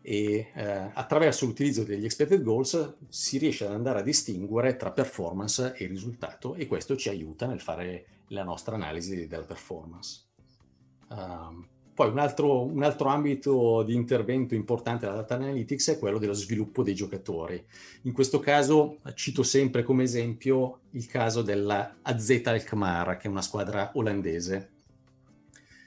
E 0.00 0.52
eh, 0.54 0.90
attraverso 0.94 1.44
l'utilizzo 1.44 1.82
degli 1.82 2.04
expected 2.04 2.40
goals 2.42 2.96
si 3.08 3.36
riesce 3.36 3.66
ad 3.66 3.72
andare 3.72 3.98
a 3.98 4.02
distinguere 4.02 4.76
tra 4.76 4.92
performance 4.92 5.74
e 5.76 5.86
risultato 5.86 6.54
e 6.54 6.66
questo 6.66 6.96
ci 6.96 7.08
aiuta 7.08 7.46
nel 7.46 7.60
fare 7.60 8.06
la 8.28 8.44
nostra 8.44 8.76
analisi 8.76 9.26
della 9.26 9.44
performance. 9.44 10.27
Um, 11.08 11.66
poi 11.98 12.10
un 12.10 12.18
altro, 12.18 12.62
un 12.62 12.84
altro, 12.84 13.08
ambito 13.08 13.82
di 13.82 13.92
intervento 13.92 14.54
importante 14.54 15.04
della 15.04 15.18
data 15.18 15.34
analytics 15.34 15.90
è 15.90 15.98
quello 15.98 16.18
dello 16.18 16.32
sviluppo 16.32 16.84
dei 16.84 16.94
giocatori. 16.94 17.60
In 18.02 18.12
questo 18.12 18.38
caso 18.38 18.98
cito 19.14 19.42
sempre 19.42 19.82
come 19.82 20.04
esempio 20.04 20.82
il 20.92 21.08
caso 21.08 21.42
della 21.42 21.96
AZ 22.02 22.40
Alkmaar, 22.44 23.16
che 23.16 23.26
è 23.26 23.30
una 23.30 23.42
squadra 23.42 23.90
olandese. 23.94 24.70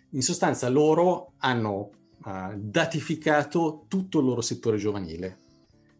In 0.10 0.22
sostanza 0.22 0.68
loro 0.68 1.32
hanno 1.38 1.92
uh, 2.26 2.56
datificato 2.58 3.86
tutto 3.88 4.20
il 4.20 4.26
loro 4.26 4.42
settore 4.42 4.76
giovanile, 4.76 5.38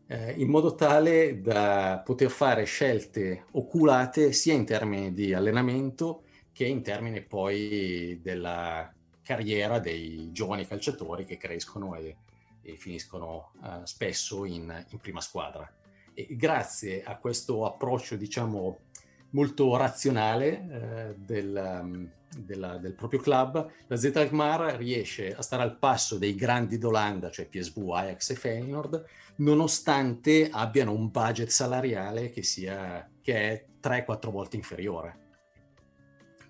eh, 0.08 0.34
in 0.34 0.50
modo 0.50 0.76
tale 0.76 1.40
da 1.40 2.02
poter 2.04 2.30
fare 2.30 2.66
scelte 2.66 3.46
oculate 3.52 4.34
sia 4.34 4.54
in 4.54 4.66
termini 4.66 5.14
di 5.14 5.34
allenamento 5.34 6.24
che 6.52 6.66
in 6.66 6.82
termini 6.82 7.22
poi 7.22 8.20
della 8.22 8.94
carriera 9.24 9.80
dei 9.80 10.32
giovani 10.32 10.66
calciatori 10.66 11.26
che 11.26 11.38
crescono 11.38 11.96
e, 11.96 12.16
e 12.62 12.76
finiscono 12.76 13.52
uh, 13.62 13.84
spesso 13.84 14.46
in, 14.46 14.86
in, 14.90 15.00
prima 15.00 15.22
squadra. 15.22 15.72
E 16.14 16.28
grazie 16.32 17.04
a 17.04 17.18
questo 17.18 17.66
approccio, 17.66 18.16
diciamo, 18.16 18.80
molto 19.32 19.76
razionale 19.78 21.14
uh, 21.16 21.24
del, 21.24 21.80
um, 21.82 22.12
della, 22.38 22.78
del, 22.78 22.94
proprio 22.94 23.20
club, 23.20 23.70
la 23.88 23.96
Z 23.96 24.12
Alkmaar 24.16 24.76
riesce 24.76 25.36
a 25.36 25.42
stare 25.42 25.64
al 25.64 25.78
passo 25.78 26.18
dei 26.18 26.36
grandi 26.36 26.78
d'Olanda, 26.78 27.30
cioè 27.30 27.48
PSV, 27.48 27.90
Ajax 27.90 28.32
e 28.32 28.36
Feyenoord, 28.36 29.06
nonostante 29.38 30.50
abbiano 30.52 30.94
un 30.94 31.10
budget 31.10 31.50
salariale 31.50 32.30
che, 32.30 32.44
sia, 32.44 33.10
che 33.22 33.34
è 33.34 33.66
3-4 33.82 34.30
volte 34.30 34.56
inferiore. 34.56 35.20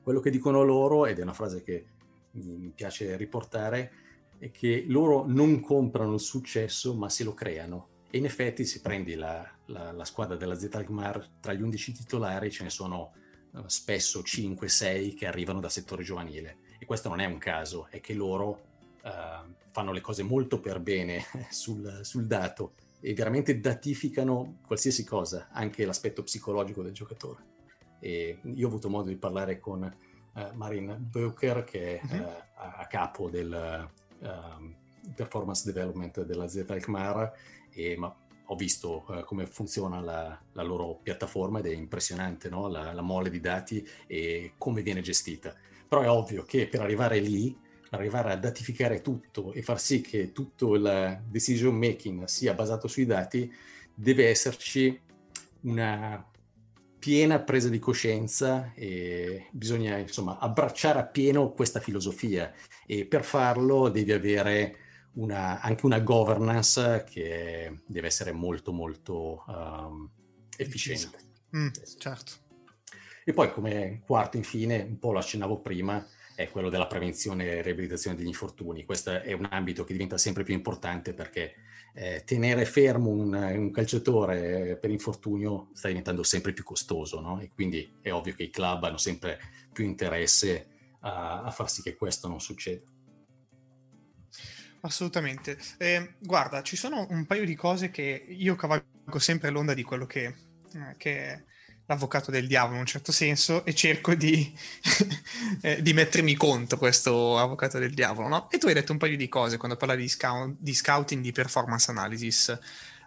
Quello 0.02 0.20
che 0.20 0.32
dicono 0.32 0.64
loro, 0.64 1.06
ed 1.06 1.20
è 1.20 1.22
una 1.22 1.34
frase 1.34 1.64
che 1.64 1.86
mi 2.32 2.72
piace 2.74 3.16
riportare 3.18 3.92
è 4.38 4.52
che 4.52 4.86
loro 4.88 5.26
non 5.28 5.60
comprano 5.60 6.14
il 6.14 6.20
successo 6.20 6.96
ma 6.96 7.10
se 7.10 7.24
lo 7.24 7.34
creano 7.34 7.90
e 8.10 8.18
in 8.18 8.26
effetti 8.26 8.66
se 8.66 8.82
prendi 8.82 9.16
la, 9.16 9.48
la, 9.68 9.92
la 9.92 10.06
squadra 10.06 10.36
della 10.36 10.58
Z 10.58 10.70
tra 11.40 11.54
gli 11.54 11.62
11 11.62 11.92
titolari 11.94 12.52
ce 12.52 12.64
ne 12.64 12.70
sono 12.70 13.14
uh, 13.52 13.64
spesso 13.68 14.22
5-6 14.22 15.16
che 15.16 15.28
arrivano 15.28 15.60
dal 15.60 15.72
settore 15.72 16.04
giovanile 16.04 16.58
e 16.82 16.86
questo 16.88 17.10
non 17.10 17.20
è 17.20 17.26
un 17.26 17.38
caso, 17.38 17.86
è 17.92 18.02
che 18.02 18.16
loro 18.16 18.50
uh, 19.04 19.54
fanno 19.70 19.92
le 19.92 20.02
cose 20.02 20.24
molto 20.24 20.60
per 20.60 20.80
bene 20.80 21.24
sul, 21.52 22.00
sul, 22.02 22.26
dato 22.26 22.74
e 23.00 23.14
veramente 23.14 23.60
datificano 23.60 24.58
qualsiasi 24.66 25.06
cosa, 25.06 25.50
anche 25.52 25.86
l'aspetto 25.86 26.24
psicologico 26.24 26.82
del 26.82 26.92
giocatore. 26.92 27.50
E 28.00 28.40
io 28.42 28.66
ho 28.66 28.68
avuto 28.68 28.90
modo 28.90 29.10
di 29.10 29.16
parlare 29.16 29.60
con 29.60 29.96
uh, 30.34 30.50
Marin 30.54 30.98
Böker, 31.00 31.64
che 31.64 32.00
è 32.00 32.16
uh-huh. 32.16 32.28
a 32.56 32.86
capo 32.88 33.30
del 33.30 33.90
uh, 34.20 34.74
performance 35.16 35.64
development 35.66 36.24
dell'azienda 36.24 36.74
Alkmaar, 36.74 37.34
e 37.72 37.96
ma 37.98 38.14
ho 38.46 38.56
visto 38.56 39.06
uh, 39.08 39.24
come 39.24 39.46
funziona 39.46 40.02
la, 40.02 40.40
la, 40.52 40.64
loro 40.64 41.00
piattaforma 41.02 41.60
ed 41.60 41.68
è 41.68 41.74
impressionante 41.74 42.50
no? 42.50 42.68
la, 42.68 42.92
la, 42.92 43.02
mole 43.02 43.30
di 43.30 43.40
dati 43.40 43.88
e 44.08 44.54
come 44.58 44.82
viene 44.82 45.02
gestita. 45.02 45.56
Però 45.88 46.02
è 46.02 46.10
ovvio 46.10 46.44
che 46.44 46.68
per 46.68 46.82
arrivare 46.82 47.20
lì, 47.20 47.58
arrivare 47.92 48.32
a 48.32 48.38
datificare 48.38 49.02
tutto 49.02 49.54
e 49.54 49.62
far 49.62 49.80
sì 49.80 50.02
che 50.02 50.32
tutto 50.32 50.76
il 50.76 51.22
decision 51.28 51.76
making 51.76 52.26
sia 52.26 52.54
basato 52.54 52.88
sui 52.88 53.06
dati, 53.06 53.52
deve 53.94 54.30
esserci 54.30 55.00
una 55.62 56.31
piena 57.02 57.40
presa 57.40 57.68
di 57.68 57.80
coscienza 57.80 58.74
e 58.76 59.48
bisogna 59.52 59.98
insomma 59.98 60.38
abbracciare 60.38 61.00
appieno 61.00 61.52
questa 61.52 61.80
filosofia 61.80 62.54
e 62.86 63.08
per 63.08 63.24
farlo 63.24 63.90
devi 63.90 64.12
avere 64.12 64.76
una, 65.14 65.60
anche 65.62 65.88
una 65.88 66.00
governance 66.00 67.04
che 67.10 67.82
deve 67.88 68.06
essere 68.06 68.32
molto 68.32 68.72
molto 68.72 69.44
um, 69.48 70.08
efficiente. 70.56 71.18
Mm, 71.58 71.70
certo. 71.98 72.34
E 73.26 73.34
poi 73.34 73.52
come 73.52 74.04
quarto 74.06 74.38
infine, 74.38 74.82
un 74.82 75.00
po' 75.00 75.12
lo 75.12 75.18
accennavo 75.18 75.60
prima, 75.60 76.08
è 76.36 76.52
quello 76.52 76.70
della 76.70 76.86
prevenzione 76.86 77.46
e 77.46 77.62
riabilitazione 77.64 78.16
degli 78.16 78.28
infortuni. 78.28 78.86
Questo 78.86 79.24
è 79.24 79.34
un 79.34 79.48
ambito 79.50 79.84
che 79.84 79.94
diventa 79.94 80.20
sempre 80.20 80.44
più 80.44 80.54
importante 80.54 81.16
perché 81.16 81.56
eh, 81.94 82.24
tenere 82.26 82.66
fermo 82.66 83.10
un, 83.10 83.34
un, 83.34 83.72
calciatore 83.72 84.78
per 84.78 84.90
infortunio 84.90 85.70
sta 85.74 85.88
diventando 85.88 86.24
sempre 86.24 86.54
più 86.54 86.64
costoso, 86.64 87.20
no? 87.20 87.40
E 87.40 87.50
quindi 87.54 87.98
è 88.02 88.12
ovvio 88.12 88.34
che 88.34 88.44
i 88.44 88.50
club 88.50 88.84
hanno 88.84 88.98
sempre 88.98 89.40
più 89.72 89.84
interesse 89.84 90.68
a, 91.02 91.44
a 91.44 91.52
far 91.52 91.70
sì 91.70 91.82
che 91.82 91.96
questo 91.96 92.28
non 92.28 92.40
succeda. 92.40 92.84
Assolutamente. 94.82 95.58
Eh, 95.78 96.16
guarda, 96.20 96.64
ci 96.64 96.76
sono 96.76 97.06
un 97.10 97.26
paio 97.26 97.46
di 97.46 97.56
cose 97.56 97.92
che 97.92 98.26
io 98.28 98.56
cavalco 98.56 99.20
sempre 99.20 99.50
l'onda 99.50 99.74
di 99.74 99.84
quello 99.84 100.06
che, 100.06 100.26
eh, 100.26 100.96
che 100.98 101.46
l'avvocato 101.92 102.32
del 102.32 102.48
diavolo 102.48 102.76
in 102.76 102.82
un 102.82 102.86
certo 102.86 103.12
senso 103.12 103.66
e 103.66 103.76
cerco 103.76 104.16
di, 104.16 104.52
eh, 105.62 105.82
di, 105.82 105.94
mettermi 105.94 106.36
contro 106.36 106.78
questo 106.78 107.38
avvocato 107.38 107.78
del 107.78 107.94
diavolo, 107.94 108.28
no? 108.28 108.50
E 108.50 108.58
tu 108.58 108.68
hai 108.68 108.74
detto 108.74 108.94
un 108.94 108.98
paio 108.98 109.18
di 109.18 109.28
cose 109.28 109.58
quando 109.58 109.78
parlavi 109.78 110.02
di, 110.02 110.10
scout, 110.10 110.56
di 110.58 110.74
scouting, 110.74 111.22
di 111.22 111.32
performance 111.32 111.92
analysis. 111.92 112.58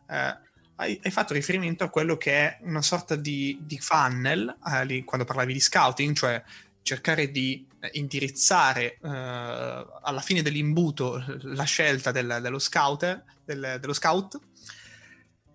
Eh, 0.08 0.36
hai, 0.76 1.00
hai, 1.02 1.10
fatto 1.10 1.32
riferimento 1.32 1.84
a 1.84 1.88
quello 1.88 2.16
che 2.16 2.32
è 2.32 2.58
una 2.62 2.82
sorta 2.82 3.16
di, 3.16 3.58
di 3.62 3.78
funnel, 3.78 4.54
eh, 4.66 4.84
lì, 4.84 5.04
quando 5.04 5.26
parlavi 5.26 5.52
di 5.52 5.60
scouting, 5.60 6.14
cioè 6.14 6.42
cercare 6.82 7.30
di 7.30 7.66
eh, 7.80 7.90
indirizzare 7.94 8.98
eh, 9.02 9.08
alla 9.08 10.20
fine 10.20 10.42
dell'imbuto 10.42 11.24
la 11.42 11.64
scelta 11.64 12.12
del, 12.12 12.38
dello, 12.42 12.58
scout, 12.58 13.24
del, 13.44 13.78
dello 13.80 13.94
scout. 13.94 14.38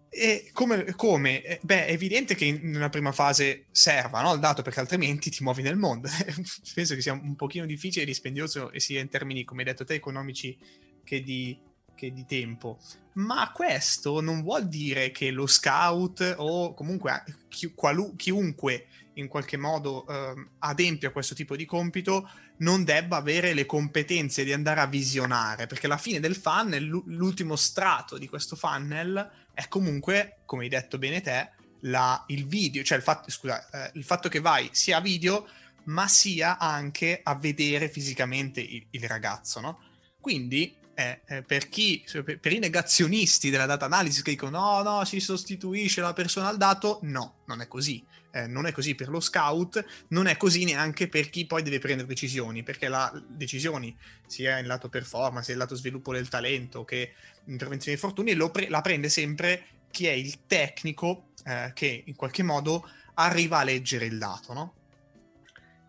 E 0.09 0.49
come, 0.53 0.95
come? 0.95 1.43
Eh, 1.43 1.59
beh, 1.61 1.85
è 1.85 1.91
evidente 1.91 2.33
che 2.33 2.45
in 2.45 2.75
una 2.75 2.89
prima 2.89 3.11
fase 3.11 3.65
serva 3.71 4.21
no, 4.21 4.33
il 4.33 4.39
dato 4.39 4.63
perché 4.63 4.79
altrimenti 4.79 5.29
ti 5.29 5.43
muovi 5.43 5.61
nel 5.61 5.75
mondo. 5.75 6.09
Penso 6.73 6.95
che 6.95 7.01
sia 7.01 7.13
un 7.13 7.35
pochino 7.35 7.65
difficile 7.65 8.03
e 8.03 8.07
dispendioso 8.07 8.71
e 8.71 8.79
sia 8.79 8.99
in 8.99 9.09
termini, 9.09 9.43
come 9.43 9.61
hai 9.61 9.67
detto 9.67 9.85
te, 9.85 9.93
economici 9.93 10.57
che 11.03 11.21
di, 11.21 11.57
che 11.95 12.11
di 12.11 12.25
tempo. 12.25 12.79
Ma 13.19 13.51
questo 13.51 14.21
non 14.21 14.41
vuol 14.41 14.67
dire 14.67 15.11
che 15.11 15.31
lo 15.31 15.45
scout 15.45 16.35
o 16.37 16.73
comunque 16.73 17.23
chi, 17.49 17.73
qualu, 17.73 18.15
chiunque 18.15 18.87
in 19.15 19.27
qualche 19.27 19.57
modo 19.57 20.07
eh, 20.07 20.47
adempie 20.59 21.09
a 21.09 21.11
questo 21.11 21.35
tipo 21.35 21.57
di 21.57 21.65
compito 21.65 22.29
non 22.59 22.85
debba 22.85 23.17
avere 23.17 23.53
le 23.53 23.65
competenze 23.65 24.45
di 24.45 24.53
andare 24.53 24.79
a 24.79 24.85
visionare, 24.85 25.67
perché 25.67 25.87
la 25.87 25.97
fine 25.97 26.21
del 26.21 26.35
funnel, 26.35 26.85
l'ultimo 26.85 27.57
strato 27.57 28.17
di 28.17 28.29
questo 28.29 28.55
funnel 28.55 29.29
è 29.53 29.67
comunque, 29.67 30.39
come 30.45 30.63
hai 30.63 30.69
detto 30.69 30.97
bene 30.97 31.19
te, 31.21 31.51
la, 31.81 32.23
il 32.27 32.47
video, 32.47 32.83
cioè 32.83 32.97
il 32.97 33.03
fatto, 33.03 33.29
scusa, 33.29 33.69
eh, 33.69 33.91
il 33.95 34.03
fatto 34.03 34.29
che 34.29 34.39
vai 34.39 34.69
sia 34.71 34.97
a 34.97 35.01
video, 35.01 35.47
ma 35.85 36.07
sia 36.07 36.57
anche 36.57 37.19
a 37.21 37.35
vedere 37.35 37.89
fisicamente 37.89 38.61
il, 38.61 38.85
il 38.91 39.03
ragazzo, 39.03 39.59
no? 39.59 39.81
Quindi 40.19 40.75
eh, 40.99 41.21
eh, 41.27 41.43
per 41.43 41.69
chi, 41.69 42.03
per, 42.11 42.39
per, 42.39 42.51
i 42.51 42.59
negazionisti 42.59 43.49
della 43.49 43.65
data 43.65 43.85
analysis 43.85 44.21
che 44.21 44.31
dicono 44.31 44.59
no, 44.59 44.81
no, 44.81 45.05
si 45.05 45.21
sostituisce 45.21 46.01
la 46.01 46.11
persona 46.11 46.49
al 46.49 46.57
dato, 46.57 46.99
no, 47.03 47.37
non 47.45 47.61
è 47.61 47.67
così. 47.69 48.05
Eh, 48.31 48.45
non 48.45 48.67
è 48.67 48.71
così 48.71 48.93
per 48.93 49.07
lo 49.07 49.21
scout, 49.21 49.83
non 50.09 50.27
è 50.27 50.37
così 50.37 50.63
neanche 50.63 51.07
per 51.07 51.31
chi 51.31 51.47
poi 51.47 51.63
deve 51.63 51.79
prendere 51.79 52.07
decisioni, 52.07 52.61
perché 52.61 52.87
le 52.89 53.23
decisioni, 53.27 53.97
sia 54.27 54.59
in 54.59 54.67
lato 54.67 54.89
performance, 54.89 55.45
sia 55.45 55.53
in 55.53 55.59
lato 55.59 55.73
sviluppo 55.73 56.13
del 56.13 56.27
talento 56.27 56.83
che 56.83 57.13
in 57.45 57.57
prevenzione 57.57 57.95
dei 57.97 58.03
infortuni, 58.03 58.35
pre- 58.51 58.69
la 58.69 58.81
prende 58.81 59.09
sempre 59.09 59.65
chi 59.89 60.05
è 60.05 60.11
il 60.11 60.45
tecnico 60.45 61.29
eh, 61.45 61.71
che 61.73 62.03
in 62.05 62.15
qualche 62.15 62.43
modo 62.43 62.87
arriva 63.15 63.59
a 63.59 63.63
leggere 63.63 64.05
il 64.05 64.17
dato, 64.19 64.53
no? 64.53 64.73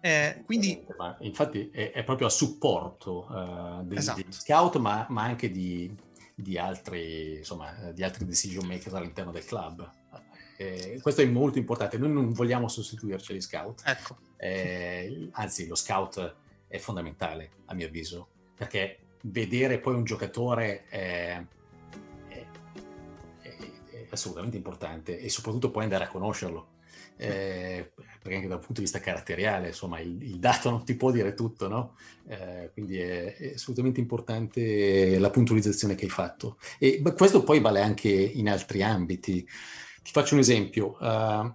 Eh, 0.00 0.42
quindi... 0.46 0.84
Ma 0.96 1.16
infatti 1.20 1.70
è, 1.70 1.92
è, 1.92 2.04
proprio 2.04 2.26
a 2.26 2.30
supporto 2.30 3.26
uh, 3.28 3.84
degli, 3.84 3.98
esatto. 3.98 4.22
degli 4.22 4.32
scout, 4.32 4.76
ma, 4.76 5.06
ma 5.10 5.22
anche 5.22 5.50
di, 5.50 5.94
di, 6.34 6.58
altri, 6.58 7.38
insomma, 7.38 7.72
di 7.92 8.02
altri 8.02 8.24
decision 8.24 8.66
maker 8.66 8.94
all'interno 8.94 9.30
del 9.30 9.44
club. 9.44 9.88
Eh, 10.56 10.98
questo 11.00 11.20
è 11.22 11.26
molto 11.26 11.58
importante. 11.58 11.98
Noi 11.98 12.12
non 12.12 12.32
vogliamo 12.32 12.68
sostituirci 12.68 13.32
agli 13.32 13.40
scout. 13.40 13.82
Ecco. 13.84 14.16
Eh, 14.36 15.28
anzi, 15.32 15.66
lo 15.66 15.74
scout 15.74 16.36
è 16.66 16.78
fondamentale, 16.78 17.50
a 17.66 17.74
mio 17.74 17.86
avviso, 17.86 18.28
perché 18.54 18.98
vedere 19.22 19.78
poi 19.80 19.94
un 19.94 20.04
giocatore 20.04 20.86
è, 20.88 21.44
è, 22.28 22.46
è 23.40 24.06
assolutamente 24.08 24.56
importante 24.56 25.18
e 25.18 25.28
soprattutto 25.28 25.70
poi 25.70 25.82
andare 25.82 26.04
a 26.04 26.08
conoscerlo 26.08 26.78
eh, 27.20 27.92
perché 28.20 28.36
anche 28.36 28.48
dal 28.48 28.58
punto 28.58 28.74
di 28.74 28.82
vista 28.82 29.00
caratteriale, 29.00 29.68
insomma, 29.68 30.00
il, 30.00 30.22
il 30.22 30.38
dato 30.38 30.70
non 30.70 30.84
ti 30.84 30.94
può 30.94 31.10
dire 31.10 31.34
tutto, 31.34 31.68
no? 31.68 31.96
Eh, 32.26 32.70
quindi 32.72 32.98
è, 32.98 33.36
è, 33.36 33.52
assolutamente 33.54 34.00
importante 34.00 35.18
la 35.18 35.30
puntualizzazione 35.30 35.94
che 35.94 36.04
hai 36.04 36.10
fatto. 36.10 36.58
E 36.78 37.02
questo 37.14 37.42
poi 37.42 37.60
vale 37.60 37.82
anche 37.82 38.08
in 38.08 38.48
altri 38.48 38.82
ambiti. 38.82 39.46
Ti 40.02 40.10
faccio 40.12 40.34
un 40.34 40.40
esempio. 40.40 40.96
Uh, 40.98 41.52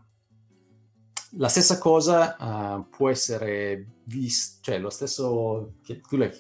la 1.38 1.48
stessa 1.50 1.78
cosa 1.78 2.36
uh, 2.38 2.90
può 2.90 3.10
essere 3.10 3.86
vista, 4.04 4.60
cioè 4.62 4.80
lo 4.80 4.90
stesso, 4.90 5.76
tu 5.84 6.16
l'hai 6.16 6.32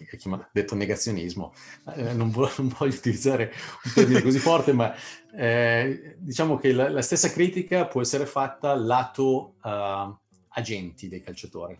detto 0.51 0.75
negazionismo, 0.75 1.53
eh, 1.95 2.13
non, 2.13 2.29
voglio, 2.31 2.53
non, 2.57 2.73
voglio 2.77 2.95
utilizzare 2.95 3.51
un 3.83 3.91
termine 3.93 4.21
così 4.21 4.39
forte, 4.39 4.71
ma 4.73 4.93
eh, 5.33 6.15
diciamo 6.19 6.57
che 6.57 6.71
la, 6.71 6.89
la, 6.89 7.01
stessa 7.01 7.29
critica 7.29 7.87
può 7.87 8.01
essere 8.01 8.25
fatta 8.25 8.75
lato 8.75 9.55
uh, 9.61 10.15
agenti 10.49 11.09
dei 11.09 11.21
calciatori, 11.21 11.77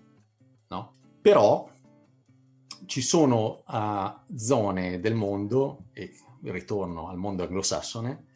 no? 0.70 0.94
Però 1.22 1.70
ci 2.86 3.02
sono 3.02 3.64
uh, 3.66 4.36
zone 4.36 5.00
del 5.00 5.16
mondo, 5.16 5.86
e 5.94 6.12
ritorno 6.42 7.10
al 7.10 7.18
mondo 7.18 7.44
anglosassone, 7.44 8.35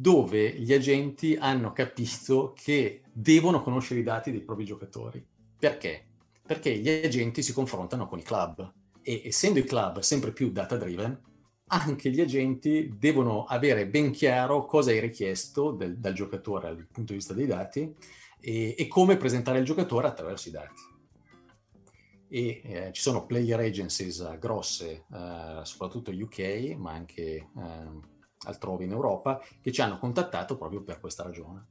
dove 0.00 0.58
gli 0.58 0.72
agenti 0.72 1.36
hanno 1.38 1.72
capito 1.72 2.54
che 2.56 3.02
devono 3.12 3.62
conoscere 3.62 4.00
i 4.00 4.02
dati 4.02 4.30
dei 4.30 4.40
propri 4.40 4.64
giocatori. 4.64 5.22
Perché? 5.58 6.06
Perché 6.42 6.78
gli 6.78 6.88
agenti 6.88 7.42
si 7.42 7.52
confrontano 7.52 8.06
con 8.06 8.18
i 8.18 8.22
club 8.22 8.72
e 9.02 9.20
essendo 9.26 9.58
i 9.58 9.64
club 9.64 9.98
sempre 9.98 10.32
più 10.32 10.52
data 10.52 10.78
driven, 10.78 11.20
anche 11.66 12.08
gli 12.08 12.20
agenti 12.22 12.90
devono 12.96 13.44
avere 13.44 13.86
ben 13.86 14.10
chiaro 14.10 14.64
cosa 14.64 14.90
è 14.90 14.98
richiesto 15.00 15.72
del, 15.72 15.98
dal 15.98 16.14
giocatore 16.14 16.74
dal 16.74 16.86
punto 16.90 17.12
di 17.12 17.18
vista 17.18 17.34
dei 17.34 17.46
dati 17.46 17.94
e, 18.40 18.74
e 18.78 18.88
come 18.88 19.18
presentare 19.18 19.58
il 19.58 19.66
giocatore 19.66 20.06
attraverso 20.06 20.48
i 20.48 20.52
dati. 20.52 20.82
E 22.26 22.62
eh, 22.64 22.92
ci 22.92 23.02
sono 23.02 23.26
player 23.26 23.60
agencies 23.60 24.18
uh, 24.20 24.38
grosse, 24.38 25.04
uh, 25.10 25.62
soprattutto 25.62 26.10
UK, 26.10 26.74
ma 26.78 26.92
anche 26.92 27.48
uh, 27.52 28.18
altrove 28.44 28.84
in 28.84 28.92
Europa, 28.92 29.42
che 29.60 29.72
ci 29.72 29.80
hanno 29.82 29.98
contattato 29.98 30.56
proprio 30.56 30.82
per 30.82 31.00
questa 31.00 31.22
ragione. 31.22 31.66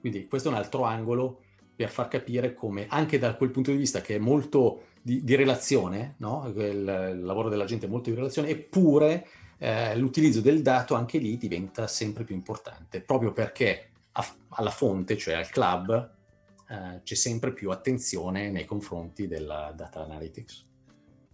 Quindi 0.00 0.26
questo 0.26 0.48
è 0.48 0.52
un 0.52 0.58
altro 0.58 0.84
angolo 0.84 1.42
per 1.74 1.90
far 1.90 2.08
capire 2.08 2.54
come, 2.54 2.86
anche 2.88 3.18
da 3.18 3.34
quel 3.34 3.50
punto 3.50 3.70
di 3.70 3.76
vista 3.76 4.00
che 4.00 4.16
è 4.16 4.18
molto 4.18 4.86
di, 5.00 5.22
di 5.22 5.34
relazione, 5.36 6.16
no? 6.18 6.44
il, 6.48 6.56
il, 6.56 7.22
lavoro 7.22 7.48
della 7.48 7.64
gente 7.64 7.86
è 7.86 7.88
molto 7.88 8.10
di 8.10 8.16
relazione, 8.16 8.48
eppure 8.48 9.26
eh, 9.58 9.96
l'utilizzo 9.96 10.40
del 10.40 10.62
dato 10.62 10.94
anche 10.94 11.18
lì 11.18 11.36
diventa 11.36 11.86
sempre 11.86 12.24
più 12.24 12.34
importante, 12.34 13.00
proprio 13.00 13.32
perché 13.32 13.90
a, 14.12 14.26
alla 14.50 14.70
fonte, 14.70 15.16
cioè 15.16 15.34
al 15.34 15.48
club, 15.48 16.10
eh, 16.68 17.00
c'è 17.02 17.14
sempre 17.14 17.52
più 17.52 17.70
attenzione 17.70 18.50
nei 18.50 18.64
confronti 18.64 19.26
della 19.26 19.72
data 19.74 20.02
analytics. 20.02 20.66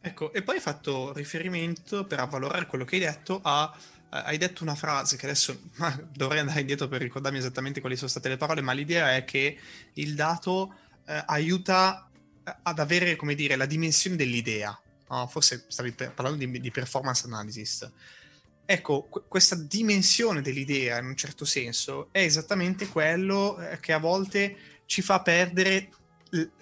Ecco, 0.01 0.33
e 0.35 0.43
poi 0.43 0.57
hai 0.57 0.61
fatto 0.61 1.15
riferimento, 1.15 2.05
per 2.05 2.21
avvalorare 2.21 2.67
quello 2.67 2.85
che 2.85 2.97
hai 2.97 3.01
detto, 3.01 3.41
a 3.43 3.75
hai 4.23 4.39
detto 4.39 4.63
una 4.63 4.77
frase 4.77 5.17
che 5.17 5.27
adesso 5.27 5.59
dovrei 6.15 6.41
andare 6.41 6.61
indietro 6.61 6.87
per 6.87 7.01
ricordarmi 7.01 7.39
esattamente 7.39 7.81
quali 7.81 7.97
sono 7.97 8.09
state 8.09 8.29
le 8.29 8.37
parole, 8.37 8.61
ma 8.61 8.73
l'idea 8.73 9.17
è 9.17 9.25
che 9.25 9.59
il 9.95 10.15
dato 10.15 10.75
eh, 11.07 11.23
aiuta 11.27 12.09
eh, 12.45 12.57
ad 12.63 12.79
avere, 12.79 13.17
come 13.17 13.35
dire, 13.35 13.57
la 13.57 13.67
dimensione 13.67 14.17
dell'idea. 14.17 14.79
No? 15.09 15.27
Forse 15.27 15.65
stavi 15.69 15.93
parlando 15.93 16.45
di, 16.45 16.61
di, 16.61 16.71
performance 16.71 17.27
analysis. 17.27 17.91
Ecco, 18.65 19.03
qu- 19.03 19.25
questa 19.27 19.57
dimensione 19.57 20.41
dell'idea, 20.41 20.99
in 20.99 21.07
un 21.07 21.17
certo 21.17 21.45
senso, 21.45 22.09
è 22.13 22.21
esattamente 22.21 22.87
quello 22.89 23.59
eh, 23.59 23.81
che 23.81 23.93
a 23.93 23.99
volte 23.99 24.57
ci 24.87 25.03
fa 25.03 25.21
perdere, 25.21 25.91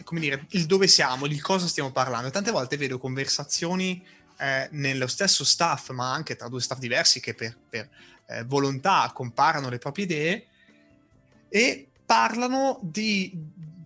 come 0.05 0.21
dire, 0.21 0.47
il 0.51 0.67
dove 0.67 0.87
siamo, 0.87 1.27
il 1.27 1.43
cosa 1.43 1.67
stiamo 1.67 1.93
parlando. 1.93 2.31
Tante 2.31 2.51
volte 2.51 2.77
vedo 2.77 2.99
conversazioni 2.99 4.05
eh, 4.43 4.69
nello 4.73 5.07
stesso 5.07 5.45
staff, 5.45 5.91
ma 5.91 6.13
anche 6.13 6.35
tra 6.35 6.49
due 6.49 6.61
staff 6.61 6.81
diversi 6.81 7.21
che 7.21 7.33
per, 7.33 7.57
per 7.71 7.89
eh, 8.27 8.43
volontà 8.43 9.09
comparano 9.15 9.69
le 9.69 9.79
proprie 9.79 10.05
idee 10.05 10.47
e 11.49 11.87
parlano 12.05 12.81
di, 12.83 13.33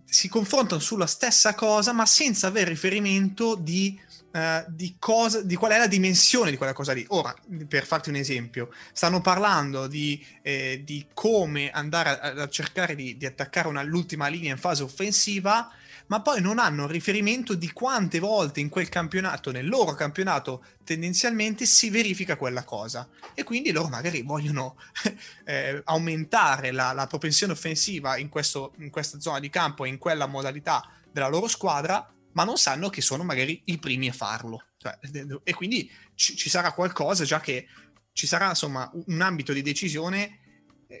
si 0.03 0.27
confrontano 0.27 0.81
sulla 0.81 1.05
stessa 1.05 1.53
cosa, 1.53 1.93
ma 1.93 2.07
senza 2.07 2.47
avere 2.47 2.69
riferimento 2.69 3.53
di, 3.53 3.99
uh, 4.33 4.65
di, 4.67 4.95
cosa, 4.97 5.43
di 5.43 5.55
qual 5.55 5.73
è 5.73 5.77
la 5.77 5.87
dimensione 5.87 6.49
di 6.49 6.57
quella 6.57 6.73
cosa 6.73 6.93
lì. 6.93 7.05
Ora, 7.09 7.35
per 7.67 7.85
farti 7.85 8.09
un 8.09 8.15
esempio, 8.15 8.73
stanno 8.93 9.21
parlando 9.21 9.85
di, 9.85 10.25
eh, 10.41 10.81
di 10.83 11.05
come 11.13 11.69
andare 11.69 12.19
a, 12.19 12.43
a 12.43 12.49
cercare 12.49 12.95
di, 12.95 13.15
di 13.15 13.27
attaccare 13.27 13.67
una, 13.67 13.83
l'ultima 13.83 14.27
linea 14.27 14.53
in 14.53 14.59
fase 14.59 14.81
offensiva 14.81 15.71
ma 16.07 16.21
poi 16.21 16.41
non 16.41 16.59
hanno 16.59 16.87
riferimento 16.87 17.53
di 17.53 17.71
quante 17.71 18.19
volte 18.19 18.59
in 18.59 18.69
quel 18.69 18.89
campionato, 18.89 19.51
nel 19.51 19.67
loro 19.67 19.93
campionato, 19.93 20.63
tendenzialmente 20.83 21.65
si 21.65 21.89
verifica 21.89 22.37
quella 22.37 22.63
cosa. 22.63 23.07
E 23.33 23.43
quindi 23.43 23.71
loro 23.71 23.89
magari 23.89 24.21
vogliono 24.21 24.77
eh, 25.45 25.81
aumentare 25.85 26.71
la, 26.71 26.93
la, 26.93 27.07
propensione 27.07 27.53
offensiva 27.53 28.17
in, 28.17 28.29
questo, 28.29 28.73
in 28.77 28.89
questa 28.89 29.19
zona 29.19 29.39
di 29.39 29.49
campo 29.49 29.85
e 29.85 29.89
in 29.89 29.97
quella 29.97 30.27
modalità 30.27 30.89
della 31.11 31.27
loro 31.27 31.47
squadra, 31.47 32.09
ma 32.33 32.43
non 32.43 32.57
sanno 32.57 32.89
che 32.89 33.01
sono 33.01 33.23
magari 33.23 33.61
i 33.65 33.77
primi 33.77 34.07
a 34.07 34.13
farlo. 34.13 34.63
Cioè, 34.77 34.97
e 35.43 35.53
quindi 35.53 35.91
ci, 36.15 36.35
ci 36.35 36.49
sarà 36.49 36.71
qualcosa 36.71 37.25
già 37.25 37.39
che 37.39 37.67
ci 38.13 38.27
sarà 38.27 38.49
insomma 38.49 38.89
un 39.07 39.21
ambito 39.21 39.53
di 39.53 39.61
decisione 39.61 40.39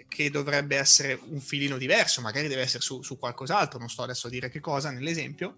che 0.07 0.29
dovrebbe 0.29 0.77
essere 0.77 1.19
un 1.29 1.39
filino 1.39 1.77
diverso, 1.77 2.21
magari 2.21 2.47
deve 2.47 2.61
essere 2.61 2.83
su, 2.83 3.01
su, 3.01 3.17
qualcos'altro, 3.17 3.79
non 3.79 3.89
sto 3.89 4.03
adesso 4.03 4.27
a 4.27 4.29
dire 4.29 4.49
che 4.49 4.59
cosa 4.59 4.91
nell'esempio, 4.91 5.57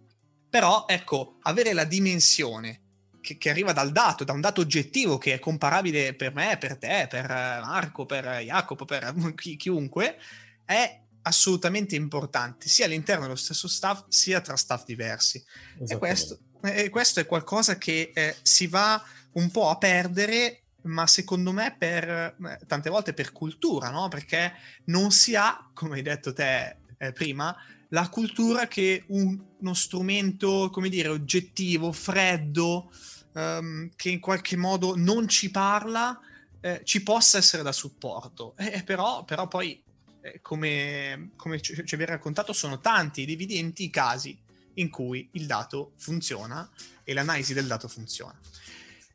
però 0.50 0.86
ecco, 0.88 1.38
avere 1.44 1.74
la 1.74 1.84
dimensione 1.84 2.82
che, 3.22 3.38
che, 3.38 3.50
arriva 3.50 3.74
dal 3.74 3.92
dato, 3.92 4.24
da 4.24 4.34
un 4.34 4.42
dato 4.42 4.62
oggettivo 4.62 5.18
che 5.18 5.34
è 5.34 5.40
comparabile 5.40 6.14
per 6.14 6.34
me, 6.34 6.58
per 6.58 6.78
te, 6.78 7.08
per 7.10 7.28
Marco, 7.28 8.06
per 8.06 8.26
Jacopo, 8.44 8.86
per 8.86 9.14
chi, 9.36 9.56
chiunque, 9.56 10.18
è 10.66 11.02
assolutamente 11.24 11.96
importante, 11.96 12.68
sia 12.70 12.86
all'interno 12.86 13.24
dello 13.24 13.36
stesso 13.36 13.68
staff, 13.68 14.06
sia 14.08 14.42
tra 14.42 14.56
staff 14.56 14.86
diversi. 14.86 15.44
E 15.88 15.98
questo, 15.98 16.40
e 16.64 16.90
questo, 16.90 17.20
è 17.20 17.26
qualcosa 17.26 17.78
che 17.78 18.12
eh, 18.14 18.36
si 18.42 18.68
va 18.68 19.02
un 19.34 19.52
po' 19.52 19.70
a 19.70 19.78
perdere 19.78 20.64
ma 20.84 21.08
secondo 21.08 21.52
me 21.52 21.76
per 21.78 22.10
eh, 22.10 22.60
tante 22.68 22.90
volte 22.90 23.14
per 23.14 23.32
cultura, 23.32 23.90
no? 23.90 24.08
Perché 24.08 24.54
non 24.86 25.12
si 25.12 25.36
ha, 25.36 25.70
come 25.74 25.96
hai 25.96 26.02
detto 26.02 26.34
te 26.34 26.78
eh, 26.98 27.12
prima, 27.12 27.56
la 27.90 28.08
cultura 28.10 28.68
che 28.68 29.04
un, 29.08 29.40
uno 29.60 29.74
strumento, 29.74 30.70
come 30.72 30.90
dire, 30.90 31.10
oggettivo, 31.10 31.92
freddo, 31.92 32.92
um, 33.34 33.90
che 33.96 34.10
in 34.10 34.20
qualche 34.20 34.56
modo 34.56 34.96
non 34.96 35.28
ci 35.28 35.50
parla, 35.50 36.20
eh, 36.62 36.82
ci 36.84 37.02
possa 37.02 37.38
essere 37.38 37.64
da 37.64 37.72
supporto. 37.72 38.56
Eh, 38.58 38.84
però, 38.84 39.24
però, 39.24 39.48
poi, 39.48 39.82
eh, 40.22 40.40
come, 40.42 41.32
come 41.36 41.62
ci, 41.62 41.84
ci 41.86 41.96
avete 41.96 42.12
raccontato, 42.12 42.54
sono 42.54 42.80
tanti 42.80 43.24
ed 43.24 43.30
evidenti 43.30 43.86
i 43.86 43.90
casi 43.90 44.38
in 44.76 44.90
cui 44.90 45.28
il 45.34 45.46
dato 45.46 45.94
funziona 45.98 46.70
e 47.04 47.14
l'analisi 47.14 47.54
del 47.54 47.68
dato 47.68 47.88
funziona. 47.88 48.38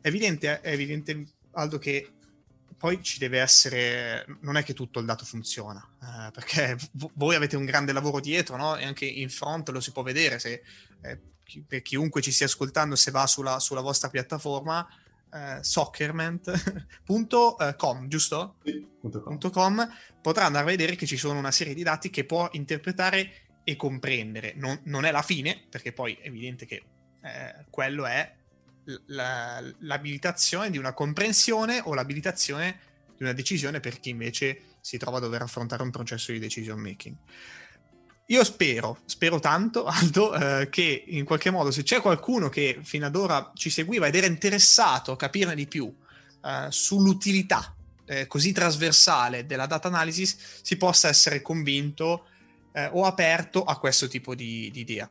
È 0.00 0.08
evidente, 0.08 0.60
è 0.60 0.72
evidente 0.72 1.26
Aldo, 1.54 1.78
che 1.78 2.12
poi 2.76 3.02
ci 3.02 3.18
deve 3.18 3.40
essere, 3.40 4.26
non 4.40 4.56
è 4.56 4.62
che 4.62 4.74
tutto 4.74 5.00
il 5.00 5.06
dato 5.06 5.24
funziona, 5.24 5.80
eh, 6.02 6.30
perché 6.32 6.76
v- 6.92 7.10
voi 7.14 7.34
avete 7.34 7.56
un 7.56 7.64
grande 7.64 7.92
lavoro 7.92 8.20
dietro, 8.20 8.56
no? 8.56 8.76
E 8.76 8.84
anche 8.84 9.06
in 9.06 9.30
front 9.30 9.70
lo 9.70 9.80
si 9.80 9.90
può 9.92 10.02
vedere, 10.02 10.38
se, 10.38 10.62
eh, 11.00 11.20
chi- 11.42 11.62
per 11.62 11.80
chiunque 11.82 12.20
ci 12.20 12.30
stia 12.30 12.44
ascoltando, 12.46 12.94
se 12.96 13.10
va 13.10 13.26
sulla, 13.26 13.58
sulla 13.58 13.80
vostra 13.80 14.10
piattaforma, 14.10 14.86
eh, 15.32 15.58
soccerment.com, 15.62 18.06
giusto? 18.08 18.56
Sì. 18.64 18.86
.com, 19.50 19.88
potrà 20.20 20.44
andare 20.46 20.64
a 20.64 20.68
vedere 20.68 20.96
che 20.96 21.06
ci 21.06 21.16
sono 21.16 21.38
una 21.38 21.50
serie 21.50 21.74
di 21.74 21.82
dati 21.82 22.10
che 22.10 22.24
può 22.24 22.48
interpretare 22.52 23.44
e 23.64 23.76
comprendere. 23.76 24.52
Non, 24.56 24.78
non 24.84 25.04
è 25.04 25.10
la 25.10 25.22
fine, 25.22 25.66
perché 25.70 25.92
poi 25.92 26.16
è 26.20 26.26
evidente 26.26 26.66
che 26.66 26.82
eh, 27.22 27.64
quello 27.70 28.06
è 28.06 28.34
la, 29.06 29.62
l'abilitazione 29.80 30.70
di 30.70 30.78
una 30.78 30.92
comprensione 30.92 31.80
o 31.84 31.94
l'abilitazione 31.94 32.78
di 33.16 33.22
una 33.22 33.32
decisione 33.32 33.80
per 33.80 34.00
chi 34.00 34.10
invece 34.10 34.76
si 34.80 34.98
trova 34.98 35.18
a 35.18 35.20
dover 35.20 35.42
affrontare 35.42 35.82
un 35.82 35.90
processo 35.90 36.32
di 36.32 36.38
decision 36.38 36.78
making. 36.78 37.16
Io 38.28 38.42
spero, 38.42 39.00
spero 39.04 39.38
tanto, 39.38 39.84
Aldo, 39.86 40.34
eh, 40.34 40.68
che 40.68 41.04
in 41.08 41.24
qualche 41.24 41.50
modo 41.50 41.70
se 41.70 41.82
c'è 41.82 42.00
qualcuno 42.00 42.48
che 42.48 42.78
fino 42.82 43.06
ad 43.06 43.16
ora 43.16 43.52
ci 43.54 43.70
seguiva 43.70 44.06
ed 44.06 44.14
era 44.14 44.26
interessato 44.26 45.12
a 45.12 45.16
capirne 45.16 45.54
di 45.54 45.66
più 45.66 45.94
eh, 46.42 46.66
sull'utilità 46.70 47.74
eh, 48.06 48.26
così 48.26 48.52
trasversale 48.52 49.46
della 49.46 49.66
data 49.66 49.88
analysis, 49.88 50.36
si 50.62 50.76
possa 50.76 51.08
essere 51.08 51.42
convinto 51.42 52.26
eh, 52.72 52.88
o 52.92 53.04
aperto 53.04 53.64
a 53.64 53.78
questo 53.78 54.08
tipo 54.08 54.34
di, 54.34 54.70
di 54.70 54.80
idea. 54.80 55.08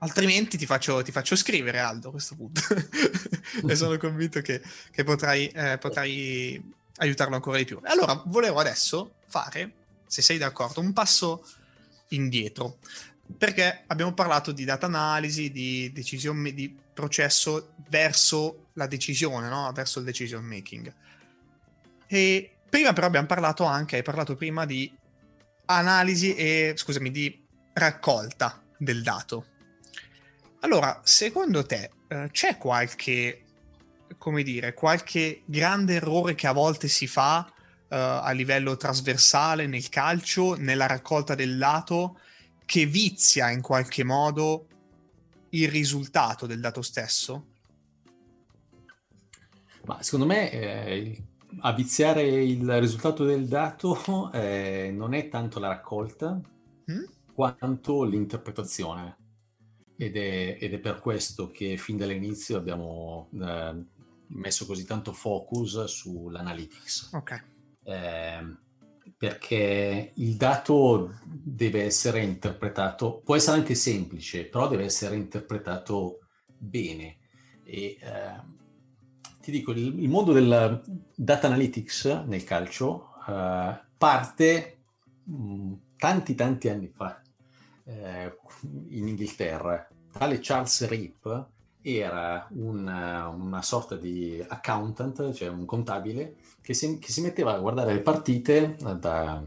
Altrimenti 0.00 0.56
ti 0.56 0.66
faccio, 0.66 1.02
ti 1.02 1.10
faccio, 1.10 1.34
scrivere, 1.34 1.80
Aldo, 1.80 2.08
a 2.08 2.10
questo 2.12 2.36
punto. 2.36 2.60
e 3.66 3.74
sono 3.74 3.96
convinto 3.96 4.40
che, 4.40 4.62
che 4.92 5.02
potrai, 5.02 5.48
eh, 5.48 5.76
potrai, 5.78 6.62
aiutarlo 6.98 7.34
ancora 7.34 7.58
di 7.58 7.64
più. 7.64 7.80
Allora, 7.82 8.22
volevo 8.26 8.60
adesso 8.60 9.14
fare, 9.26 9.72
se 10.06 10.22
sei 10.22 10.38
d'accordo, 10.38 10.80
un 10.80 10.92
passo 10.92 11.44
indietro. 12.10 12.78
Perché 13.36 13.82
abbiamo 13.88 14.14
parlato 14.14 14.52
di 14.52 14.64
data 14.64 14.86
analisi, 14.86 15.50
di 15.50 15.90
decisione, 15.92 16.54
di 16.54 16.74
processo 16.94 17.74
verso 17.88 18.68
la 18.74 18.86
decisione, 18.86 19.48
no? 19.48 19.70
verso 19.74 19.98
il 19.98 20.04
decision 20.04 20.44
making. 20.44 20.92
E 22.06 22.52
prima 22.70 22.92
però 22.92 23.06
abbiamo 23.06 23.26
parlato 23.26 23.64
anche, 23.64 23.96
hai 23.96 24.02
parlato 24.02 24.36
prima 24.36 24.64
di 24.64 24.90
analisi 25.66 26.34
e, 26.34 26.72
scusami, 26.76 27.10
di 27.10 27.44
raccolta 27.72 28.62
del 28.76 29.02
dato 29.02 29.56
allora, 30.60 31.00
secondo 31.04 31.64
te 31.64 31.90
eh, 32.08 32.28
c'è 32.32 32.58
qualche, 32.58 33.44
come 34.18 34.42
dire, 34.42 34.74
qualche 34.74 35.42
grande 35.44 35.94
errore 35.94 36.34
che 36.34 36.48
a 36.48 36.52
volte 36.52 36.88
si 36.88 37.06
fa 37.06 37.46
eh, 37.88 37.96
a 37.96 38.30
livello 38.32 38.76
trasversale 38.76 39.66
nel 39.66 39.88
calcio, 39.88 40.54
nella 40.56 40.86
raccolta 40.86 41.36
del 41.36 41.56
dato, 41.56 42.18
che 42.64 42.86
vizia 42.86 43.50
in 43.50 43.62
qualche 43.62 44.02
modo 44.02 44.66
il 45.50 45.68
risultato 45.68 46.46
del 46.46 46.60
dato 46.60 46.82
stesso? 46.82 47.46
Ma 49.84 50.02
secondo 50.02 50.26
me 50.26 50.50
eh, 50.50 51.22
a 51.60 51.72
viziare 51.72 52.22
il 52.22 52.80
risultato 52.80 53.24
del 53.24 53.46
dato 53.46 54.30
eh, 54.32 54.90
non 54.92 55.14
è 55.14 55.28
tanto 55.28 55.60
la 55.60 55.68
raccolta 55.68 56.38
mm? 56.90 57.04
quanto 57.32 58.02
l'interpretazione 58.02 59.16
ed 60.00 60.16
è, 60.16 60.56
ed 60.60 60.72
è, 60.74 60.78
per 60.78 61.00
questo 61.00 61.50
che 61.50 61.76
fin 61.76 61.96
dall'inizio 61.96 62.56
abbiamo 62.56 63.28
eh, 63.34 63.84
messo 64.28 64.64
così 64.64 64.84
tanto 64.84 65.12
focus 65.12 65.84
sull'analytics. 65.84 67.10
Ok. 67.14 67.44
Eh, 67.82 68.56
perché 69.16 70.12
il 70.14 70.36
dato 70.36 71.18
deve 71.24 71.82
essere 71.82 72.22
interpretato, 72.22 73.20
può 73.24 73.34
essere 73.34 73.56
anche 73.56 73.74
semplice, 73.74 74.44
però 74.44 74.68
deve 74.68 74.84
essere 74.84 75.16
interpretato 75.16 76.20
bene. 76.46 77.18
E 77.64 77.98
eh, 78.00 78.40
ti 79.40 79.50
dico, 79.50 79.72
il, 79.72 80.00
il, 80.00 80.08
mondo 80.08 80.32
del 80.32 80.80
data 81.12 81.48
analytics 81.48 82.22
nel 82.26 82.44
calcio 82.44 83.14
eh, 83.26 83.80
parte 83.98 84.78
mh, 85.24 85.34
mm, 85.34 85.72
tanti 85.96 86.34
tanti 86.36 86.68
anni 86.68 86.86
fa 86.86 87.20
eh, 87.88 88.36
in 88.90 89.08
Inghilterra. 89.08 89.88
Tale 90.12 90.38
Charles 90.40 90.88
Rip 90.88 91.46
era 91.82 92.46
una, 92.50 93.28
una, 93.28 93.62
sorta 93.62 93.96
di 93.96 94.44
accountant, 94.46 95.32
cioè 95.32 95.48
un 95.48 95.64
contabile, 95.64 96.36
che 96.60 96.74
si, 96.74 96.98
che 96.98 97.10
si 97.10 97.20
metteva 97.20 97.54
a 97.54 97.58
guardare 97.58 97.94
le 97.94 98.00
partite 98.00 98.76
da, 98.98 99.42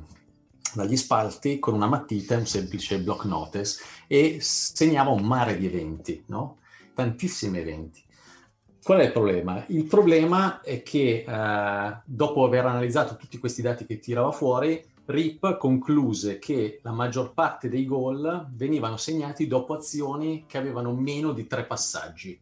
dagli 0.74 0.98
spalti 0.98 1.60
con 1.60 1.74
una 1.74 1.88
matita, 1.88 2.38
un 2.38 2.46
semplice 2.46 3.00
block 3.00 3.26
notice, 3.26 3.82
e 4.08 4.38
segnava 4.40 5.12
un 5.12 5.24
mare 5.24 5.58
di 5.58 5.66
eventi, 5.66 6.24
no? 6.28 6.60
tantissimi 6.94 7.60
eventi. 7.60 8.04
Qual 8.84 9.00
è 9.00 9.06
il 9.06 9.12
problema? 9.12 9.64
Il 9.68 9.86
problema 9.86 10.62
è 10.62 10.82
che 10.82 11.24
eh, 11.28 12.02
dopo 12.04 12.44
aver 12.44 12.66
analizzato 12.66 13.16
tutti 13.16 13.38
questi 13.38 13.62
dati 13.62 13.86
che 13.86 14.00
tirava 14.00 14.32
fuori, 14.32 14.84
RIP 15.12 15.58
concluse 15.58 16.40
che 16.40 16.80
la 16.84 16.92
maggior 16.92 17.34
parte 17.34 17.70
dei 17.70 17.86
gol 17.86 18.48
venivano 18.54 18.98
segnati 18.98 19.46
dopo 19.48 19.76
azioni 19.76 20.46
che 20.48 20.58
avevano 20.58 20.94
meno 20.96 21.34
di 21.34 21.46
tre 21.46 21.66
passaggi 21.66 22.40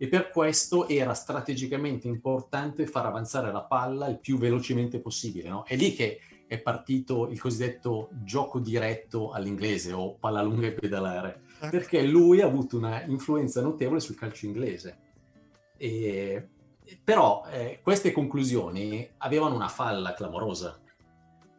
e 0.00 0.06
per 0.06 0.30
questo 0.30 0.86
era 0.86 1.12
strategicamente 1.12 2.06
importante 2.06 2.86
far 2.86 3.06
avanzare 3.06 3.50
la 3.50 3.64
palla 3.64 4.06
il 4.06 4.20
più 4.20 4.38
velocemente 4.38 5.00
possibile. 5.00 5.48
No? 5.48 5.64
È 5.64 5.74
lì 5.74 5.92
che 5.92 6.20
è 6.46 6.58
partito 6.60 7.28
il 7.28 7.38
cosiddetto 7.38 8.08
gioco 8.22 8.60
diretto 8.60 9.32
all'inglese 9.32 9.92
o 9.92 10.14
palla 10.14 10.40
lunga 10.40 10.68
e 10.68 10.72
pedalare, 10.72 11.42
ecco. 11.60 11.68
perché 11.68 12.02
lui 12.02 12.40
ha 12.40 12.46
avuto 12.46 12.76
una 12.76 13.02
influenza 13.02 13.60
notevole 13.60 13.98
sul 13.98 14.14
calcio 14.14 14.46
inglese. 14.46 14.98
E, 15.76 16.48
però 17.02 17.44
eh, 17.50 17.80
queste 17.82 18.12
conclusioni 18.12 19.06
avevano 19.18 19.56
una 19.56 19.68
falla 19.68 20.14
clamorosa. 20.14 20.80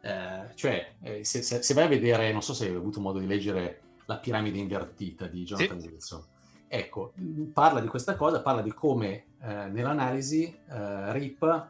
Eh, 0.00 0.54
cioè, 0.54 0.94
eh, 1.02 1.24
se, 1.24 1.42
se, 1.42 1.62
se, 1.62 1.74
vai 1.74 1.84
a 1.84 1.88
vedere, 1.88 2.32
non 2.32 2.42
so 2.42 2.54
se 2.54 2.66
hai 2.66 2.74
avuto 2.74 3.00
modo 3.00 3.18
di 3.18 3.26
leggere 3.26 3.82
La 4.06 4.16
piramide 4.16 4.58
invertita 4.58 5.26
di 5.26 5.44
Jonathan 5.44 5.80
sì. 5.80 5.88
Wilson, 5.88 6.24
ecco, 6.66 7.12
parla 7.52 7.80
di 7.80 7.86
questa 7.86 8.16
cosa, 8.16 8.40
parla 8.40 8.62
di 8.62 8.72
come 8.72 9.24
eh, 9.42 9.68
nell'analisi 9.68 10.44
eh, 10.44 11.12
RIP, 11.12 11.66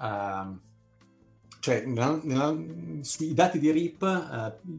ehm, 0.00 0.60
cioè 1.58 1.84
nella, 1.84 2.20
nella, 2.22 2.56
sui 3.00 3.34
dati 3.34 3.58
di 3.58 3.70
RIP, 3.70 4.02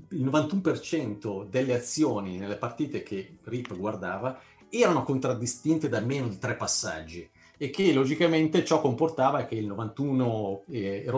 il 0.09 0.25
91% 0.25 1.47
delle 1.47 1.73
azioni 1.73 2.37
nelle 2.37 2.57
partite 2.57 3.03
che 3.03 3.37
RIP 3.43 3.75
guardava 3.75 4.39
erano 4.69 5.03
contraddistinte 5.03 5.89
da 5.89 5.99
meno 5.99 6.27
di 6.27 6.37
tre 6.37 6.55
passaggi 6.55 7.27
e 7.57 7.69
che 7.69 7.93
logicamente 7.93 8.63
ciò 8.65 8.81
comportava 8.81 9.45
che 9.45 9.55
il 9.55 9.65
91 9.65 10.63
eh, 10.69 11.11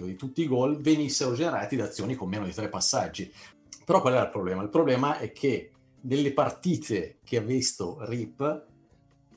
di 0.00 0.16
tutti 0.16 0.42
i 0.42 0.46
gol 0.46 0.80
venissero 0.80 1.34
generati 1.34 1.76
da 1.76 1.84
azioni 1.84 2.14
con 2.14 2.28
meno 2.28 2.44
di 2.44 2.52
tre 2.52 2.68
passaggi. 2.68 3.32
Però 3.84 4.00
qual 4.00 4.14
era 4.14 4.24
il 4.24 4.30
problema? 4.30 4.62
Il 4.62 4.68
problema 4.68 5.18
è 5.18 5.32
che 5.32 5.70
nelle 6.02 6.32
partite 6.32 7.18
che 7.24 7.38
ha 7.38 7.42
visto 7.42 7.98
RIP, 8.00 8.66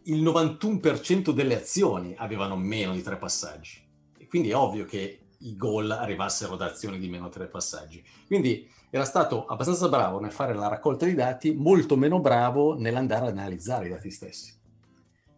il 0.03 0.23
91% 0.23 1.31
delle 1.31 1.55
azioni 1.55 2.15
avevano 2.17 2.55
meno 2.55 2.93
di 2.93 3.01
tre 3.01 3.17
passaggi. 3.17 3.81
E 4.17 4.27
quindi 4.27 4.49
è 4.49 4.55
ovvio 4.55 4.85
che 4.85 5.19
i 5.37 5.55
gol 5.55 5.89
arrivassero 5.91 6.55
da 6.55 6.65
azioni 6.65 6.99
di 6.99 7.09
meno 7.09 7.29
tre 7.29 7.47
passaggi. 7.47 8.03
Quindi 8.27 8.69
era 8.89 9.05
stato 9.05 9.45
abbastanza 9.45 9.87
bravo 9.89 10.19
nel 10.19 10.31
fare 10.31 10.53
la 10.53 10.67
raccolta 10.67 11.05
di 11.05 11.13
dati, 11.13 11.53
molto 11.53 11.95
meno 11.95 12.19
bravo 12.19 12.77
nell'andare 12.77 13.27
ad 13.27 13.37
analizzare 13.37 13.87
i 13.87 13.89
dati 13.89 14.11
stessi. 14.11 14.59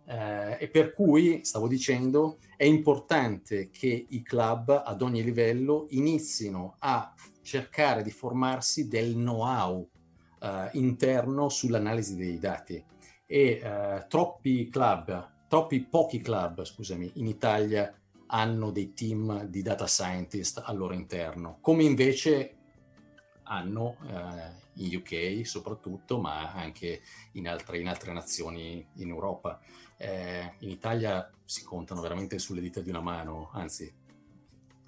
Eh, 0.06 0.58
e 0.60 0.68
per 0.68 0.94
cui, 0.94 1.44
stavo 1.44 1.68
dicendo, 1.68 2.38
è 2.58 2.66
importante 2.66 3.70
che 3.70 4.06
i 4.10 4.22
club 4.22 4.84
ad 4.86 5.02
ogni 5.02 5.24
livello 5.24 5.88
inizino 5.90 6.76
a 6.80 7.14
cercare 7.42 8.04
di 8.04 8.12
formarsi 8.12 8.88
del 8.88 9.14
know-how 9.14 9.88
eh, 10.40 10.70
interno 10.74 11.50
sull'analisi 11.50 12.16
dei 12.16 12.38
dati. 12.38 12.84
E 13.26 13.62
eh, 13.64 14.06
troppi 14.08 14.70
club, 14.70 15.46
troppi 15.48 15.82
pochi 15.82 16.20
club, 16.20 16.64
scusami, 16.64 17.12
in 17.16 17.28
Italia 17.28 17.94
hanno 18.28 18.72
dei 18.72 18.94
team 18.94 19.46
di 19.46 19.62
data 19.62 19.88
scientist 19.88 20.62
al 20.66 20.78
loro 20.78 20.94
interno, 20.94 21.58
come 21.62 21.84
invece 21.84 22.58
hanno 23.44 23.98
eh, 24.08 24.62
in 24.76 24.96
UK 24.96 25.46
soprattutto, 25.46 26.20
ma 26.20 26.52
anche 26.52 27.02
in 27.34 27.48
altre, 27.48 27.80
in 27.80 27.88
altre 27.88 28.14
nazioni 28.14 28.86
in 28.96 29.10
Europa. 29.10 29.60
Eh, 29.98 30.54
in 30.60 30.70
Italia 30.70 31.30
si 31.46 31.64
contano 31.64 32.02
veramente 32.02 32.40
sulle 32.40 32.62
dita 32.62 32.82
di 32.82 32.90
una 32.90 33.02
mano, 33.02 33.50
anzi, 33.54 33.92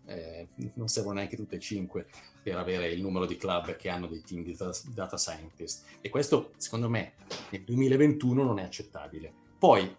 eh, 0.07 0.47
non 0.75 0.87
servono 0.87 1.15
neanche 1.15 1.35
tutte 1.35 1.55
e 1.55 1.59
cinque 1.59 2.07
per 2.41 2.57
avere 2.57 2.89
il 2.89 3.01
numero 3.01 3.25
di 3.25 3.37
club 3.37 3.75
che 3.75 3.89
hanno 3.89 4.07
dei 4.07 4.21
team 4.21 4.43
di 4.43 4.55
data 4.93 5.17
scientist. 5.17 5.85
E 6.01 6.09
questo, 6.09 6.53
secondo 6.57 6.89
me, 6.89 7.13
nel 7.49 7.63
2021 7.63 8.43
non 8.43 8.59
è 8.59 8.63
accettabile. 8.63 9.33
Poi, 9.57 9.95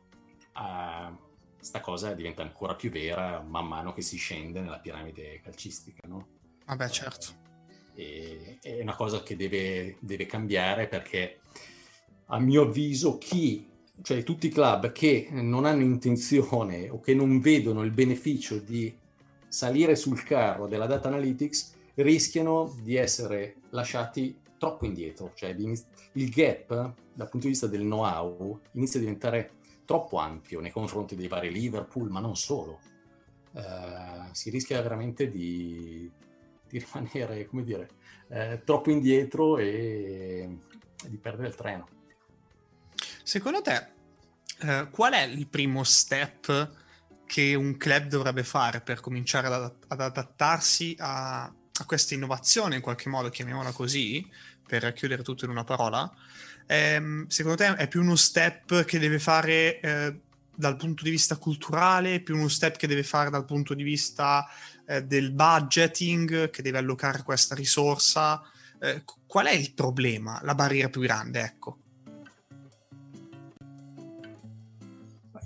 sta 1.59 1.81
cosa 1.81 2.15
diventa 2.15 2.43
ancora 2.43 2.75
più 2.75 2.91
vera 2.91 3.41
man 3.43 3.67
mano 3.67 3.93
che 3.93 4.01
si 4.01 4.17
scende 4.17 4.61
nella 4.61 4.79
piramide 4.79 5.41
calcistica, 5.43 6.07
no? 6.07 6.29
Vabbè, 6.65 6.89
certo. 6.89 7.45
E, 7.95 8.59
è 8.63 8.81
una 8.81 8.95
cosa 8.95 9.23
che 9.23 9.35
deve, 9.35 9.97
deve 10.01 10.27
cambiare 10.27 10.87
perché, 10.87 11.41
a 12.27 12.39
mio 12.39 12.63
avviso, 12.63 13.19
chi 13.19 13.69
cioè 14.03 14.23
tutti 14.23 14.47
i 14.47 14.51
club 14.51 14.93
che 14.93 15.29
non 15.31 15.65
hanno 15.65 15.83
intenzione 15.83 16.89
o 16.89 17.01
che 17.01 17.15
non 17.15 17.41
vedono 17.41 17.83
il 17.83 17.91
beneficio 17.91 18.59
di 18.59 18.95
salire 19.49 19.97
sul 19.97 20.23
carro 20.23 20.67
della 20.67 20.87
data 20.87 21.09
analytics 21.09 21.75
rischiano 21.95 22.75
di 22.83 22.97
essere 22.97 23.57
lasciati 23.71 24.39
troppo 24.59 24.87
indietro, 24.87 25.33
cioè 25.35 25.55
il 26.13 26.31
gap 26.31 26.95
dal 27.13 27.29
punto 27.29 27.47
di 27.47 27.53
vista 27.53 27.67
del 27.67 27.81
know-how 27.81 28.61
inizia 28.73 28.99
a 28.99 29.03
diventare 29.03 29.51
troppo 29.85 30.19
ampio 30.19 30.61
nei 30.61 30.71
confronti 30.71 31.17
dei 31.17 31.29
vari 31.29 31.51
Liverpool, 31.51 32.11
ma 32.11 32.21
non 32.21 32.37
solo. 32.37 32.81
Uh, 33.53 34.29
si 34.33 34.51
rischia 34.51 34.83
veramente 34.83 35.31
di, 35.31 36.11
di 36.69 36.79
rimanere, 36.85 37.47
come 37.47 37.63
dire, 37.63 37.89
eh, 38.29 38.61
troppo 38.65 38.91
indietro 38.91 39.57
e 39.57 40.59
di 41.07 41.17
perdere 41.17 41.49
il 41.49 41.55
treno. 41.55 41.89
Secondo 43.27 43.61
te, 43.61 43.87
eh, 44.61 44.87
qual 44.89 45.13
è 45.15 45.23
il 45.23 45.49
primo 45.49 45.83
step 45.83 46.71
che 47.27 47.57
un 47.57 47.77
club 47.77 48.07
dovrebbe 48.07 48.45
fare 48.45 48.81
per 48.81 49.01
cominciare 49.01 49.49
ad, 49.49 49.75
ad 49.89 50.01
adattarsi 50.01 50.95
a, 51.01 51.43
a, 51.43 51.85
questa 51.87 52.15
innovazione, 52.15 52.77
in 52.77 52.81
qualche 52.81 53.09
modo, 53.09 53.29
chiamiamola 53.29 53.73
così, 53.73 54.25
per 54.65 54.93
chiudere 54.93 55.25
tutto 55.25 55.45
in 55.45 55.51
una 55.51 55.65
parola? 55.65 56.09
Eh, 56.69 57.25
secondo 57.27 57.57
te 57.57 57.75
è 57.75 57.89
più 57.89 58.01
uno 58.01 58.15
step 58.15 58.85
che 58.85 59.01
deve 59.01 59.19
fare 59.19 59.81
eh, 59.81 60.21
dal 60.55 60.77
punto 60.77 61.03
di 61.03 61.11
vista 61.11 61.37
culturale, 61.37 62.21
più 62.21 62.37
uno 62.37 62.47
step 62.47 62.77
che 62.77 62.87
deve 62.87 63.03
fare 63.03 63.29
dal 63.29 63.45
punto 63.45 63.75
di 63.75 63.83
vista 63.83 64.47
eh, 64.87 65.03
del 65.03 65.33
budgeting, 65.33 66.51
che 66.51 66.63
deve 66.63 66.79
allocare 66.79 67.25
questa 67.25 67.57
risorsa? 67.57 68.41
Eh, 68.81 69.03
qual 69.27 69.47
è 69.47 69.53
il 69.53 69.75
problema, 69.75 70.39
la 70.45 70.55
barriera 70.55 70.89
più 70.89 71.01
grande, 71.01 71.41
ecco? 71.41 71.81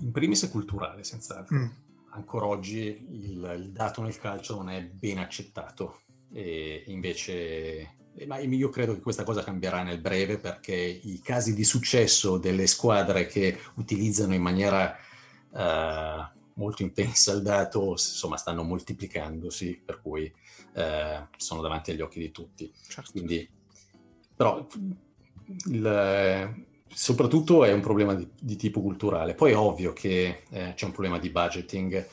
In 0.01 0.11
primis 0.13 0.45
è 0.45 0.51
culturale, 0.51 1.05
senz'altro. 1.05 1.57
Mm. 1.57 1.69
Ancora 2.13 2.47
oggi 2.47 3.07
il, 3.11 3.55
il, 3.57 3.71
dato 3.71 4.03
nel 4.03 4.19
calcio 4.19 4.57
non 4.57 4.69
è 4.69 4.83
ben 4.83 5.19
accettato 5.19 6.01
e 6.33 6.85
invece 6.87 7.99
ma 8.27 8.39
io 8.39 8.69
credo 8.69 8.95
che 8.95 9.01
questa 9.01 9.23
cosa 9.23 9.43
cambierà 9.43 9.83
nel 9.83 10.01
breve 10.01 10.39
perché 10.39 10.75
i 10.75 11.21
casi 11.23 11.55
di 11.55 11.65
successo 11.65 12.39
delle 12.39 12.67
squadre 12.67 13.27
che 13.27 13.59
utilizzano 13.77 14.35
in 14.35 14.43
maniera 14.43 14.97
uh, 15.51 16.39
molto 16.55 16.83
intensa 16.83 17.33
il 17.33 17.43
dato, 17.43 17.91
insomma, 17.91 18.37
stanno 18.37 18.63
moltiplicandosi, 18.63 19.81
per 19.85 20.01
cui 20.03 20.31
uh, 20.75 21.27
sono 21.37 21.63
davanti 21.63 21.93
agli 21.93 22.01
occhi 22.01 22.19
di 22.19 22.31
tutti. 22.31 22.71
Certo. 22.89 23.13
Quindi, 23.13 23.49
però, 24.37 24.67
il, 25.67 26.67
soprattutto 26.93 27.64
è 27.64 27.72
un 27.72 27.80
problema 27.80 28.14
di, 28.14 28.28
di, 28.38 28.57
tipo 28.57 28.80
culturale. 28.80 29.34
Poi 29.34 29.53
è 29.53 29.57
ovvio 29.57 29.93
che 29.93 30.43
eh, 30.51 30.72
c'è 30.74 30.84
un 30.84 30.93
problema 30.93 31.18
di 31.18 31.30
budgeting 31.30 32.07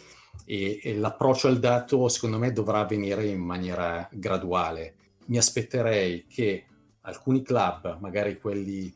e, 0.46 0.80
e, 0.82 0.96
l'approccio 0.96 1.48
al 1.48 1.60
dato, 1.60 2.08
secondo 2.08 2.38
me, 2.38 2.52
dovrà 2.52 2.80
avvenire 2.80 3.26
in 3.28 3.40
maniera 3.40 4.08
graduale. 4.12 4.96
Mi 5.26 5.38
aspetterei 5.38 6.26
che 6.28 6.66
alcuni 7.02 7.42
club, 7.42 7.98
magari 8.00 8.40
quelli 8.40 8.96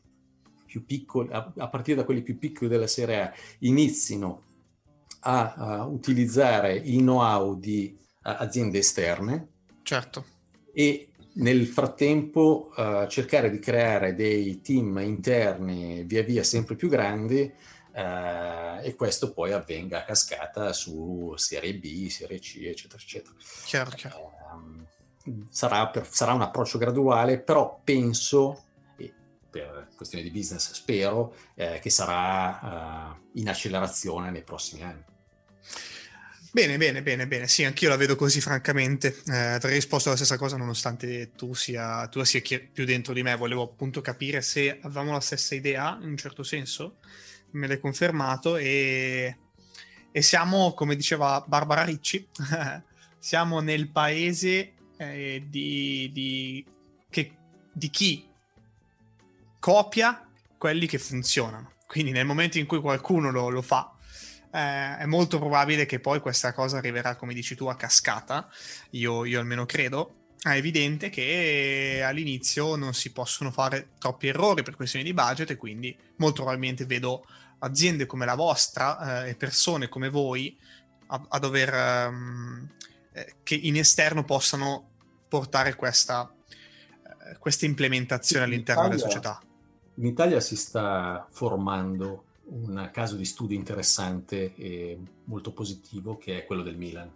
più 0.66 0.84
piccoli, 0.86 1.28
a, 1.32 1.52
a 1.56 1.68
partire 1.68 1.98
da 1.98 2.04
quelli 2.04 2.22
più 2.22 2.38
piccoli 2.38 2.70
della 2.70 2.86
Serie 2.86 3.20
A, 3.20 3.32
inizino 3.60 4.42
a, 5.20 5.54
a 5.54 5.84
utilizzare 5.84 6.74
il 6.74 7.00
know-how 7.00 7.58
di 7.58 7.96
a, 8.22 8.36
aziende 8.36 8.78
esterne. 8.78 9.48
Certo. 9.82 10.24
E 10.72 11.11
nel 11.34 11.66
frattempo 11.66 12.72
uh, 12.76 13.06
cercare 13.06 13.50
di 13.50 13.58
creare 13.58 14.14
dei 14.14 14.60
team 14.60 14.98
interni 14.98 16.02
via 16.04 16.22
via 16.22 16.42
sempre 16.42 16.74
più 16.74 16.88
grandi 16.88 17.40
uh, 17.40 18.82
e 18.82 18.94
questo 18.96 19.32
poi 19.32 19.52
avvenga 19.52 20.00
a 20.00 20.04
cascata 20.04 20.72
su 20.72 21.32
Serie 21.36 21.74
B, 21.74 22.08
Serie 22.08 22.38
C, 22.38 22.56
eccetera, 22.62 23.00
eccetera. 23.00 23.34
Chiaro, 23.64 23.90
chiaro. 23.90 24.32
Uh, 24.54 25.46
sarà, 25.48 25.88
per, 25.88 26.06
sarà, 26.10 26.32
un 26.32 26.42
approccio 26.42 26.78
graduale, 26.78 27.38
però 27.38 27.80
penso, 27.82 28.64
e 28.96 29.12
per 29.48 29.88
questione 29.96 30.24
di 30.24 30.30
business 30.30 30.72
spero, 30.72 31.34
eh, 31.54 31.78
che 31.80 31.90
sarà 31.90 33.16
in 33.34 33.48
accelerazione 33.48 34.30
nei 34.30 34.42
prossimi 34.42 34.82
anni. 34.82 35.04
Bene, 36.54 36.76
bene, 36.76 37.00
bene, 37.02 37.26
bene. 37.26 37.48
Sì, 37.48 37.64
anch'io 37.64 37.88
la 37.88 37.96
vedo 37.96 38.14
così, 38.14 38.42
francamente. 38.42 39.22
Eh, 39.26 39.34
avrei 39.54 39.72
risposto 39.72 40.10
la 40.10 40.16
stessa 40.16 40.36
cosa, 40.36 40.58
nonostante 40.58 41.30
tu 41.34 41.54
sia, 41.54 42.06
tu 42.08 42.22
sia 42.24 42.42
più 42.70 42.84
dentro 42.84 43.14
di 43.14 43.22
me. 43.22 43.34
Volevo 43.36 43.62
appunto 43.62 44.02
capire 44.02 44.42
se 44.42 44.78
avevamo 44.82 45.12
la 45.12 45.20
stessa 45.20 45.54
idea, 45.54 45.98
in 46.02 46.10
un 46.10 46.16
certo 46.18 46.42
senso. 46.42 46.96
Me 47.52 47.66
l'hai 47.66 47.80
confermato 47.80 48.58
e, 48.58 49.34
e 50.10 50.20
siamo, 50.20 50.74
come 50.74 50.94
diceva 50.94 51.42
Barbara 51.46 51.84
Ricci, 51.84 52.28
siamo 53.18 53.60
nel 53.60 53.88
paese 53.88 54.74
eh, 54.98 55.46
di, 55.48 56.10
di, 56.12 56.66
che, 57.08 57.32
di 57.72 57.88
chi 57.88 58.28
copia 59.58 60.28
quelli 60.58 60.86
che 60.86 60.98
funzionano. 60.98 61.72
Quindi 61.86 62.10
nel 62.10 62.26
momento 62.26 62.58
in 62.58 62.66
cui 62.66 62.80
qualcuno 62.80 63.30
lo, 63.30 63.48
lo 63.48 63.62
fa, 63.62 63.91
eh, 64.52 64.98
è 64.98 65.06
molto 65.06 65.38
probabile 65.38 65.86
che 65.86 65.98
poi 65.98 66.20
questa 66.20 66.52
cosa 66.52 66.76
arriverà, 66.76 67.16
come 67.16 67.32
dici 67.32 67.54
tu, 67.54 67.66
a 67.66 67.76
cascata. 67.76 68.48
Io, 68.90 69.24
io 69.24 69.40
almeno 69.40 69.64
credo. 69.64 70.16
È 70.42 70.50
evidente 70.50 71.08
che 71.08 72.02
all'inizio 72.04 72.76
non 72.76 72.94
si 72.94 73.12
possono 73.12 73.50
fare 73.50 73.90
troppi 73.98 74.26
errori 74.28 74.62
per 74.62 74.76
questioni 74.76 75.04
di 75.04 75.14
budget 75.14 75.50
e 75.50 75.56
quindi 75.56 75.96
molto 76.16 76.42
probabilmente 76.42 76.84
vedo 76.84 77.24
aziende 77.60 78.06
come 78.06 78.26
la 78.26 78.34
vostra 78.34 79.24
eh, 79.24 79.30
e 79.30 79.34
persone 79.36 79.88
come 79.88 80.08
voi 80.08 80.58
a, 81.06 81.26
a 81.28 81.38
dover 81.38 82.08
um, 82.08 82.68
eh, 83.12 83.36
che 83.44 83.54
in 83.54 83.76
esterno 83.76 84.24
possano 84.24 84.90
portare 85.28 85.76
questa, 85.76 86.30
eh, 87.30 87.38
questa 87.38 87.64
implementazione 87.64 88.44
all'interno 88.44 88.82
Italia, 88.82 88.96
delle 88.96 89.08
società. 89.10 89.40
In 89.94 90.06
Italia 90.06 90.40
si 90.40 90.56
sta 90.56 91.24
formando 91.30 92.24
un 92.52 92.90
caso 92.92 93.16
di 93.16 93.24
studio 93.24 93.56
interessante 93.56 94.54
e 94.54 94.98
molto 95.24 95.52
positivo 95.52 96.18
che 96.18 96.38
è 96.38 96.44
quello 96.44 96.62
del 96.62 96.76
Milan. 96.76 97.10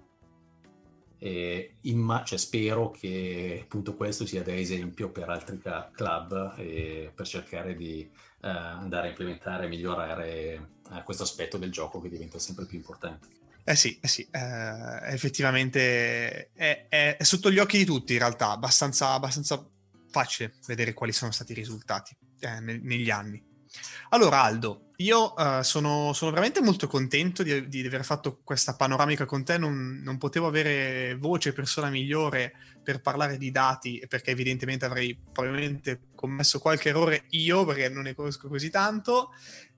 Imma- 1.82 2.24
cioè 2.24 2.38
spero 2.38 2.90
che 2.90 3.60
appunto 3.62 3.96
questo 3.96 4.26
sia 4.26 4.42
da 4.42 4.54
esempio 4.54 5.10
per 5.10 5.28
altri 5.28 5.58
ca- 5.58 5.90
club 5.92 6.54
e 6.58 7.10
per 7.14 7.26
cercare 7.26 7.74
di 7.74 8.08
uh, 8.42 8.46
andare 8.46 9.06
a 9.06 9.10
implementare 9.10 9.64
e 9.64 9.68
migliorare 9.68 10.68
uh, 10.90 11.02
questo 11.02 11.22
aspetto 11.24 11.56
del 11.56 11.72
gioco 11.72 12.00
che 12.00 12.10
diventa 12.10 12.38
sempre 12.38 12.66
più 12.66 12.76
importante. 12.76 13.28
Eh 13.64 13.74
sì, 13.74 13.98
eh 14.00 14.06
sì 14.06 14.28
eh, 14.30 15.12
effettivamente 15.12 16.52
è, 16.52 16.86
è, 16.88 17.16
è, 17.16 17.24
sotto 17.24 17.50
gli 17.50 17.58
occhi 17.58 17.78
di 17.78 17.84
tutti 17.84 18.12
in 18.12 18.20
realtà, 18.20 18.50
abbastanza, 18.50 19.10
abbastanza 19.10 19.68
facile 20.08 20.54
vedere 20.66 20.92
quali 20.92 21.10
sono 21.10 21.32
stati 21.32 21.50
i 21.50 21.56
risultati 21.56 22.16
eh, 22.38 22.60
ne, 22.60 22.78
negli 22.80 23.10
anni. 23.10 23.45
Allora 24.10 24.42
Aldo, 24.42 24.86
io 24.96 25.34
uh, 25.36 25.62
sono, 25.62 26.12
sono, 26.12 26.30
veramente 26.30 26.62
molto 26.62 26.86
contento 26.86 27.42
di, 27.42 27.68
di, 27.68 27.86
aver 27.86 28.04
fatto 28.04 28.40
questa 28.42 28.76
panoramica 28.76 29.26
con 29.26 29.44
te, 29.44 29.58
non, 29.58 30.00
non 30.02 30.16
potevo 30.16 30.46
avere 30.46 31.16
voce, 31.18 31.52
persona 31.52 31.90
migliore 31.90 32.52
per 32.82 33.00
parlare 33.00 33.36
di 33.36 33.50
dati, 33.50 34.02
perché 34.08 34.30
evidentemente 34.30 34.84
avrei 34.84 35.18
probabilmente 35.32 36.08
commesso 36.14 36.60
qualche 36.60 36.90
errore 36.90 37.24
io, 37.30 37.64
perché 37.64 37.88
non 37.88 38.04
ne 38.04 38.14
conosco 38.14 38.48
così 38.48 38.70
tanto, 38.70 39.32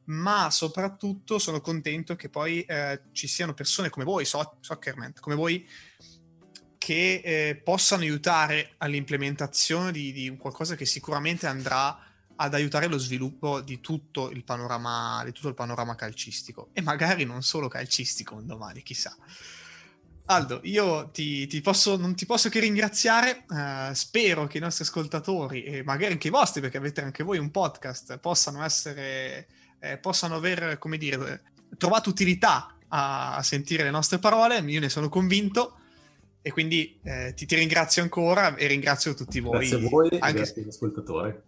ma 0.04 0.50
soprattutto 0.50 1.38
sono 1.38 1.60
contento 1.60 2.14
che 2.14 2.28
poi 2.28 2.62
eh, 2.62 3.00
ci 3.12 3.26
siano 3.26 3.54
persone 3.54 3.90
come 3.90 4.04
voi, 4.04 4.24
so- 4.24 4.58
come 5.20 5.34
voi, 5.34 5.66
che 6.76 7.20
eh, 7.24 7.56
possano 7.56 8.02
aiutare 8.02 8.74
all'implementazione 8.78 9.90
di, 9.90 10.12
di 10.12 10.36
qualcosa 10.36 10.76
che 10.76 10.86
sicuramente 10.86 11.46
andrà 11.46 12.07
ad 12.40 12.54
aiutare 12.54 12.86
lo 12.86 12.98
sviluppo 12.98 13.60
di 13.60 13.80
tutto 13.80 14.30
il 14.30 14.44
panorama, 14.44 15.22
di 15.24 15.32
tutto 15.32 15.48
il 15.48 15.54
panorama 15.54 15.96
calcistico 15.96 16.68
e 16.72 16.82
magari 16.82 17.24
non 17.24 17.42
solo 17.42 17.68
calcistico 17.68 18.34
un 18.34 18.46
domani, 18.46 18.82
chissà. 18.82 19.16
Aldo, 20.30 20.60
io 20.64 21.08
ti, 21.10 21.46
ti 21.46 21.60
posso, 21.60 21.96
non 21.96 22.14
ti 22.14 22.26
posso 22.26 22.48
che 22.48 22.60
ringraziare, 22.60 23.44
uh, 23.48 23.92
spero 23.94 24.46
che 24.46 24.58
i 24.58 24.60
nostri 24.60 24.84
ascoltatori 24.84 25.64
e 25.64 25.82
magari 25.82 26.12
anche 26.12 26.28
i 26.28 26.30
vostri, 26.30 26.60
perché 26.60 26.76
avete 26.76 27.00
anche 27.00 27.24
voi 27.24 27.38
un 27.38 27.50
podcast, 27.50 28.18
possano 28.18 28.62
essere, 28.62 29.48
eh, 29.80 29.96
possano 29.96 30.36
aver, 30.36 30.78
come 30.78 30.98
dire, 30.98 31.42
trovato 31.78 32.10
utilità 32.10 32.76
a, 32.88 33.36
a, 33.36 33.42
sentire 33.42 33.84
le 33.84 33.90
nostre 33.90 34.18
parole, 34.18 34.58
io 34.58 34.80
ne 34.80 34.90
sono 34.90 35.08
convinto 35.08 35.78
e 36.42 36.52
quindi 36.52 37.00
eh, 37.02 37.32
ti, 37.34 37.46
ti, 37.46 37.56
ringrazio 37.56 38.02
ancora 38.02 38.54
e 38.54 38.66
ringrazio 38.66 39.14
tutti 39.14 39.40
voi. 39.40 39.66
Grazie 39.66 39.76
a 39.76 39.88
voi 39.88 40.08
anche... 40.20 40.32
grazie 40.34 40.62
agli 40.62 40.68
ascoltatori. 40.68 41.47